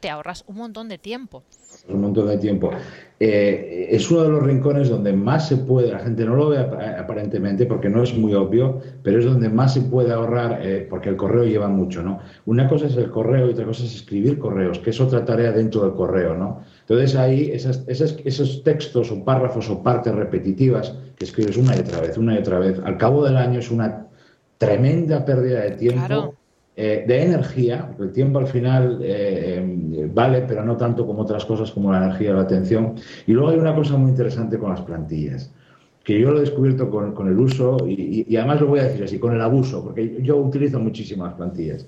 te 0.00 0.10
ahorras 0.10 0.44
un 0.48 0.56
montón 0.56 0.88
de 0.88 0.98
tiempo. 0.98 1.44
Un 1.88 2.00
montón 2.00 2.26
de 2.26 2.38
tiempo. 2.38 2.70
Eh, 3.18 3.88
es 3.90 4.10
uno 4.10 4.22
de 4.22 4.28
los 4.30 4.42
rincones 4.42 4.88
donde 4.88 5.12
más 5.12 5.48
se 5.48 5.58
puede, 5.58 5.92
la 5.92 6.00
gente 6.00 6.24
no 6.24 6.34
lo 6.34 6.48
ve 6.48 6.58
aparentemente 6.58 7.66
porque 7.66 7.88
no 7.88 8.02
es 8.02 8.16
muy 8.16 8.34
obvio, 8.34 8.80
pero 9.02 9.18
es 9.18 9.24
donde 9.24 9.48
más 9.48 9.74
se 9.74 9.82
puede 9.82 10.12
ahorrar 10.12 10.60
eh, 10.62 10.86
porque 10.88 11.10
el 11.10 11.16
correo 11.16 11.44
lleva 11.44 11.68
mucho, 11.68 12.02
¿no? 12.02 12.20
Una 12.46 12.68
cosa 12.68 12.86
es 12.86 12.96
el 12.96 13.10
correo 13.10 13.46
y 13.46 13.50
otra 13.50 13.66
cosa 13.66 13.84
es 13.84 13.94
escribir 13.94 14.38
correos, 14.38 14.78
que 14.78 14.90
es 14.90 15.00
otra 15.00 15.24
tarea 15.24 15.52
dentro 15.52 15.82
del 15.82 15.92
correo, 15.92 16.34
¿no? 16.34 16.62
Entonces 16.90 17.14
ahí 17.14 17.52
esos 17.52 18.64
textos 18.64 19.12
o 19.12 19.24
párrafos 19.24 19.70
o 19.70 19.80
partes 19.80 20.12
repetitivas 20.12 20.92
que 21.14 21.24
escribes 21.24 21.56
una 21.56 21.76
y 21.76 21.78
otra 21.78 22.00
vez, 22.00 22.18
una 22.18 22.34
y 22.34 22.38
otra 22.38 22.58
vez, 22.58 22.80
al 22.84 22.98
cabo 22.98 23.24
del 23.24 23.36
año 23.36 23.60
es 23.60 23.70
una 23.70 24.08
tremenda 24.58 25.24
pérdida 25.24 25.60
de 25.60 25.70
tiempo, 25.70 26.34
eh, 26.74 27.04
de 27.06 27.22
energía, 27.22 27.86
porque 27.86 28.02
el 28.02 28.12
tiempo 28.12 28.40
al 28.40 28.48
final 28.48 28.98
eh, 29.04 29.64
eh, 29.92 30.10
vale, 30.12 30.42
pero 30.48 30.64
no 30.64 30.76
tanto 30.76 31.06
como 31.06 31.22
otras 31.22 31.44
cosas 31.44 31.70
como 31.70 31.92
la 31.92 31.98
energía 32.06 32.32
o 32.32 32.34
la 32.34 32.42
atención. 32.42 32.96
Y 33.24 33.34
luego 33.34 33.50
hay 33.50 33.58
una 33.58 33.76
cosa 33.76 33.96
muy 33.96 34.10
interesante 34.10 34.58
con 34.58 34.70
las 34.70 34.80
plantillas 34.80 35.48
que 36.02 36.18
yo 36.18 36.32
lo 36.32 36.38
he 36.38 36.40
descubierto 36.40 36.90
con, 36.90 37.28
el 37.28 37.38
uso 37.38 37.76
y, 37.86 38.24
y, 38.26 38.36
además 38.36 38.62
lo 38.62 38.68
voy 38.68 38.80
a 38.80 38.84
decir 38.84 39.04
así, 39.04 39.18
con 39.20 39.32
el 39.32 39.40
abuso, 39.42 39.84
porque 39.84 40.18
yo 40.22 40.38
utilizo 40.38 40.80
muchísimo 40.80 41.24
las 41.24 41.34
plantillas. 41.34 41.86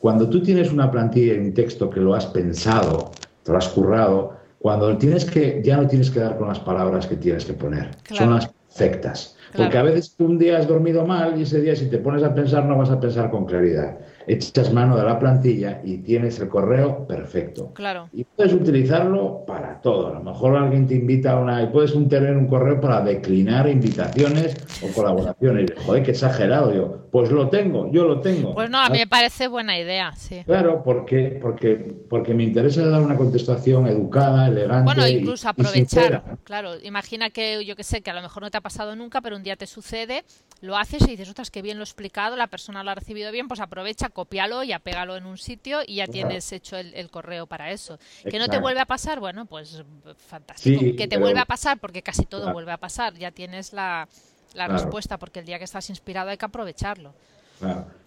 Cuando 0.00 0.28
tú 0.28 0.42
tienes 0.42 0.72
una 0.72 0.90
plantilla 0.90 1.34
y 1.34 1.38
un 1.38 1.54
texto 1.54 1.88
que 1.88 2.00
lo 2.00 2.14
has 2.14 2.26
pensado, 2.26 3.12
te 3.44 3.52
lo 3.52 3.58
has 3.58 3.68
currado, 3.68 4.39
cuando 4.60 4.96
tienes 4.98 5.24
que, 5.24 5.62
ya 5.64 5.78
no 5.78 5.88
tienes 5.88 6.10
que 6.10 6.20
dar 6.20 6.36
con 6.36 6.48
las 6.48 6.60
palabras 6.60 7.06
que 7.06 7.16
tienes 7.16 7.46
que 7.46 7.54
poner, 7.54 7.88
son 8.12 8.34
las 8.34 8.46
perfectas. 8.46 9.34
Porque 9.56 9.78
a 9.78 9.82
veces 9.82 10.14
un 10.18 10.38
día 10.38 10.58
has 10.58 10.68
dormido 10.68 11.06
mal 11.06 11.38
y 11.38 11.42
ese 11.42 11.62
día 11.62 11.74
si 11.74 11.86
te 11.86 11.96
pones 11.96 12.22
a 12.22 12.34
pensar 12.34 12.66
no 12.66 12.76
vas 12.76 12.90
a 12.90 13.00
pensar 13.00 13.30
con 13.30 13.46
claridad 13.46 13.98
echas 14.26 14.72
mano 14.72 14.96
de 14.96 15.04
la 15.04 15.18
plantilla 15.18 15.80
y 15.84 15.98
tienes 15.98 16.38
el 16.40 16.48
correo 16.48 17.06
perfecto. 17.06 17.72
Claro. 17.74 18.08
Y 18.12 18.24
puedes 18.24 18.52
utilizarlo 18.52 19.44
para 19.46 19.80
todo. 19.80 20.08
A 20.08 20.14
lo 20.14 20.22
mejor 20.22 20.56
alguien 20.56 20.86
te 20.86 20.94
invita 20.94 21.32
a 21.32 21.40
una. 21.40 21.62
y 21.62 21.66
puedes 21.68 21.92
tener 22.08 22.36
un 22.36 22.46
correo 22.46 22.80
para 22.80 23.00
declinar 23.00 23.68
invitaciones 23.68 24.56
o 24.82 24.92
colaboraciones. 24.92 25.72
Joder, 25.84 26.02
qué 26.02 26.10
exagerado 26.10 26.74
yo. 26.74 27.06
Pues 27.10 27.30
lo 27.30 27.48
tengo, 27.48 27.90
yo 27.90 28.04
lo 28.04 28.20
tengo. 28.20 28.54
Pues 28.54 28.70
no, 28.70 28.78
a 28.78 28.88
mí 28.88 28.98
me 28.98 29.06
parece 29.06 29.48
buena 29.48 29.78
idea, 29.78 30.12
sí. 30.14 30.42
Claro, 30.44 30.82
porque, 30.84 31.38
porque, 31.40 31.96
porque 32.08 32.34
me 32.34 32.44
interesa 32.44 32.86
dar 32.86 33.02
una 33.02 33.16
contestación 33.16 33.86
educada, 33.88 34.46
elegante. 34.46 34.84
Bueno, 34.84 35.08
incluso 35.08 35.48
aprovechar. 35.48 36.22
claro, 36.44 36.78
imagina 36.82 37.30
que 37.30 37.64
yo 37.64 37.74
que 37.74 37.82
sé, 37.82 38.02
que 38.02 38.10
a 38.10 38.14
lo 38.14 38.22
mejor 38.22 38.42
no 38.44 38.50
te 38.50 38.58
ha 38.58 38.60
pasado 38.60 38.94
nunca, 38.94 39.20
pero 39.20 39.36
un 39.36 39.42
día 39.42 39.56
te 39.56 39.66
sucede, 39.66 40.24
lo 40.60 40.76
haces 40.76 41.02
y 41.02 41.12
dices, 41.12 41.28
ostras, 41.28 41.50
qué 41.50 41.62
bien 41.62 41.78
lo 41.78 41.82
he 41.82 41.84
explicado, 41.84 42.36
la 42.36 42.46
persona 42.46 42.84
lo 42.84 42.90
ha 42.90 42.94
recibido 42.94 43.32
bien, 43.32 43.48
pues 43.48 43.60
aprovecha 43.60 44.10
copialo 44.10 44.62
y 44.62 44.72
apégalo 44.72 45.16
en 45.16 45.26
un 45.26 45.38
sitio 45.38 45.80
y 45.86 45.96
ya 45.96 46.06
tienes 46.06 46.52
hecho 46.52 46.76
el, 46.76 47.10
correo 47.10 47.46
para 47.46 47.70
eso. 47.70 47.98
¿Que 48.28 48.38
no 48.38 48.48
te 48.48 48.58
vuelve 48.58 48.80
a 48.80 48.86
pasar? 48.86 49.20
Bueno, 49.20 49.46
pues 49.46 49.82
fantástico. 50.28 50.80
que 50.96 51.08
te 51.08 51.16
vuelve 51.16 51.40
a 51.40 51.46
pasar 51.46 51.78
porque 51.78 52.02
casi 52.02 52.26
todo 52.26 52.52
vuelve 52.52 52.72
a 52.72 52.76
pasar. 52.76 53.14
Ya 53.14 53.30
tienes 53.30 53.72
la, 53.72 54.06
respuesta 54.54 55.18
porque 55.18 55.40
el 55.40 55.46
día 55.46 55.58
que 55.58 55.64
estás 55.64 55.88
inspirado 55.90 56.30
hay 56.30 56.36
que 56.36 56.44
aprovecharlo. 56.44 57.14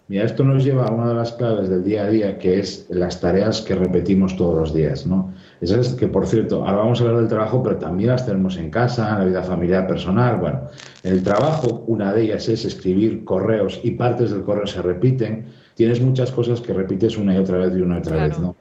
Mira, 0.06 0.24
esto 0.24 0.44
nos 0.44 0.62
lleva 0.64 0.86
a 0.86 0.92
una 0.92 1.08
de 1.08 1.14
las 1.14 1.32
claves 1.32 1.70
del 1.70 1.82
día 1.82 2.04
a 2.04 2.10
día, 2.10 2.38
que 2.38 2.58
es 2.58 2.86
las 2.90 3.20
tareas 3.20 3.62
que 3.62 3.74
repetimos 3.74 4.36
todos 4.36 4.54
los 4.54 4.74
días, 4.74 5.06
¿no? 5.06 5.32
Esas 5.62 5.94
que, 5.94 6.08
por 6.08 6.26
cierto, 6.26 6.66
ahora 6.66 6.78
vamos 6.78 7.00
a 7.00 7.04
hablar 7.04 7.20
del 7.20 7.28
trabajo, 7.28 7.62
pero 7.62 7.76
también 7.76 8.10
las 8.10 8.26
tenemos 8.26 8.58
en 8.58 8.70
casa, 8.70 9.08
en 9.12 9.18
la 9.18 9.24
vida 9.24 9.42
familiar, 9.42 9.86
personal. 9.86 10.36
Bueno, 10.36 10.60
en 11.02 11.12
el 11.12 11.22
trabajo, 11.22 11.84
una 11.86 12.12
de 12.12 12.24
ellas 12.24 12.48
es 12.48 12.66
escribir 12.66 13.24
correos 13.24 13.80
y 13.82 13.92
partes 13.92 14.30
del 14.30 14.42
correo 14.42 14.66
se 14.66 14.82
repiten 14.82 15.46
tienes 15.74 16.00
muchas 16.00 16.30
cosas 16.30 16.60
que 16.60 16.72
repites 16.72 17.16
una 17.18 17.34
y 17.34 17.38
otra 17.38 17.58
vez 17.58 17.76
y 17.76 17.80
una 17.80 17.96
y 17.96 17.98
otra 17.98 18.26
vez, 18.26 18.38
¿no? 18.38 18.56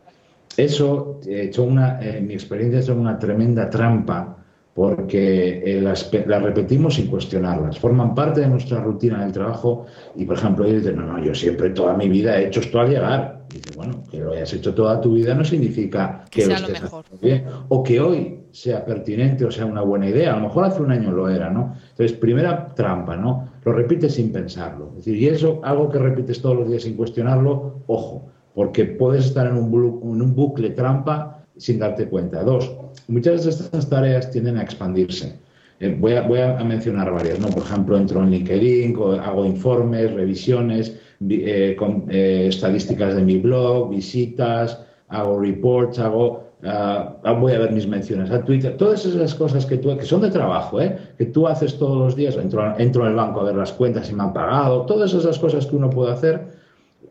Eso, 0.58 1.20
he 1.26 1.44
hecho 1.44 1.64
una, 1.64 2.00
en 2.02 2.28
mi 2.28 2.34
experiencia, 2.34 2.80
es 2.80 2.90
una 2.90 3.18
tremenda 3.18 3.70
trampa 3.70 4.43
porque 4.74 5.62
eh, 5.66 5.82
las, 5.82 6.12
repetimos 6.12 6.96
sin 6.96 7.08
cuestionarlas. 7.08 7.78
Forman 7.78 8.16
parte 8.16 8.42
de 8.42 8.48
nuestra 8.48 8.80
rutina 8.82 9.24
del 9.24 9.32
trabajo 9.32 9.86
y, 10.16 10.26
por 10.26 10.38
ejemplo, 10.38 10.66
ellos 10.66 10.82
dicen, 10.82 10.98
no, 10.98 11.06
no, 11.06 11.24
yo 11.24 11.36
siempre 11.36 11.70
toda 11.70 11.94
mi 11.94 12.10
vida 12.10 12.40
he 12.40 12.48
hecho 12.48 12.60
esto 12.60 12.80
al 12.80 12.90
llegar. 12.90 13.44
Dice, 13.50 13.70
bueno, 13.76 14.04
que 14.10 14.20
lo 14.20 14.32
hayas 14.32 14.52
hecho 14.54 14.74
toda 14.74 15.00
tu 15.00 15.14
vida 15.14 15.36
no 15.36 15.46
significa 15.46 16.26
que, 16.32 16.48
lo 16.48 16.56
estés 16.56 16.82
haciendo 16.82 17.04
bien 17.22 17.46
o 17.68 17.84
que 17.84 18.00
hoy 18.00 18.40
sea 18.50 18.84
pertinente 18.84 19.46
o 19.46 19.52
sea 19.52 19.66
una 19.66 19.82
buena 19.82 20.10
idea. 20.10 20.34
A 20.34 20.38
lo 20.38 20.48
mejor 20.48 20.66
hace 20.66 20.82
un 20.82 20.92
año 20.92 21.12
lo 21.12 21.30
era, 21.30 21.52
¿no? 21.52 21.76
Entonces, 21.92 22.14
primera 22.18 22.74
trampa, 22.74 23.16
¿no? 23.16 23.50
Lo 23.64 23.74
repites 23.74 24.16
sin 24.16 24.32
pensarlo. 24.32 24.90
Es 24.98 25.06
decir, 25.06 25.18
y 25.18 25.28
eso, 25.28 25.62
algo 25.64 25.90
que 25.90 26.00
repites 26.00 26.42
todos 26.42 26.58
los 26.58 26.68
días 26.68 26.82
sin 26.82 26.98
cuestionarlo, 26.98 27.84
ojo, 27.86 28.32
porque 28.56 28.86
puedes 28.86 29.26
estar 29.26 29.46
en 29.46 29.56
un, 29.56 30.02
en 30.02 30.22
un 30.22 30.36
bucle 30.36 30.72
trampa 30.72 31.43
sin 31.64 31.80
darte 31.80 32.10
cuenta. 32.10 32.44
Dos, 32.44 32.70
muchas 33.08 33.46
de 33.46 33.52
estas 33.52 33.90
tareas 33.90 34.30
tienden 34.30 34.58
a 34.58 34.64
expandirse. 34.64 35.40
Eh, 35.80 35.96
voy, 35.98 36.14
a, 36.14 36.22
voy, 36.24 36.40
a, 36.42 36.62
mencionar 36.62 37.10
varias, 37.10 37.40
¿no? 37.40 37.48
Por 37.48 37.64
ejemplo, 37.64 37.98
entro 37.98 38.22
en 38.22 38.32
LinkedIn, 38.32 38.98
hago 39.24 39.46
informes, 39.46 40.12
revisiones, 40.12 41.00
eh, 41.30 41.78
eh, 42.10 42.46
estadísticas 42.50 43.16
de 43.16 43.22
mi 43.22 43.38
blog, 43.38 43.92
visitas, 43.92 44.78
hago 45.08 45.40
reports, 45.40 46.00
hago 46.00 46.44
ah, 46.66 47.38
voy 47.40 47.54
a 47.54 47.60
ver 47.60 47.72
mis 47.72 47.88
menciones 47.88 48.30
a 48.30 48.44
Twitter, 48.44 48.76
todas 48.76 49.06
esas 49.06 49.34
cosas 49.34 49.66
que, 49.66 49.78
tú, 49.78 49.96
que 49.98 50.06
son 50.06 50.20
de 50.22 50.32
trabajo, 50.32 50.82
¿eh? 50.82 50.98
que 51.18 51.26
tú 51.28 51.48
haces 51.48 51.78
todos 51.78 51.98
los 51.98 52.16
días, 52.16 52.36
entro, 52.36 52.78
entro 52.78 53.04
en 53.04 53.12
el 53.12 53.16
banco 53.16 53.40
a 53.40 53.46
ver 53.46 53.56
las 53.56 53.72
cuentas 53.72 54.10
y 54.10 54.14
me 54.14 54.24
han 54.24 54.34
pagado, 54.34 54.82
todas 54.86 55.14
esas 55.14 55.40
cosas 55.40 55.66
que 55.66 55.78
uno 55.78 55.90
puede 55.90 56.12
hacer, 56.12 56.63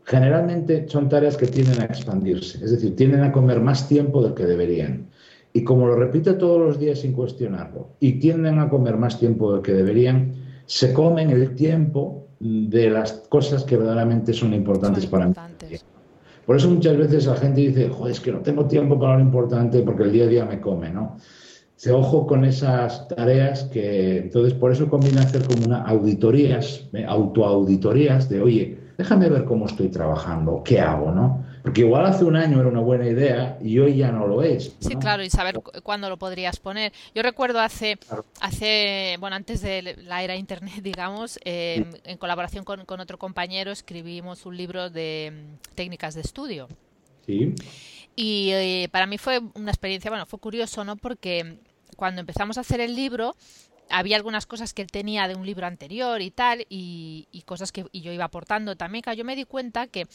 generalmente 0.05 0.85
son 0.87 1.09
tareas 1.09 1.37
que 1.37 1.47
tienden 1.47 1.81
a 1.81 1.85
expandirse, 1.85 2.63
es 2.63 2.71
decir, 2.71 2.95
tienden 2.95 3.23
a 3.23 3.31
comer 3.31 3.59
más 3.61 3.87
tiempo 3.87 4.21
del 4.21 4.33
que 4.33 4.45
deberían. 4.45 5.07
Y 5.53 5.63
como 5.63 5.85
lo 5.87 5.95
repite 5.95 6.33
todos 6.33 6.59
los 6.59 6.79
días 6.79 6.99
sin 6.99 7.13
cuestionarlo, 7.13 7.89
y 7.99 8.13
tienden 8.13 8.59
a 8.59 8.69
comer 8.69 8.97
más 8.97 9.19
tiempo 9.19 9.53
del 9.53 9.61
que 9.61 9.73
deberían, 9.73 10.33
se 10.65 10.93
comen 10.93 11.29
el 11.29 11.55
tiempo 11.55 12.27
de 12.39 12.89
las 12.89 13.13
cosas 13.29 13.63
que 13.63 13.77
verdaderamente 13.77 14.33
son 14.33 14.53
importantes, 14.53 15.05
para 15.05 15.27
mí. 15.27 15.33
Por 16.45 16.57
eso 16.57 16.69
muchas 16.69 16.97
veces 16.97 17.25
la 17.25 17.37
gente 17.37 17.61
dice, 17.61 17.89
joder, 17.89 18.11
es 18.11 18.19
que 18.19 18.31
no 18.31 18.39
tengo 18.39 18.65
tiempo 18.65 18.99
para 18.99 19.15
lo 19.15 19.21
importante 19.21 19.81
porque 19.81 20.03
el 20.03 20.11
día 20.11 20.25
a 20.25 20.27
día 20.27 20.45
me 20.45 20.59
come, 20.59 20.89
¿no? 20.89 21.17
Se 21.75 21.91
ojo 21.91 22.27
con 22.27 22.45
esas 22.45 23.07
tareas 23.07 23.63
que, 23.65 24.17
entonces, 24.17 24.53
por 24.53 24.71
eso 24.71 24.89
conviene 24.89 25.21
hacer 25.21 25.43
como 25.43 25.65
una 25.65 25.83
auditorías, 25.83 26.87
¿eh? 26.93 27.05
autoauditorías 27.07 28.29
de, 28.29 28.41
oye, 28.41 28.77
déjame 28.97 29.29
ver 29.29 29.45
cómo 29.45 29.65
estoy 29.65 29.89
trabajando, 29.89 30.61
qué 30.63 30.79
hago, 30.79 31.11
¿no? 31.11 31.45
Porque 31.61 31.81
igual 31.81 32.05
hace 32.05 32.25
un 32.25 32.35
año 32.35 32.59
era 32.59 32.69
una 32.69 32.81
buena 32.81 33.07
idea 33.07 33.57
y 33.61 33.79
hoy 33.79 33.97
ya 33.97 34.11
no 34.11 34.27
lo 34.27 34.43
es. 34.43 34.75
Sí, 34.79 34.95
claro, 34.95 35.23
y 35.23 35.29
saber 35.29 35.61
cuándo 35.81 36.09
lo 36.09 36.17
podrías 36.17 36.59
poner. 36.59 36.91
Yo 37.15 37.23
recuerdo 37.23 37.61
hace, 37.61 37.97
hace 38.41 39.15
bueno, 39.19 39.35
antes 39.35 39.61
de 39.61 39.95
la 40.03 40.23
era 40.23 40.35
Internet, 40.35 40.75
digamos, 40.83 41.39
em, 41.45 41.85
en 42.03 42.17
colaboración 42.17 42.65
con, 42.65 42.81
otro 42.99 43.17
compañero 43.17 43.71
escribimos 43.71 44.45
un 44.45 44.57
libro 44.57 44.89
de 44.89 45.31
mm, 45.31 45.75
técnicas 45.75 46.15
de 46.15 46.21
estudio. 46.21 46.67
Sí. 47.25 47.55
Y 48.15 48.49
eh, 48.51 48.89
para 48.91 49.07
mí 49.07 49.17
fue 49.17 49.39
una 49.55 49.71
experiencia, 49.71 50.11
bueno, 50.11 50.25
fue 50.25 50.39
curioso, 50.39 50.83
¿no? 50.83 50.97
Porque 50.97 51.57
cuando 51.95 52.21
empezamos 52.21 52.57
a 52.57 52.61
hacer 52.61 52.81
el 52.81 52.95
libro, 52.95 53.35
había 53.89 54.17
algunas 54.17 54.45
cosas 54.45 54.73
que 54.73 54.81
él 54.81 54.91
tenía 54.91 55.27
de 55.27 55.35
un 55.35 55.45
libro 55.45 55.67
anterior 55.67 56.21
y 56.21 56.31
tal, 56.31 56.65
y, 56.69 57.43
cosas 57.45 57.71
que 57.71 57.85
y 57.91 58.01
yo 58.01 58.11
iba 58.11 58.25
aportando 58.25 58.75
también, 58.75 59.01
que 59.01 59.15
yo 59.15 59.25
me 59.25 59.35
di 59.35 59.45
cuenta 59.45 59.87
que 59.87 60.07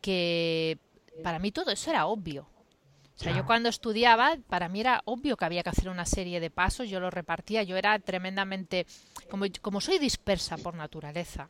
que 0.00 0.78
para 1.22 1.38
mí 1.38 1.50
todo 1.50 1.70
eso 1.70 1.90
era 1.90 2.06
obvio. 2.06 2.48
O 3.16 3.20
sea, 3.20 3.34
yo 3.34 3.44
cuando 3.44 3.68
estudiaba, 3.68 4.38
para 4.48 4.68
mí 4.68 4.80
era 4.80 5.02
obvio 5.04 5.36
que 5.36 5.44
había 5.44 5.64
que 5.64 5.70
hacer 5.70 5.88
una 5.88 6.06
serie 6.06 6.38
de 6.38 6.50
pasos, 6.50 6.88
yo 6.88 7.00
lo 7.00 7.10
repartía, 7.10 7.64
yo 7.64 7.76
era 7.76 7.98
tremendamente, 7.98 8.86
como, 9.28 9.46
como 9.60 9.80
soy 9.80 9.98
dispersa 9.98 10.56
por 10.56 10.74
naturaleza, 10.74 11.48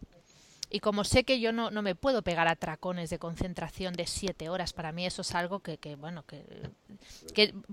y 0.71 0.81
como 0.81 1.05
sé 1.05 1.25
que 1.25 1.41
yo 1.41 1.53
no, 1.53 1.71
no 1.71 1.81
me 1.83 1.95
puedo 1.95 2.23
pegar 2.23 2.47
a 2.47 2.57
tracones 2.57 3.09
de 3.09 3.19
concentración 3.19 3.95
de 3.95 4.07
siete 4.07 4.49
horas, 4.51 4.73
para 4.73 4.93
mí 4.93 5.07
eso 5.07 5.23
es 5.23 5.35
algo 5.35 5.61
que, 5.61 5.79
que 5.79 5.97
bueno, 5.97 6.25
que, 6.27 6.45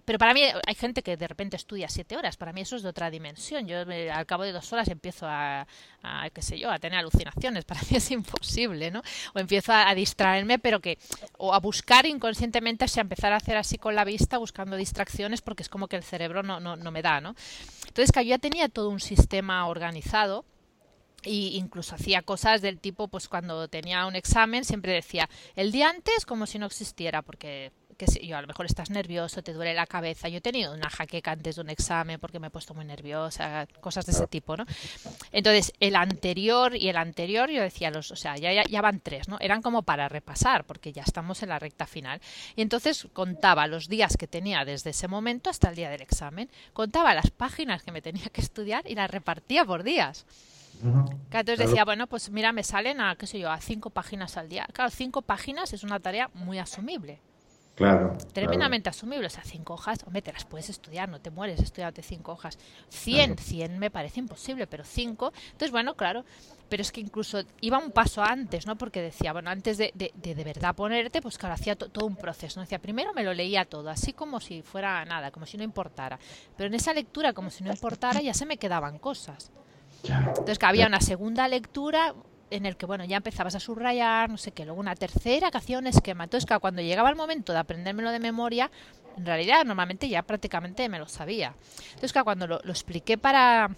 Pero 0.05 0.17
para 0.17 0.33
mí 0.33 0.41
hay 0.65 0.75
gente 0.75 1.03
que 1.03 1.17
de 1.17 1.27
repente 1.27 1.57
estudia 1.57 1.89
siete 1.89 2.15
horas, 2.15 2.37
para 2.37 2.53
mí 2.53 2.61
eso 2.61 2.75
es 2.75 2.83
de 2.83 2.89
otra 2.89 3.09
dimensión. 3.09 3.67
Yo 3.67 3.79
al 3.79 4.25
cabo 4.25 4.43
de 4.43 4.53
dos 4.53 4.71
horas 4.71 4.87
empiezo 4.87 5.27
a, 5.27 5.67
a, 6.03 6.29
qué 6.29 6.41
sé 6.41 6.57
yo, 6.57 6.71
a 6.71 6.79
tener 6.79 6.99
alucinaciones, 6.99 7.65
para 7.65 7.81
mí 7.81 7.97
es 7.97 8.11
imposible, 8.11 8.91
¿no? 8.91 9.01
O 9.33 9.39
empiezo 9.39 9.73
a, 9.73 9.93
distraerme, 9.93 10.59
pero 10.59 10.79
que... 10.79 10.97
O 11.37 11.53
a 11.53 11.59
buscar 11.59 12.05
inconscientemente, 12.05 12.85
o 12.85 12.87
sea, 12.87 13.01
empezar 13.01 13.33
a 13.33 13.37
hacer 13.37 13.57
así 13.57 13.77
con 13.77 13.95
la 13.95 14.05
vista, 14.05 14.37
buscando 14.37 14.75
distracciones, 14.75 15.41
porque 15.41 15.63
es 15.63 15.69
como 15.69 15.87
que 15.87 15.95
el 15.95 16.03
cerebro 16.03 16.43
no, 16.43 16.59
no, 16.59 16.75
no 16.75 16.91
me 16.91 17.01
da, 17.01 17.21
¿no? 17.21 17.35
Entonces, 17.87 18.11
que 18.11 18.25
yo 18.25 18.29
ya 18.31 18.37
tenía 18.37 18.69
todo 18.69 18.89
un 18.89 18.99
sistema 18.99 19.67
organizado 19.67 20.45
y 21.25 21.57
incluso 21.57 21.95
hacía 21.95 22.21
cosas 22.21 22.61
del 22.61 22.79
tipo, 22.79 23.07
pues 23.07 23.27
cuando 23.27 23.67
tenía 23.67 24.05
un 24.05 24.15
examen 24.15 24.63
siempre 24.63 24.93
decía 24.93 25.29
el 25.55 25.71
día 25.71 25.89
antes 25.89 26.25
como 26.25 26.45
si 26.45 26.59
no 26.59 26.65
existiera, 26.65 27.21
porque 27.21 27.71
que 27.95 28.07
si, 28.07 28.25
yo 28.25 28.37
a 28.37 28.41
lo 28.41 28.47
mejor 28.47 28.65
estás 28.65 28.89
nervioso, 28.89 29.41
te 29.41 29.53
duele 29.53 29.73
la 29.73 29.87
cabeza. 29.87 30.27
Yo 30.27 30.37
he 30.37 30.41
tenido 30.41 30.73
una 30.73 30.89
jaqueca 30.89 31.31
antes 31.31 31.55
de 31.55 31.61
un 31.61 31.69
examen 31.69 32.19
porque 32.19 32.39
me 32.39 32.47
he 32.47 32.49
puesto 32.49 32.73
muy 32.73 32.85
nerviosa, 32.85 33.67
cosas 33.81 34.05
de 34.05 34.11
ese 34.11 34.27
tipo, 34.27 34.57
¿no? 34.57 34.65
Entonces, 35.31 35.73
el 35.79 35.95
anterior 35.95 36.75
y 36.75 36.89
el 36.89 36.97
anterior, 36.97 37.49
yo 37.49 37.61
decía, 37.61 37.91
los, 37.91 38.11
o 38.11 38.15
sea, 38.15 38.35
ya, 38.37 38.51
ya, 38.53 38.63
ya, 38.63 38.81
van 38.81 38.99
tres, 38.99 39.27
¿no? 39.27 39.37
Eran 39.39 39.61
como 39.61 39.83
para 39.83 40.09
repasar, 40.09 40.65
porque 40.65 40.91
ya 40.91 41.03
estamos 41.03 41.41
en 41.43 41.49
la 41.49 41.59
recta 41.59 41.87
final. 41.87 42.21
Y 42.55 42.61
entonces 42.61 43.07
contaba 43.13 43.67
los 43.67 43.87
días 43.87 44.17
que 44.17 44.27
tenía 44.27 44.65
desde 44.65 44.89
ese 44.91 45.07
momento 45.07 45.49
hasta 45.49 45.69
el 45.69 45.75
día 45.75 45.89
del 45.89 46.01
examen, 46.01 46.49
contaba 46.73 47.13
las 47.13 47.31
páginas 47.31 47.83
que 47.83 47.91
me 47.91 48.01
tenía 48.01 48.25
que 48.31 48.41
estudiar 48.41 48.89
y 48.89 48.95
las 48.95 49.09
repartía 49.09 49.65
por 49.65 49.83
días. 49.83 50.25
Entonces 50.83 51.59
decía, 51.59 51.85
bueno, 51.85 52.07
pues 52.07 52.29
mira, 52.29 52.51
me 52.51 52.63
salen 52.63 53.01
a, 53.01 53.15
qué 53.15 53.27
sé 53.27 53.39
yo, 53.39 53.51
a 53.51 53.59
cinco 53.59 53.89
páginas 53.89 54.37
al 54.37 54.49
día. 54.49 54.67
Claro, 54.73 54.91
cinco 54.91 55.21
páginas 55.21 55.73
es 55.73 55.83
una 55.83 55.99
tarea 55.99 56.29
muy 56.33 56.59
asumible. 56.59 57.19
Claro. 57.75 58.17
Tremendamente 58.33 58.89
asumible. 58.89 59.27
O 59.27 59.29
sea, 59.29 59.43
cinco 59.43 59.73
hojas, 59.73 59.99
hombre, 60.05 60.21
te 60.21 60.31
las 60.31 60.45
puedes 60.45 60.69
estudiar, 60.69 61.09
no 61.09 61.19
te 61.19 61.29
mueres 61.29 61.59
estudiándote 61.59 62.01
cinco 62.03 62.31
hojas. 62.31 62.57
Cien, 62.89 63.37
cien 63.37 63.77
me 63.79 63.91
parece 63.91 64.21
imposible, 64.21 64.65
pero 64.65 64.85
cinco. 64.85 65.33
Entonces, 65.47 65.71
bueno, 65.71 65.95
claro. 65.95 66.23
Pero 66.69 66.81
es 66.81 66.91
que 66.91 67.01
incluso 67.01 67.43
iba 67.61 67.77
un 67.77 67.91
paso 67.91 68.23
antes, 68.23 68.65
¿no? 68.65 68.75
Porque 68.75 69.01
decía, 69.01 69.33
bueno, 69.33 69.51
antes 69.51 69.77
de 69.77 69.91
de, 69.93 70.11
de, 70.15 70.43
verdad 70.43 70.73
ponerte, 70.73 71.21
pues 71.21 71.37
claro, 71.37 71.53
hacía 71.53 71.75
todo 71.75 72.07
un 72.07 72.15
proceso. 72.15 72.59
¿no? 72.59 72.63
Decía, 72.63 72.79
primero 72.79 73.13
me 73.13 73.23
lo 73.23 73.33
leía 73.33 73.65
todo, 73.65 73.89
así 73.89 74.13
como 74.13 74.39
si 74.39 74.63
fuera 74.63 75.03
nada, 75.05 75.29
como 75.29 75.45
si 75.45 75.57
no 75.57 75.63
importara. 75.63 76.17
Pero 76.57 76.67
en 76.67 76.73
esa 76.73 76.93
lectura, 76.93 77.33
como 77.33 77.51
si 77.51 77.63
no 77.63 77.71
importara, 77.71 78.21
ya 78.21 78.33
se 78.33 78.45
me 78.45 78.57
quedaban 78.57 78.97
cosas. 78.97 79.51
Entonces 80.09 80.59
que 80.59 80.65
había 80.65 80.87
una 80.87 81.01
segunda 81.01 81.47
lectura 81.47 82.13
en 82.51 82.65
el 82.65 82.77
que 82.77 82.85
bueno 82.85 83.05
ya 83.05 83.17
empezabas 83.17 83.55
a 83.55 83.59
subrayar, 83.59 84.29
no 84.29 84.37
sé 84.37 84.51
qué, 84.51 84.65
luego 84.65 84.79
una 84.79 84.95
tercera 84.95 85.51
que 85.51 85.57
hacía 85.57 85.79
un 85.79 85.87
esquema. 85.87 86.25
Entonces 86.25 86.47
que 86.47 86.57
cuando 86.59 86.81
llegaba 86.81 87.09
el 87.09 87.15
momento 87.15 87.53
de 87.53 87.59
aprendérmelo 87.59 88.11
de 88.11 88.19
memoria, 88.19 88.71
en 89.17 89.25
realidad 89.25 89.65
normalmente 89.65 90.07
ya 90.07 90.21
prácticamente 90.23 90.87
me 90.89 90.99
lo 90.99 91.07
sabía. 91.07 91.55
Entonces 91.87 92.13
que 92.13 92.23
cuando 92.23 92.47
lo, 92.47 92.59
expliqué 92.59 93.17
para 93.17 93.69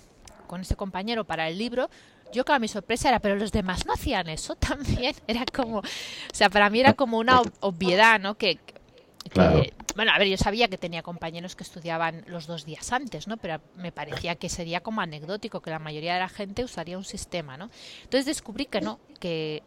con 0.47 0.61
este 0.61 0.75
compañero 0.75 1.25
para 1.25 1.47
el 1.47 1.57
libro, 1.57 1.89
yo 2.33 2.43
claro, 2.45 2.59
mi 2.59 2.67
sorpresa 2.67 3.09
era, 3.09 3.19
pero 3.19 3.35
los 3.35 3.51
demás 3.51 3.85
no 3.85 3.93
hacían 3.93 4.29
eso 4.29 4.55
también. 4.59 5.15
Era 5.27 5.45
como, 5.45 5.79
o 5.79 5.83
sea, 6.33 6.49
para 6.49 6.69
mí 6.69 6.79
era 6.79 6.93
como 6.93 7.17
una 7.17 7.41
obviedad, 7.61 8.19
¿no? 8.19 8.35
Que, 8.35 8.59
bueno, 9.97 10.11
a 10.11 10.19
ver, 10.19 10.27
yo 10.27 10.37
sabía 10.37 10.67
que 10.67 10.77
tenía 10.77 11.01
compañeros 11.01 11.55
que 11.55 11.63
estudiaban 11.63 12.23
los 12.27 12.45
dos 12.45 12.65
días 12.65 12.93
antes, 12.93 13.27
¿no? 13.27 13.37
Pero 13.37 13.59
me 13.77 13.91
parecía 13.91 14.35
que 14.35 14.47
sería 14.47 14.81
como 14.81 15.01
anecdótico, 15.01 15.59
que 15.59 15.71
la 15.71 15.79
mayoría 15.79 16.13
de 16.13 16.19
la 16.19 16.29
gente 16.29 16.63
usaría 16.63 16.99
un 16.99 17.03
sistema, 17.03 17.57
¿no? 17.57 17.71
Entonces 18.03 18.27
descubrí 18.27 18.67
que 18.67 18.79
no, 18.79 18.99
que 19.19 19.63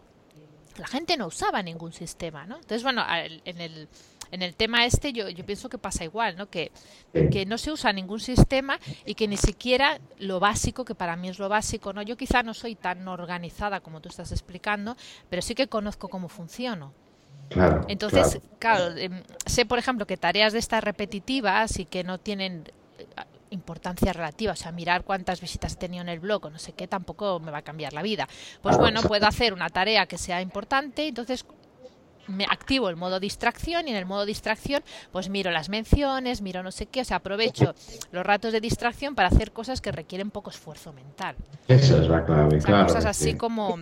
la 0.77 0.87
gente 0.87 1.17
no 1.17 1.27
usaba 1.27 1.65
ningún 1.65 1.93
sistema, 1.93 2.47
¿no? 2.47 2.59
Entonces, 2.59 2.85
bueno, 2.85 3.05
en 3.45 3.61
el, 3.61 3.89
en 4.31 4.43
el 4.43 4.55
tema 4.55 4.85
este 4.85 5.13
yo, 5.13 5.29
yo 5.31 5.45
pienso 5.45 5.69
que 5.69 5.79
pasa 5.79 6.05
igual, 6.05 6.37
¿no? 6.37 6.49
Que, 6.49 6.71
que 7.33 7.45
no 7.45 7.59
se 7.59 7.73
usa 7.73 7.93
ningún 7.93 8.21
sistema 8.21 8.79
y 9.05 9.17
que 9.17 9.27
ni 9.27 9.37
siquiera 9.37 9.99
lo 10.21 10.39
básico, 10.39 10.85
que 10.85 10.95
para 10.95 11.17
mí 11.17 11.29
es 11.29 11.41
lo 11.41 11.49
básico, 11.49 11.93
¿no? 11.93 12.03
Yo 12.03 12.17
quizá 12.17 12.45
no 12.45 12.55
soy 12.55 12.77
tan 12.77 13.09
organizada 13.09 13.81
como 13.81 14.01
tú 14.01 14.09
estás 14.09 14.31
explicando, 14.31 14.97
pero 15.29 15.43
sí 15.43 15.57
que 15.57 15.67
conozco 15.67 16.07
cómo 16.07 16.29
funciono. 16.29 16.95
Entonces, 17.89 18.41
claro, 18.59 18.97
em, 18.97 19.23
sé, 19.47 19.67
por 19.67 19.79
ejemplo, 19.79 20.07
que 20.07 20.17
tareas 20.17 20.53
de 20.53 20.59
estas 20.59 20.85
repetitivas 20.85 21.79
y 21.79 21.85
que 21.85 22.05
no 22.05 22.19
tienen 22.19 22.65
eh, 22.99 23.05
importancia 23.51 24.13
relativa, 24.13 24.53
o 24.53 24.57
sea, 24.57 24.71
mirar 24.73 25.03
cuántas 25.05 25.41
visitas 25.41 25.73
he 25.73 25.77
tenido 25.77 26.03
en 26.03 26.09
el 26.09 26.21
blog 26.21 26.47
o 26.47 26.51
no 26.51 26.59
sé 26.59 26.73
qué, 26.73 26.87
tampoco 26.87 27.41
me 27.41 27.51
va 27.51 27.59
a 27.59 27.63
cambiar 27.63 27.93
la 27.93 28.03
vida. 28.03 28.29
Pues 28.63 28.77
bueno, 28.77 29.03
puedo 29.03 29.27
hacer 29.27 29.53
una 29.53 29.69
tarea 29.69 30.07
que 30.07 30.19
sea 30.19 30.41
importante, 30.41 31.09
entonces 31.09 31.45
me 32.29 32.45
activo 32.45 32.89
el 32.89 32.97
modo 32.97 33.19
distracción 33.19 33.89
y 33.89 33.91
en 33.91 33.97
el 33.97 34.07
modo 34.07 34.25
distracción 34.25 34.83
pues 35.11 35.29
miro 35.29 35.51
las 35.51 35.69
menciones, 35.69 36.43
miro 36.43 36.63
no 36.63 36.71
sé 36.71 36.87
qué, 36.87 37.01
o 37.01 37.05
sea, 37.05 37.17
aprovecho 37.17 37.75
los 38.13 38.25
ratos 38.25 38.53
de 38.53 38.61
distracción 38.61 39.15
para 39.15 39.29
hacer 39.29 39.53
cosas 39.53 39.81
que 39.81 39.91
requieren 39.91 40.31
poco 40.31 40.51
esfuerzo 40.51 40.93
mental. 40.93 41.35
Esa 41.67 41.99
es 41.99 42.09
la 42.09 42.25
clave, 42.25 42.59
claro. 42.59 42.87
Cosas 42.87 43.07
así 43.07 43.35
como 43.35 43.79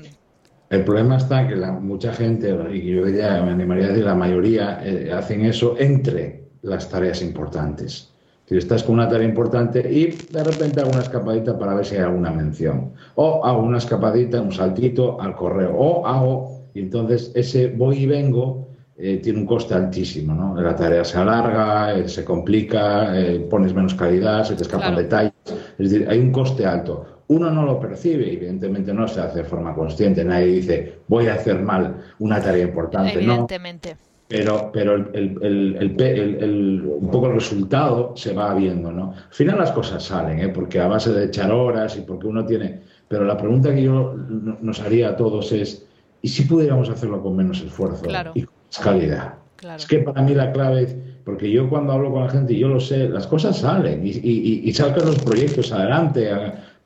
el 0.71 0.85
problema 0.85 1.17
está 1.17 1.49
que 1.49 1.57
la, 1.57 1.73
mucha 1.73 2.13
gente, 2.13 2.55
y 2.73 2.95
yo 2.95 3.09
ya 3.09 3.43
me 3.43 3.53
animaría 3.53 3.87
a 3.87 3.89
decir 3.89 4.05
la 4.05 4.15
mayoría, 4.15 4.81
eh, 4.85 5.11
hacen 5.13 5.47
eso 5.47 5.77
entre 5.79 6.45
las 6.63 6.91
tareas 6.91 7.23
importantes. 7.23 8.13
Si 8.45 8.57
estás 8.57 8.83
con 8.83 8.95
una 8.95 9.09
tarea 9.09 9.29
importante 9.29 9.81
y 9.91 10.07
de 10.07 10.45
repente 10.45 10.81
hago 10.81 10.91
una 10.91 11.03
escapadita 11.03 11.59
para 11.59 11.75
ver 11.75 11.85
si 11.85 11.97
hay 11.97 12.03
alguna 12.03 12.31
mención. 12.31 12.93
O 13.15 13.45
hago 13.45 13.63
una 13.63 13.79
escapadita, 13.79 14.41
un 14.41 14.53
saltito 14.53 15.21
al 15.21 15.35
correo. 15.37 15.75
O 15.77 16.07
hago, 16.07 16.65
y 16.75 16.81
entonces 16.81 17.31
ese 17.35 17.69
voy 17.69 17.99
y 17.99 18.07
vengo 18.07 18.69
eh, 18.97 19.19
tiene 19.23 19.41
un 19.41 19.47
coste 19.47 19.75
altísimo, 19.75 20.35
¿no? 20.35 20.61
La 20.61 20.75
tarea 20.75 21.05
se 21.05 21.19
alarga, 21.19 21.95
eh, 21.95 22.09
se 22.09 22.25
complica, 22.25 23.13
pones 23.51 23.75
menos 23.75 23.95
calidad, 23.95 24.45
se 24.45 24.55
te 24.55 24.63
escapan 24.63 24.97
detalles. 24.97 25.33
Es 25.79 25.91
decir, 25.91 26.09
hay 26.09 26.19
un 26.19 26.33
coste 26.33 26.65
alto. 26.67 27.18
Uno 27.29 27.51
no 27.51 27.65
lo 27.65 27.79
percibe, 27.79 28.33
evidentemente 28.33 28.93
no 28.93 29.07
se 29.07 29.21
hace 29.21 29.39
de 29.39 29.45
forma 29.45 29.75
consciente. 29.75 30.25
Nadie 30.25 30.47
dice, 30.47 30.99
voy 31.09 31.27
a 31.27 31.35
hacer 31.35 31.61
mal 31.61 31.97
una 32.19 32.41
tarea 32.41 32.65
importante. 32.65 33.15
Evidentemente. 33.15 33.97
Pero, 34.29 34.71
pero 34.73 34.95
el, 34.95 36.83
un 37.01 37.11
poco 37.11 37.29
el 37.29 37.35
resultado 37.35 38.13
se 38.15 38.35
va 38.35 38.55
viendo, 38.55 38.93
¿no? 38.93 39.15
Al 39.15 39.33
final 39.33 39.59
las 39.59 39.73
cosas 39.73 40.03
salen, 40.03 40.41
¿eh? 40.41 40.49
porque 40.49 40.81
a 40.81 40.87
base 40.87 41.13
de 41.13 41.27
echar 41.27 41.51
horas 41.51 41.97
y 41.97 42.03
porque 42.03 42.27
uno 42.27 42.45
tiene... 42.45 42.81
Pero 43.09 43.25
la 43.25 43.39
pregunta 43.39 43.75
que 43.75 43.83
yo 43.83 44.15
nos 44.61 44.81
haría 44.81 45.11
a 45.11 45.17
todos 45.17 45.51
es, 45.53 45.87
¿y 46.21 46.29
si 46.29 46.43
pudiéramos 46.43 46.91
hacerlo 46.91 47.23
con 47.23 47.37
menos 47.37 47.63
esfuerzo? 47.63 48.03
Claro 48.03 48.35
calidad. 48.77 49.35
Es 49.77 49.87
que 49.87 49.99
para 49.99 50.23
mí 50.23 50.35
la 50.35 50.53
clave 50.53 50.83
es, 50.83 50.97
porque 51.25 51.51
yo 51.51 51.69
cuando 51.69 51.93
hablo 51.93 52.13
con 52.13 52.25
la 52.25 52.31
gente, 52.31 52.57
yo 52.57 52.69
lo 52.69 52.79
sé, 52.79 53.09
las 53.09 53.27
cosas 53.27 53.59
salen 53.59 54.07
y, 54.07 54.11
y, 54.11 54.73
salgan 54.73 55.07
los 55.07 55.19
proyectos 55.19 55.73
adelante, 55.73 56.31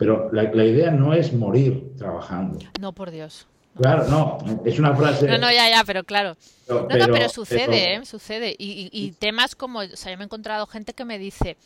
pero 0.03 0.32
la, 0.32 0.64
idea 0.64 0.90
no 0.90 1.14
es 1.14 1.32
morir 1.32 1.92
trabajando. 1.96 2.59
No, 2.80 2.92
por 2.92 3.12
Dios. 3.12 3.46
Claro, 3.80 4.09
no, 4.09 4.38
es 4.64 4.76
una 4.80 4.96
frase. 4.96 5.28
No, 5.28 5.38
no, 5.38 5.48
ya, 5.53 5.70
ya, 5.70 5.84
pero 5.86 6.03
claro. 6.03 6.36
no, 6.68 6.88
no, 6.88 7.07
pero 7.07 7.28
sucede, 7.28 7.94
¿eh? 7.94 8.05
Sucede. 8.05 8.53
Y, 8.59 8.90
y, 8.92 9.12
temas 9.12 9.55
como, 9.55 9.78
o 9.78 9.86
sea, 9.96 10.11
yo 10.11 10.18
me 10.18 10.24
he 10.24 10.26
encontrado 10.26 10.66
gente 10.66 10.92
que 10.92 11.05
me 11.05 11.20
dice, 11.20 11.57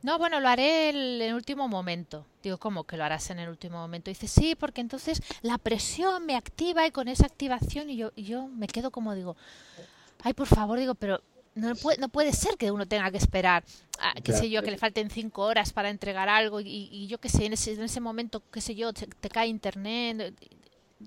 no, 0.00 0.18
bueno, 0.18 0.40
lo 0.40 0.48
haré 0.48 0.88
en 0.88 1.20
el 1.20 1.34
último 1.34 1.68
momento. 1.68 2.24
Digo, 2.42 2.56
¿cómo 2.56 2.84
que 2.84 2.96
lo 2.96 3.04
harás 3.04 3.28
en 3.28 3.40
el 3.40 3.50
último 3.50 3.76
momento? 3.76 4.10
dice, 4.10 4.26
sí, 4.26 4.54
porque 4.54 4.80
entonces 4.80 5.20
la 5.42 5.58
presión 5.58 6.24
me 6.24 6.34
activa 6.34 6.86
y 6.86 6.92
con 6.92 7.08
esa 7.08 7.26
activación 7.26 7.90
y 7.90 7.98
yo, 7.98 8.10
yo 8.16 8.48
me 8.48 8.68
quedo 8.68 8.90
como 8.90 9.14
digo, 9.14 9.36
ay, 10.22 10.32
por 10.32 10.46
favor, 10.46 10.78
digo, 10.78 10.94
pero 10.94 11.20
no 11.54 11.74
puede, 11.74 11.98
no 11.98 12.08
puede 12.08 12.32
ser 12.32 12.56
que 12.56 12.70
uno 12.70 12.86
tenga 12.86 13.10
que 13.10 13.18
esperar, 13.18 13.62
a, 14.00 14.20
qué 14.20 14.32
sé 14.32 14.50
yo, 14.50 14.62
que 14.62 14.70
le 14.70 14.78
falten 14.78 15.10
cinco 15.10 15.42
horas 15.42 15.72
para 15.72 15.90
entregar 15.90 16.28
algo 16.28 16.60
y, 16.60 17.06
yo 17.08 17.18
qué 17.18 17.28
sé, 17.28 17.46
en 17.46 17.52
ese, 17.52 17.74
en 17.74 17.82
ese 17.82 18.00
momento, 18.00 18.42
qué 18.50 18.60
sé 18.60 18.74
yo, 18.74 18.92
te, 18.92 19.28
cae 19.28 19.48
internet. 19.48 20.34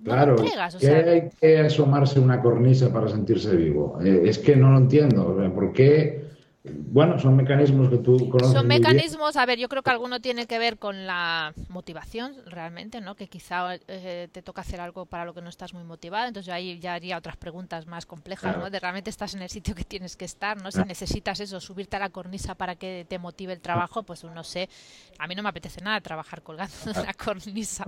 claro, 0.03 0.35
que 0.35 0.87
hay 0.87 1.29
que 1.39 1.59
asomarse 1.59 2.19
una 2.19 2.41
cornisa 2.41 2.91
para 2.91 3.07
sentirse 3.07 3.55
vivo. 3.55 3.99
Eh, 4.03 4.23
es 4.25 4.37
que 4.37 4.55
no 4.55 4.71
lo 4.71 4.77
entiendo. 4.77 5.35
¿Por 5.53 5.73
qué? 5.73 6.24
Bueno, 6.68 7.20
son 7.20 7.36
mecanismos 7.36 7.89
que 7.89 7.97
tú 7.97 8.30
conoces. 8.30 8.53
Son 8.53 8.68
mecanismos, 8.68 9.36
a 9.36 9.45
ver, 9.45 9.59
yo 9.59 9.70
creo 9.70 9.84
que 9.84 9.91
alguno 9.91 10.20
tiene 10.22 10.47
que 10.47 10.57
ver 10.57 10.78
con 10.78 11.05
la 11.05 11.53
motivación 11.70 12.36
realmente, 12.45 13.01
¿no? 13.01 13.16
Que 13.16 13.28
quizá 13.28 13.76
eh, 13.88 14.30
te 14.32 14.41
toca 14.41 14.61
hacer 14.61 14.80
algo 14.80 15.05
para 15.05 15.26
lo 15.26 15.34
que 15.34 15.41
no 15.41 15.49
estás 15.49 15.74
muy 15.74 15.84
motivado, 15.84 16.28
entonces 16.28 16.47
yo 16.47 16.53
ahí 16.53 16.80
ya 16.80 16.93
haría 16.93 17.18
otras 17.18 17.38
preguntas 17.38 17.86
más 17.86 18.05
complejas, 18.05 18.57
¿no? 18.57 18.70
De 18.70 18.80
realmente 18.80 19.09
estás 19.09 19.36
en 19.36 19.41
el 19.41 19.49
sitio 19.49 19.76
que 19.76 19.84
tienes 19.84 20.16
que 20.16 20.26
estar, 20.26 20.61
¿no? 20.61 20.72
Si 20.72 20.82
necesitas 20.84 21.39
eso, 21.39 21.59
subirte 21.59 21.97
a 21.97 21.99
la 21.99 22.09
cornisa 22.09 22.55
para 22.55 22.76
que 22.76 23.05
te 23.07 23.20
motive 23.20 23.53
el 23.53 23.61
trabajo, 23.61 24.03
pues 24.03 24.24
no 24.24 24.43
sé, 24.43 24.70
a 25.20 25.28
mí 25.28 25.36
no 25.36 25.43
me 25.43 25.49
apetece 25.49 25.82
nada 25.82 25.99
trabajar 26.01 26.41
colgando 26.41 26.74
en 26.86 27.03
la 27.03 27.13
cornisa. 27.13 27.86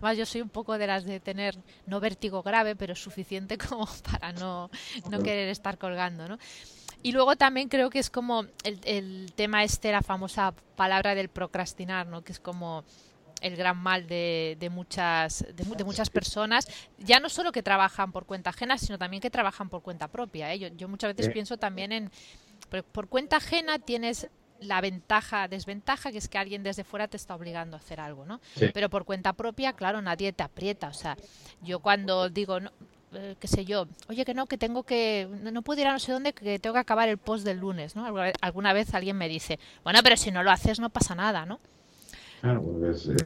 Más 0.00 0.16
yo 0.16 0.26
soy 0.26 0.42
un 0.42 0.48
poco 0.48 0.76
de 0.78 0.86
las 0.86 1.04
de 1.04 1.20
tener 1.20 1.56
no 1.86 2.00
vértigo 2.00 2.42
grave, 2.42 2.76
pero 2.76 2.94
suficiente 2.94 3.56
como 3.56 3.86
para 4.10 4.32
no, 4.32 4.70
no 5.10 5.22
querer 5.22 5.48
estar 5.48 5.78
colgando, 5.78 6.28
¿no? 6.28 6.38
Y 7.02 7.12
luego 7.12 7.36
también 7.36 7.68
creo 7.68 7.90
que 7.90 7.98
es 7.98 8.10
como 8.10 8.44
el, 8.64 8.78
el 8.84 9.32
tema 9.34 9.64
este, 9.64 9.90
la 9.90 10.02
famosa 10.02 10.52
palabra 10.76 11.14
del 11.14 11.28
procrastinar, 11.28 12.06
¿no? 12.06 12.22
Que 12.22 12.32
es 12.32 12.40
como 12.40 12.84
el 13.40 13.56
gran 13.56 13.76
mal 13.76 14.06
de, 14.06 14.56
de 14.60 14.70
muchas 14.70 15.44
de, 15.54 15.84
muchas 15.84 16.10
personas 16.10 16.68
ya 16.98 17.20
no 17.20 17.28
solo 17.28 17.52
que 17.52 17.62
trabajan 17.62 18.12
por 18.12 18.26
cuenta 18.26 18.50
ajena 18.50 18.78
sino 18.78 18.98
también 18.98 19.20
que 19.20 19.30
trabajan 19.30 19.68
por 19.68 19.82
cuenta 19.82 20.08
propia 20.08 20.52
¿eh? 20.52 20.58
yo, 20.58 20.68
yo, 20.68 20.88
muchas 20.88 21.14
veces 21.14 21.32
pienso 21.32 21.56
también 21.56 21.92
en 21.92 22.10
por, 22.92 23.08
cuenta 23.08 23.36
ajena 23.36 23.78
tienes 23.78 24.28
la 24.60 24.80
ventaja 24.80 25.48
desventaja 25.48 26.12
que 26.12 26.18
es 26.18 26.28
que 26.28 26.36
alguien 26.36 26.62
desde 26.62 26.84
fuera 26.84 27.08
te 27.08 27.16
está 27.16 27.34
obligando 27.34 27.76
a 27.76 27.80
hacer 27.80 27.98
algo 27.98 28.26
no 28.26 28.40
pero 28.74 28.90
por 28.90 29.04
cuenta 29.04 29.32
propia 29.32 29.72
claro 29.72 30.02
nadie 30.02 30.32
te 30.32 30.42
aprieta 30.42 30.88
o 30.88 30.94
sea 30.94 31.16
yo 31.62 31.80
cuando 31.80 32.28
digo 32.28 32.60
no, 32.60 32.70
eh, 33.12 33.36
qué 33.40 33.48
sé 33.48 33.64
yo, 33.64 33.86
oye 34.08 34.24
que 34.24 34.34
no, 34.34 34.46
que 34.46 34.58
tengo 34.58 34.82
que, 34.82 35.28
no 35.42 35.62
puedo 35.62 35.80
ir 35.80 35.86
a 35.88 35.92
no 35.92 35.98
sé 35.98 36.12
dónde, 36.12 36.32
que 36.32 36.58
tengo 36.58 36.74
que 36.74 36.80
acabar 36.80 37.08
el 37.08 37.18
post 37.18 37.44
del 37.44 37.58
lunes, 37.58 37.96
¿no? 37.96 38.06
Alguna 38.40 38.72
vez, 38.72 38.94
alguien 38.94 39.16
me 39.16 39.28
dice, 39.28 39.58
bueno, 39.82 40.00
pero 40.02 40.16
si 40.16 40.30
no 40.30 40.42
lo 40.42 40.50
haces 40.50 40.80
no 40.80 40.90
pasa 40.90 41.14
nada, 41.14 41.44
¿no? 41.46 41.58
Claro, 42.40 42.62
pues, 42.62 43.08
eh, 43.08 43.16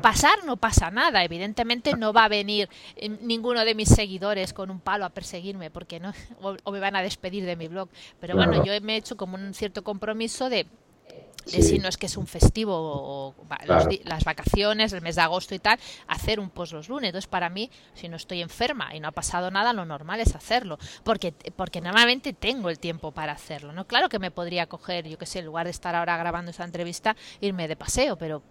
pasar 0.00 0.44
no 0.44 0.56
pasa 0.56 0.90
nada. 0.90 1.24
Evidentemente 1.24 1.94
no 1.96 2.12
va 2.12 2.24
a 2.24 2.28
venir 2.28 2.68
eh, 2.96 3.08
ninguno 3.08 3.64
de 3.64 3.74
mis 3.74 3.88
seguidores 3.88 4.52
con 4.52 4.70
un 4.70 4.80
palo 4.80 5.04
a 5.04 5.10
perseguirme 5.10 5.70
porque 5.70 6.00
no 6.00 6.12
o, 6.64 6.72
me 6.72 6.80
van 6.80 6.96
a 6.96 7.02
despedir 7.02 7.44
de 7.44 7.56
mi 7.56 7.68
blog. 7.68 7.88
Pero 8.20 8.36
bueno, 8.36 8.64
yo 8.64 8.72
me 8.80 8.94
he 8.94 8.96
hecho 8.96 9.16
como 9.16 9.36
un 9.36 9.54
cierto 9.54 9.82
compromiso 9.82 10.48
de 10.48 10.66
si 11.46 11.78
no 11.78 11.88
es 11.88 11.96
que 11.96 12.06
es 12.06 12.16
un 12.16 12.26
festivo 12.26 12.74
o 12.76 13.34
las 14.04 14.24
vacaciones, 14.24 14.92
el 14.92 15.02
mes 15.02 15.16
de 15.16 15.22
agosto 15.22 15.54
y 15.54 15.58
tal, 15.58 15.78
hacer 16.06 16.40
un 16.40 16.50
post 16.50 16.72
los 16.72 16.88
lunes. 16.88 17.08
Entonces, 17.08 17.28
para 17.28 17.48
mí, 17.48 17.70
si 17.94 18.08
no 18.08 18.16
estoy 18.16 18.42
enferma 18.42 18.94
y 18.94 19.00
no 19.00 19.08
ha 19.08 19.12
pasado 19.12 19.50
nada, 19.50 19.72
lo 19.72 19.84
normal 19.84 20.20
es 20.20 20.34
hacerlo, 20.34 20.78
porque 21.04 21.34
porque 21.56 21.80
normalmente 21.80 22.32
tengo 22.32 22.70
el 22.70 22.78
tiempo 22.78 23.12
para 23.12 23.32
hacerlo. 23.32 23.72
No, 23.72 23.86
claro 23.86 24.08
que 24.08 24.18
me 24.18 24.30
podría 24.30 24.66
coger, 24.66 25.08
yo 25.08 25.18
que 25.18 25.26
sé, 25.26 25.40
en 25.40 25.46
lugar 25.46 25.66
de 25.66 25.70
estar 25.70 25.94
ahora 25.94 26.16
grabando 26.16 26.50
esta 26.50 26.64
entrevista, 26.64 27.16
irme 27.40 27.68
de 27.68 27.76
paseo, 27.76 28.16
pero 28.16 28.42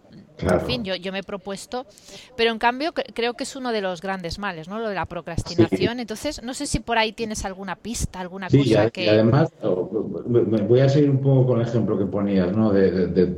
en 0.42 0.62
fin, 0.62 0.84
yo, 0.84 0.96
yo 0.96 1.12
me 1.12 1.20
he 1.20 1.24
propuesto, 1.24 1.86
pero 2.38 2.52
en 2.52 2.60
cambio 2.60 2.94
creo 2.94 3.34
que 3.34 3.44
es 3.44 3.56
uno 3.56 3.72
de 3.72 3.82
los 3.82 4.02
grandes 4.02 4.40
males, 4.40 4.68
¿no? 4.68 4.80
Lo 4.80 4.90
de 4.90 4.96
la 4.96 5.06
procrastinación. 5.06 6.00
Entonces, 6.00 6.42
no 6.44 6.54
sé 6.54 6.66
si 6.66 6.80
por 6.80 6.98
ahí 6.98 7.12
tienes 7.12 7.46
alguna 7.46 7.76
pista, 7.76 8.20
alguna 8.20 8.48
cosa 8.50 8.90
que. 8.90 9.06
Y 9.06 9.10
además, 9.10 9.50
voy 9.62 10.80
a 10.80 10.90
seguir 10.90 11.10
un 11.10 11.20
poco 11.20 11.48
con 11.48 11.62
el 11.62 11.68
ejemplo 11.68 11.98
que 11.98 12.06
ponías, 12.06 12.56
¿no? 12.56 12.72
de, 12.72 13.36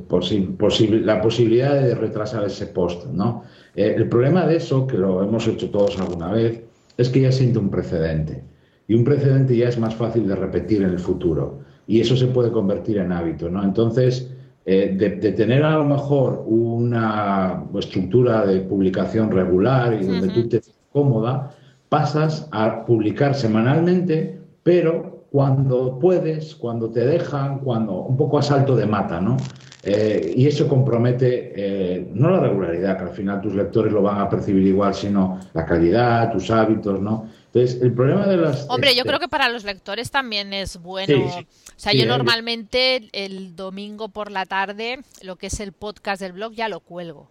la 1.03 1.21
posibilidad 1.21 1.81
de 1.81 1.95
retrasar 1.95 2.45
ese 2.45 2.67
post. 2.67 3.07
¿no? 3.07 3.43
Eh, 3.75 3.93
el 3.95 4.07
problema 4.09 4.45
de 4.45 4.57
eso, 4.57 4.85
que 4.85 4.97
lo 4.97 5.23
hemos 5.23 5.47
hecho 5.47 5.69
todos 5.69 5.99
alguna 5.99 6.31
vez, 6.31 6.61
es 6.97 7.09
que 7.09 7.21
ya 7.21 7.31
siente 7.31 7.59
un 7.59 7.69
precedente. 7.69 8.43
Y 8.87 8.93
un 8.93 9.03
precedente 9.03 9.55
ya 9.55 9.69
es 9.69 9.79
más 9.79 9.95
fácil 9.95 10.27
de 10.27 10.35
repetir 10.35 10.83
en 10.83 10.89
el 10.89 10.99
futuro. 10.99 11.61
Y 11.87 12.01
eso 12.01 12.15
se 12.15 12.27
puede 12.27 12.51
convertir 12.51 12.97
en 12.97 13.11
hábito. 13.11 13.49
¿no? 13.49 13.63
Entonces, 13.63 14.30
eh, 14.65 14.95
de, 14.95 15.31
tener 15.31 15.63
a 15.63 15.77
lo 15.77 15.85
mejor 15.85 16.43
una 16.45 17.63
estructura 17.77 18.45
de 18.45 18.61
publicación 18.61 19.31
regular 19.31 19.97
y 19.99 20.05
donde 20.05 20.29
tú 20.29 20.47
te 20.47 20.61
cómoda, 20.91 21.51
pasas 21.89 22.47
a 22.51 22.85
publicar 22.85 23.33
semanalmente, 23.33 24.39
pero 24.63 25.25
cuando 25.31 25.97
puedes, 25.97 26.55
cuando 26.55 26.89
te 26.89 27.05
dejan, 27.05 27.59
cuando 27.59 28.01
un 28.01 28.17
poco 28.17 28.37
a 28.37 28.41
salto 28.41 28.75
de 28.75 28.85
mata, 28.85 29.19
¿no? 29.19 29.37
Eh, 29.83 30.33
y 30.35 30.45
eso 30.45 30.67
compromete 30.67 31.53
eh, 31.55 32.11
no 32.13 32.29
la 32.29 32.39
regularidad, 32.39 32.97
que 32.97 33.03
al 33.05 33.09
final 33.09 33.41
tus 33.41 33.55
lectores 33.55 33.91
lo 33.91 34.03
van 34.03 34.19
a 34.19 34.29
percibir 34.29 34.67
igual, 34.67 34.93
sino 34.93 35.39
la 35.53 35.65
calidad, 35.65 36.31
tus 36.31 36.51
hábitos, 36.51 37.01
¿no? 37.01 37.25
Entonces, 37.53 37.81
el 37.81 37.93
problema 37.93 38.25
de 38.27 38.37
las... 38.37 38.65
Hombre, 38.69 38.91
yo 38.93 38.99
este 38.99 39.09
creo 39.09 39.19
que 39.19 39.27
para 39.27 39.49
los 39.49 39.65
lectores 39.65 40.09
también 40.09 40.53
es 40.53 40.77
bueno. 40.77 41.25
o 41.25 41.45
sea, 41.75 41.91
yo 41.91 42.05
normalmente 42.05 43.09
el 43.11 43.55
domingo 43.57 44.07
por 44.07 44.31
la 44.31 44.45
tarde, 44.45 44.99
lo 45.21 45.35
que 45.35 45.47
es 45.47 45.59
el 45.59 45.73
podcast 45.73 46.21
del 46.21 46.31
blog, 46.31 46.53
ya 46.53 46.69
lo 46.69 46.79
cuelgo. 46.79 47.29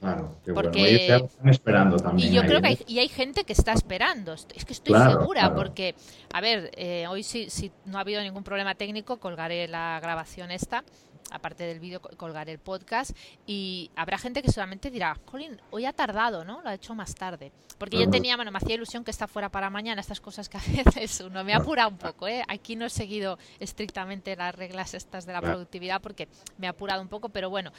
Claro, 0.00 0.34
porque 0.54 1.06
están 1.06 1.48
esperando 1.50 1.98
también. 1.98 2.32
Y 2.32 2.34
yo 2.34 2.42
creo 2.42 2.62
que 2.62 2.68
hay, 2.68 2.78
y 2.86 3.00
hay 3.00 3.08
gente 3.08 3.44
que 3.44 3.52
está 3.52 3.72
esperando. 3.74 4.32
Es 4.32 4.64
que 4.64 4.72
estoy 4.72 4.98
segura, 4.98 5.54
porque, 5.54 5.94
a 6.32 6.40
ver, 6.40 6.70
eh, 6.74 7.06
hoy 7.06 7.22
si, 7.22 7.50
si 7.50 7.70
no 7.84 7.98
ha 7.98 8.00
habido 8.00 8.22
ningún 8.22 8.42
problema 8.42 8.74
técnico, 8.74 9.18
colgaré 9.18 9.68
la 9.68 10.00
grabación 10.00 10.50
esta. 10.50 10.84
Aparte 11.30 11.64
del 11.64 11.80
vídeo, 11.80 12.00
colgaré 12.00 12.52
el 12.52 12.58
podcast. 12.58 13.16
Y 13.46 13.90
habrá 13.96 14.18
gente 14.18 14.42
que 14.42 14.50
solamente 14.50 14.90
dirá, 14.90 15.16
Colin, 15.24 15.60
hoy 15.70 15.84
ha 15.86 15.92
tardado, 15.92 16.44
¿no? 16.44 16.60
Lo 16.62 16.68
ha 16.68 16.74
hecho 16.74 16.94
más 16.94 17.14
tarde. 17.14 17.52
Porque 17.78 17.98
yo 17.98 18.10
tenía, 18.10 18.36
bueno, 18.36 18.50
me 18.50 18.58
hacía 18.58 18.74
ilusión 18.74 19.04
que 19.04 19.10
está 19.10 19.26
fuera 19.26 19.48
para 19.48 19.70
mañana, 19.70 20.02
estas 20.02 20.20
cosas 20.20 20.50
que 20.50 20.58
a 20.58 20.62
veces 20.84 21.20
uno 21.20 21.42
me 21.44 21.54
apura 21.54 21.88
un 21.88 21.96
poco, 21.96 22.28
¿eh? 22.28 22.44
Aquí 22.46 22.76
no 22.76 22.84
he 22.84 22.90
seguido 22.90 23.38
estrictamente 23.58 24.36
las 24.36 24.54
reglas 24.54 24.92
estas 24.92 25.24
de 25.24 25.32
la 25.32 25.40
productividad 25.40 26.02
porque 26.02 26.28
me 26.58 26.66
ha 26.66 26.70
apurado 26.70 27.00
un 27.00 27.08
poco, 27.08 27.30
pero 27.30 27.48
bueno. 27.48 27.72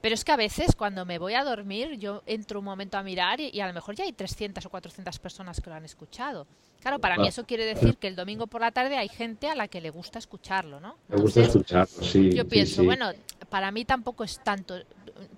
Pero 0.00 0.14
es 0.14 0.24
que 0.24 0.32
a 0.32 0.36
veces 0.36 0.74
cuando 0.74 1.04
me 1.04 1.18
voy 1.18 1.34
a 1.34 1.44
dormir, 1.44 1.98
yo 1.98 2.22
entro 2.26 2.60
un 2.60 2.64
momento 2.64 2.96
a 2.96 3.02
mirar 3.02 3.40
y, 3.40 3.60
a 3.60 3.66
lo 3.66 3.72
mejor 3.72 3.94
ya 3.94 4.04
hay 4.04 4.12
300 4.12 4.64
o 4.64 4.70
400 4.70 5.18
personas 5.18 5.60
que 5.60 5.68
lo 5.68 5.76
han 5.76 5.84
escuchado. 5.84 6.46
Claro, 6.80 6.98
para 6.98 7.18
mí 7.18 7.28
eso 7.28 7.44
quiere 7.44 7.66
decir 7.66 7.98
que 7.98 8.08
el 8.08 8.16
domingo 8.16 8.46
por 8.46 8.62
la 8.62 8.70
tarde 8.70 8.96
hay 8.96 9.08
gente 9.08 9.48
a 9.50 9.54
la 9.54 9.68
que 9.68 9.82
le 9.82 9.90
gusta 9.90 10.18
escucharlo, 10.18 10.80
¿no? 10.80 10.96
Le 11.10 11.16
gusta 11.18 11.42
escucharlo, 11.42 12.02
sí. 12.02 12.32
Yo 12.32 12.48
pienso, 12.48 12.82
bueno, 12.84 13.10
para 13.50 13.70
mí 13.70 13.84
tampoco 13.84 14.24
es 14.24 14.42
tanto, 14.42 14.76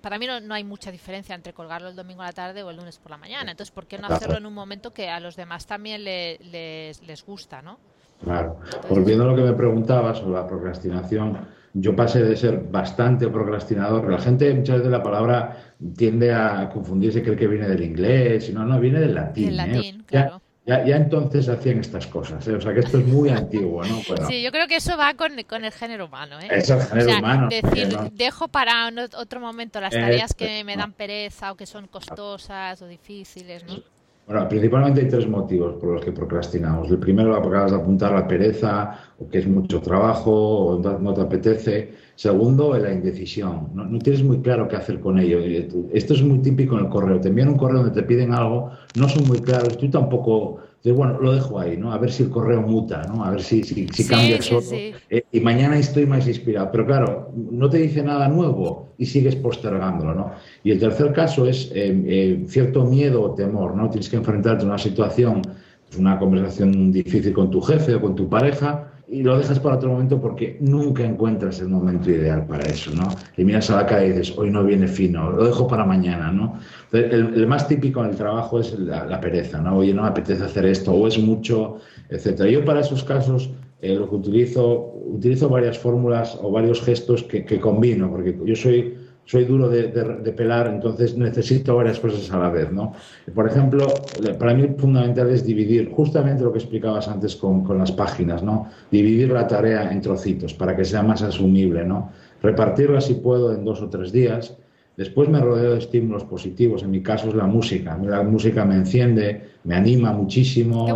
para 0.01 0.17
mí 0.17 0.27
no, 0.27 0.53
hay 0.53 0.63
mucha 0.63 0.91
diferencia 0.91 1.35
entre 1.35 1.51
colgarlo 1.51 1.89
el 1.89 1.95
domingo 1.95 2.21
a 2.21 2.27
la 2.27 2.31
tarde 2.31 2.63
o 2.63 2.69
el 2.69 2.77
lunes 2.77 2.97
por 2.99 3.11
la 3.11 3.17
mañana. 3.17 3.51
Entonces, 3.51 3.71
¿por 3.71 3.87
qué 3.87 3.97
no 3.97 4.07
hacerlo 4.07 4.37
en 4.37 4.45
un 4.45 4.53
momento 4.53 4.93
que 4.93 5.09
a 5.09 5.19
los 5.19 5.35
demás 5.35 5.65
también 5.65 6.05
les, 6.05 7.01
les 7.01 7.25
gusta, 7.25 7.61
¿no? 7.61 7.77
Claro. 8.23 8.59
Volviendo 8.89 9.25
a 9.25 9.27
lo 9.27 9.35
que 9.35 9.41
me 9.41 9.53
preguntabas 9.53 10.19
sobre 10.19 10.33
la 10.33 10.47
procrastinación, 10.47 11.45
yo 11.73 11.95
pasé 11.95 12.23
de 12.23 12.35
ser 12.35 12.59
bastante 12.59 13.27
procrastinador. 13.27 14.09
La 14.09 14.19
gente 14.19 14.53
muchas 14.53 14.77
veces 14.77 14.91
la 14.91 15.01
palabra 15.01 15.75
tiende 15.97 16.31
a 16.31 16.69
confundirse, 16.69 17.23
cree 17.23 17.35
que 17.35 17.47
viene 17.47 17.67
del 17.67 17.83
inglés, 17.83 18.51
no, 18.53 18.65
no, 18.65 18.79
viene 18.79 18.99
del 18.99 19.15
latín. 19.15 19.49
¿eh? 19.49 19.51
latín 19.51 20.03
claro. 20.03 20.41
ya, 20.65 20.85
ya, 20.85 20.97
entonces 20.97 21.49
hacían 21.49 21.79
estas 21.79 22.05
cosas, 22.07 22.47
¿eh? 22.47 22.53
o 22.53 22.61
sea 22.61 22.73
que 22.73 22.81
esto 22.81 22.99
es 22.99 23.07
muy 23.07 23.29
antiguo, 23.29 23.83
¿no? 23.83 23.97
sí, 24.27 24.43
yo 24.43 24.51
creo 24.51 24.67
que 24.67 24.75
eso 24.75 24.95
va 24.97 25.15
con, 25.15 25.31
con 25.49 25.65
el 25.65 25.71
género 25.71 26.05
humano, 26.05 26.39
¿eh? 26.39 26.47
Es 26.51 26.69
el 26.69 26.81
género 26.81 27.17
humano. 27.17 27.49
Decir, 27.49 27.97
dejo 28.13 28.47
para 28.47 28.89
otro 29.17 29.39
momento 29.39 29.81
las 29.81 29.93
tareas 29.93 30.33
que 30.35 30.63
me 30.63 30.77
dan 30.77 30.93
pereza 30.93 31.51
o 31.51 31.55
que 31.55 31.65
son 31.65 31.87
costosas 31.87 32.81
o 32.83 32.87
difíciles, 32.87 33.65
¿no? 33.65 33.77
Bueno, 34.25 34.47
principalmente 34.47 35.01
hay 35.01 35.09
tres 35.09 35.27
motivos 35.27 35.75
por 35.75 35.89
los 35.93 36.05
que 36.05 36.13
procrastinamos. 36.13 36.89
El 36.89 36.97
primero 36.97 37.29
lo 37.29 37.35
acabas 37.35 37.71
de 37.71 37.77
apuntar, 37.77 38.13
la 38.13 38.25
pereza, 38.25 38.97
o 39.19 39.27
que 39.27 39.39
es 39.39 39.47
mucho 39.47 39.81
trabajo, 39.81 40.31
o 40.31 40.79
no 40.79 41.13
te 41.13 41.21
apetece. 41.21 41.93
Segundo, 42.15 42.77
la 42.77 42.93
indecisión. 42.93 43.69
No, 43.73 43.83
no, 43.85 43.99
tienes 43.99 44.23
muy 44.23 44.39
claro 44.39 44.67
qué 44.69 44.77
hacer 44.77 45.01
con 45.01 45.19
ello. 45.19 45.39
Esto 45.91 46.13
es 46.13 46.23
muy 46.23 46.39
típico 46.39 46.77
en 46.77 46.85
el 46.85 46.89
correo. 46.89 47.19
Te 47.19 47.27
envían 47.27 47.49
un 47.49 47.57
correo 47.57 47.83
donde 47.83 48.01
te 48.01 48.07
piden 48.07 48.31
algo, 48.33 48.71
no 48.95 49.09
son 49.09 49.27
muy 49.27 49.39
claros, 49.39 49.77
tú 49.77 49.89
tampoco 49.89 50.59
entonces, 50.83 50.97
bueno, 50.97 51.21
lo 51.21 51.31
dejo 51.31 51.59
ahí, 51.61 51.77
¿no? 51.77 51.93
A 51.93 51.97
ver 51.97 52.11
si 52.11 52.23
el 52.23 52.29
correo 52.29 52.61
muta, 52.61 53.03
¿no? 53.03 53.23
A 53.23 53.31
ver 53.31 53.41
si, 53.41 53.63
si, 53.63 53.85
cambia 54.05 54.35
el 54.35 54.43
solo. 54.43 54.65
Eh, 54.73 55.23
y 55.31 55.39
mañana 55.39 55.79
estoy 55.79 56.05
más 56.05 56.27
inspirado. 56.27 56.71
Pero 56.73 56.85
claro, 56.85 57.31
no 57.33 57.69
te 57.69 57.77
dice 57.77 58.03
nada 58.03 58.27
nuevo 58.27 58.93
y 58.97 59.05
sigues 59.05 59.37
postergándolo, 59.37 60.13
¿no? 60.13 60.31
Y 60.61 60.71
el 60.71 60.79
tercer 60.81 61.13
caso 61.13 61.47
es 61.47 61.71
eh, 61.73 62.03
eh, 62.05 62.43
cierto 62.49 62.83
miedo 62.83 63.21
o 63.21 63.33
temor, 63.33 63.77
¿no? 63.77 63.89
Tienes 63.89 64.09
que 64.09 64.17
enfrentarte 64.17 64.65
a 64.65 64.67
una 64.67 64.77
situación, 64.77 65.41
pues 65.87 65.97
una 65.97 66.19
conversación 66.19 66.91
difícil 66.91 67.31
con 67.31 67.49
tu 67.49 67.61
jefe 67.61 67.95
o 67.95 68.01
con 68.01 68.13
tu 68.13 68.27
pareja 68.27 68.89
y 69.07 69.21
lo 69.21 69.37
dejas 69.37 69.59
para 69.59 69.75
otro 69.75 69.91
momento 69.91 70.19
porque 70.19 70.57
nunca 70.59 71.03
encuentras 71.03 71.59
el 71.59 71.69
momento 71.69 72.09
ideal 72.09 72.45
para 72.45 72.63
eso, 72.63 72.91
¿no? 72.95 73.07
Y 73.37 73.43
miras 73.43 73.69
a 73.69 73.77
la 73.77 73.85
cara 73.85 74.05
y 74.05 74.09
dices, 74.09 74.37
hoy 74.37 74.49
no 74.49 74.63
viene 74.63 74.87
fino, 74.87 75.31
lo 75.31 75.45
dejo 75.45 75.67
para 75.67 75.85
mañana, 75.85 76.31
¿no? 76.31 76.57
El, 76.93 77.47
más 77.47 77.67
típico 77.67 78.03
en 78.03 78.11
el 78.11 78.15
trabajo 78.15 78.59
es 78.59 78.77
la, 78.77 79.19
pereza, 79.19 79.59
¿no? 79.59 79.77
Oye, 79.77 79.93
no 79.93 80.03
me 80.03 80.09
apetece 80.09 80.43
hacer 80.43 80.65
esto, 80.67 80.93
o 80.93 81.07
es 81.07 81.17
mucho, 81.17 81.77
etcétera. 82.09 82.49
Yo 82.49 82.63
para 82.63 82.81
esos 82.81 83.03
casos 83.03 83.49
eh, 83.81 83.95
lo 83.95 84.07
que 84.07 84.15
utilizo, 84.15 84.93
utilizo 85.07 85.49
varias 85.49 85.79
fórmulas 85.79 86.37
o 86.41 86.51
varios 86.51 86.81
gestos 86.83 87.23
que, 87.23 87.59
combino, 87.59 88.11
porque 88.11 88.37
yo 88.45 88.55
soy 88.55 88.97
soy 89.25 89.45
duro 89.45 89.69
de, 89.69 89.83
pelar, 90.35 90.67
entonces 90.67 91.17
necesito 91.17 91.77
varias 91.77 91.97
cosas 91.99 92.29
a 92.31 92.39
la 92.39 92.49
vez, 92.49 92.71
¿no? 92.71 92.91
Por 93.33 93.47
ejemplo, 93.47 93.87
para 94.37 94.53
mí 94.53 94.67
fundamental 94.77 95.29
es 95.29 95.45
dividir, 95.45 95.89
justamente 95.91 96.43
lo 96.43 96.51
que 96.51 96.59
explicabas 96.59 97.07
antes 97.07 97.37
con, 97.37 97.63
con, 97.63 97.77
las 97.77 97.93
páginas, 97.93 98.43
¿no? 98.43 98.67
Dividir 98.91 99.31
la 99.31 99.47
tarea 99.47 99.91
en 99.91 100.01
trocitos 100.01 100.53
para 100.53 100.75
que 100.75 100.83
sea 100.83 101.03
más 101.03 101.21
asumible, 101.21 101.85
¿no? 101.85 102.11
Repartirla 102.41 102.99
si 102.99 103.15
puedo 103.15 103.53
en 103.53 103.63
dos 103.63 103.81
o 103.81 103.89
tres 103.89 104.11
días. 104.11 104.57
Después 104.95 105.27
me 105.29 105.39
rodeo 105.39 105.71
de 105.73 105.79
estímulos 105.79 106.23
positivos, 106.23 106.83
en 106.83 106.91
mi 106.91 107.01
caso 107.01 107.29
es 107.29 107.35
la 107.35 107.45
música. 107.45 107.97
La 108.03 108.21
música 108.23 108.63
me 108.63 108.75
enciende, 108.75 109.41
me 109.63 109.75
anima 109.75 110.11
muchísimo. 110.13 110.87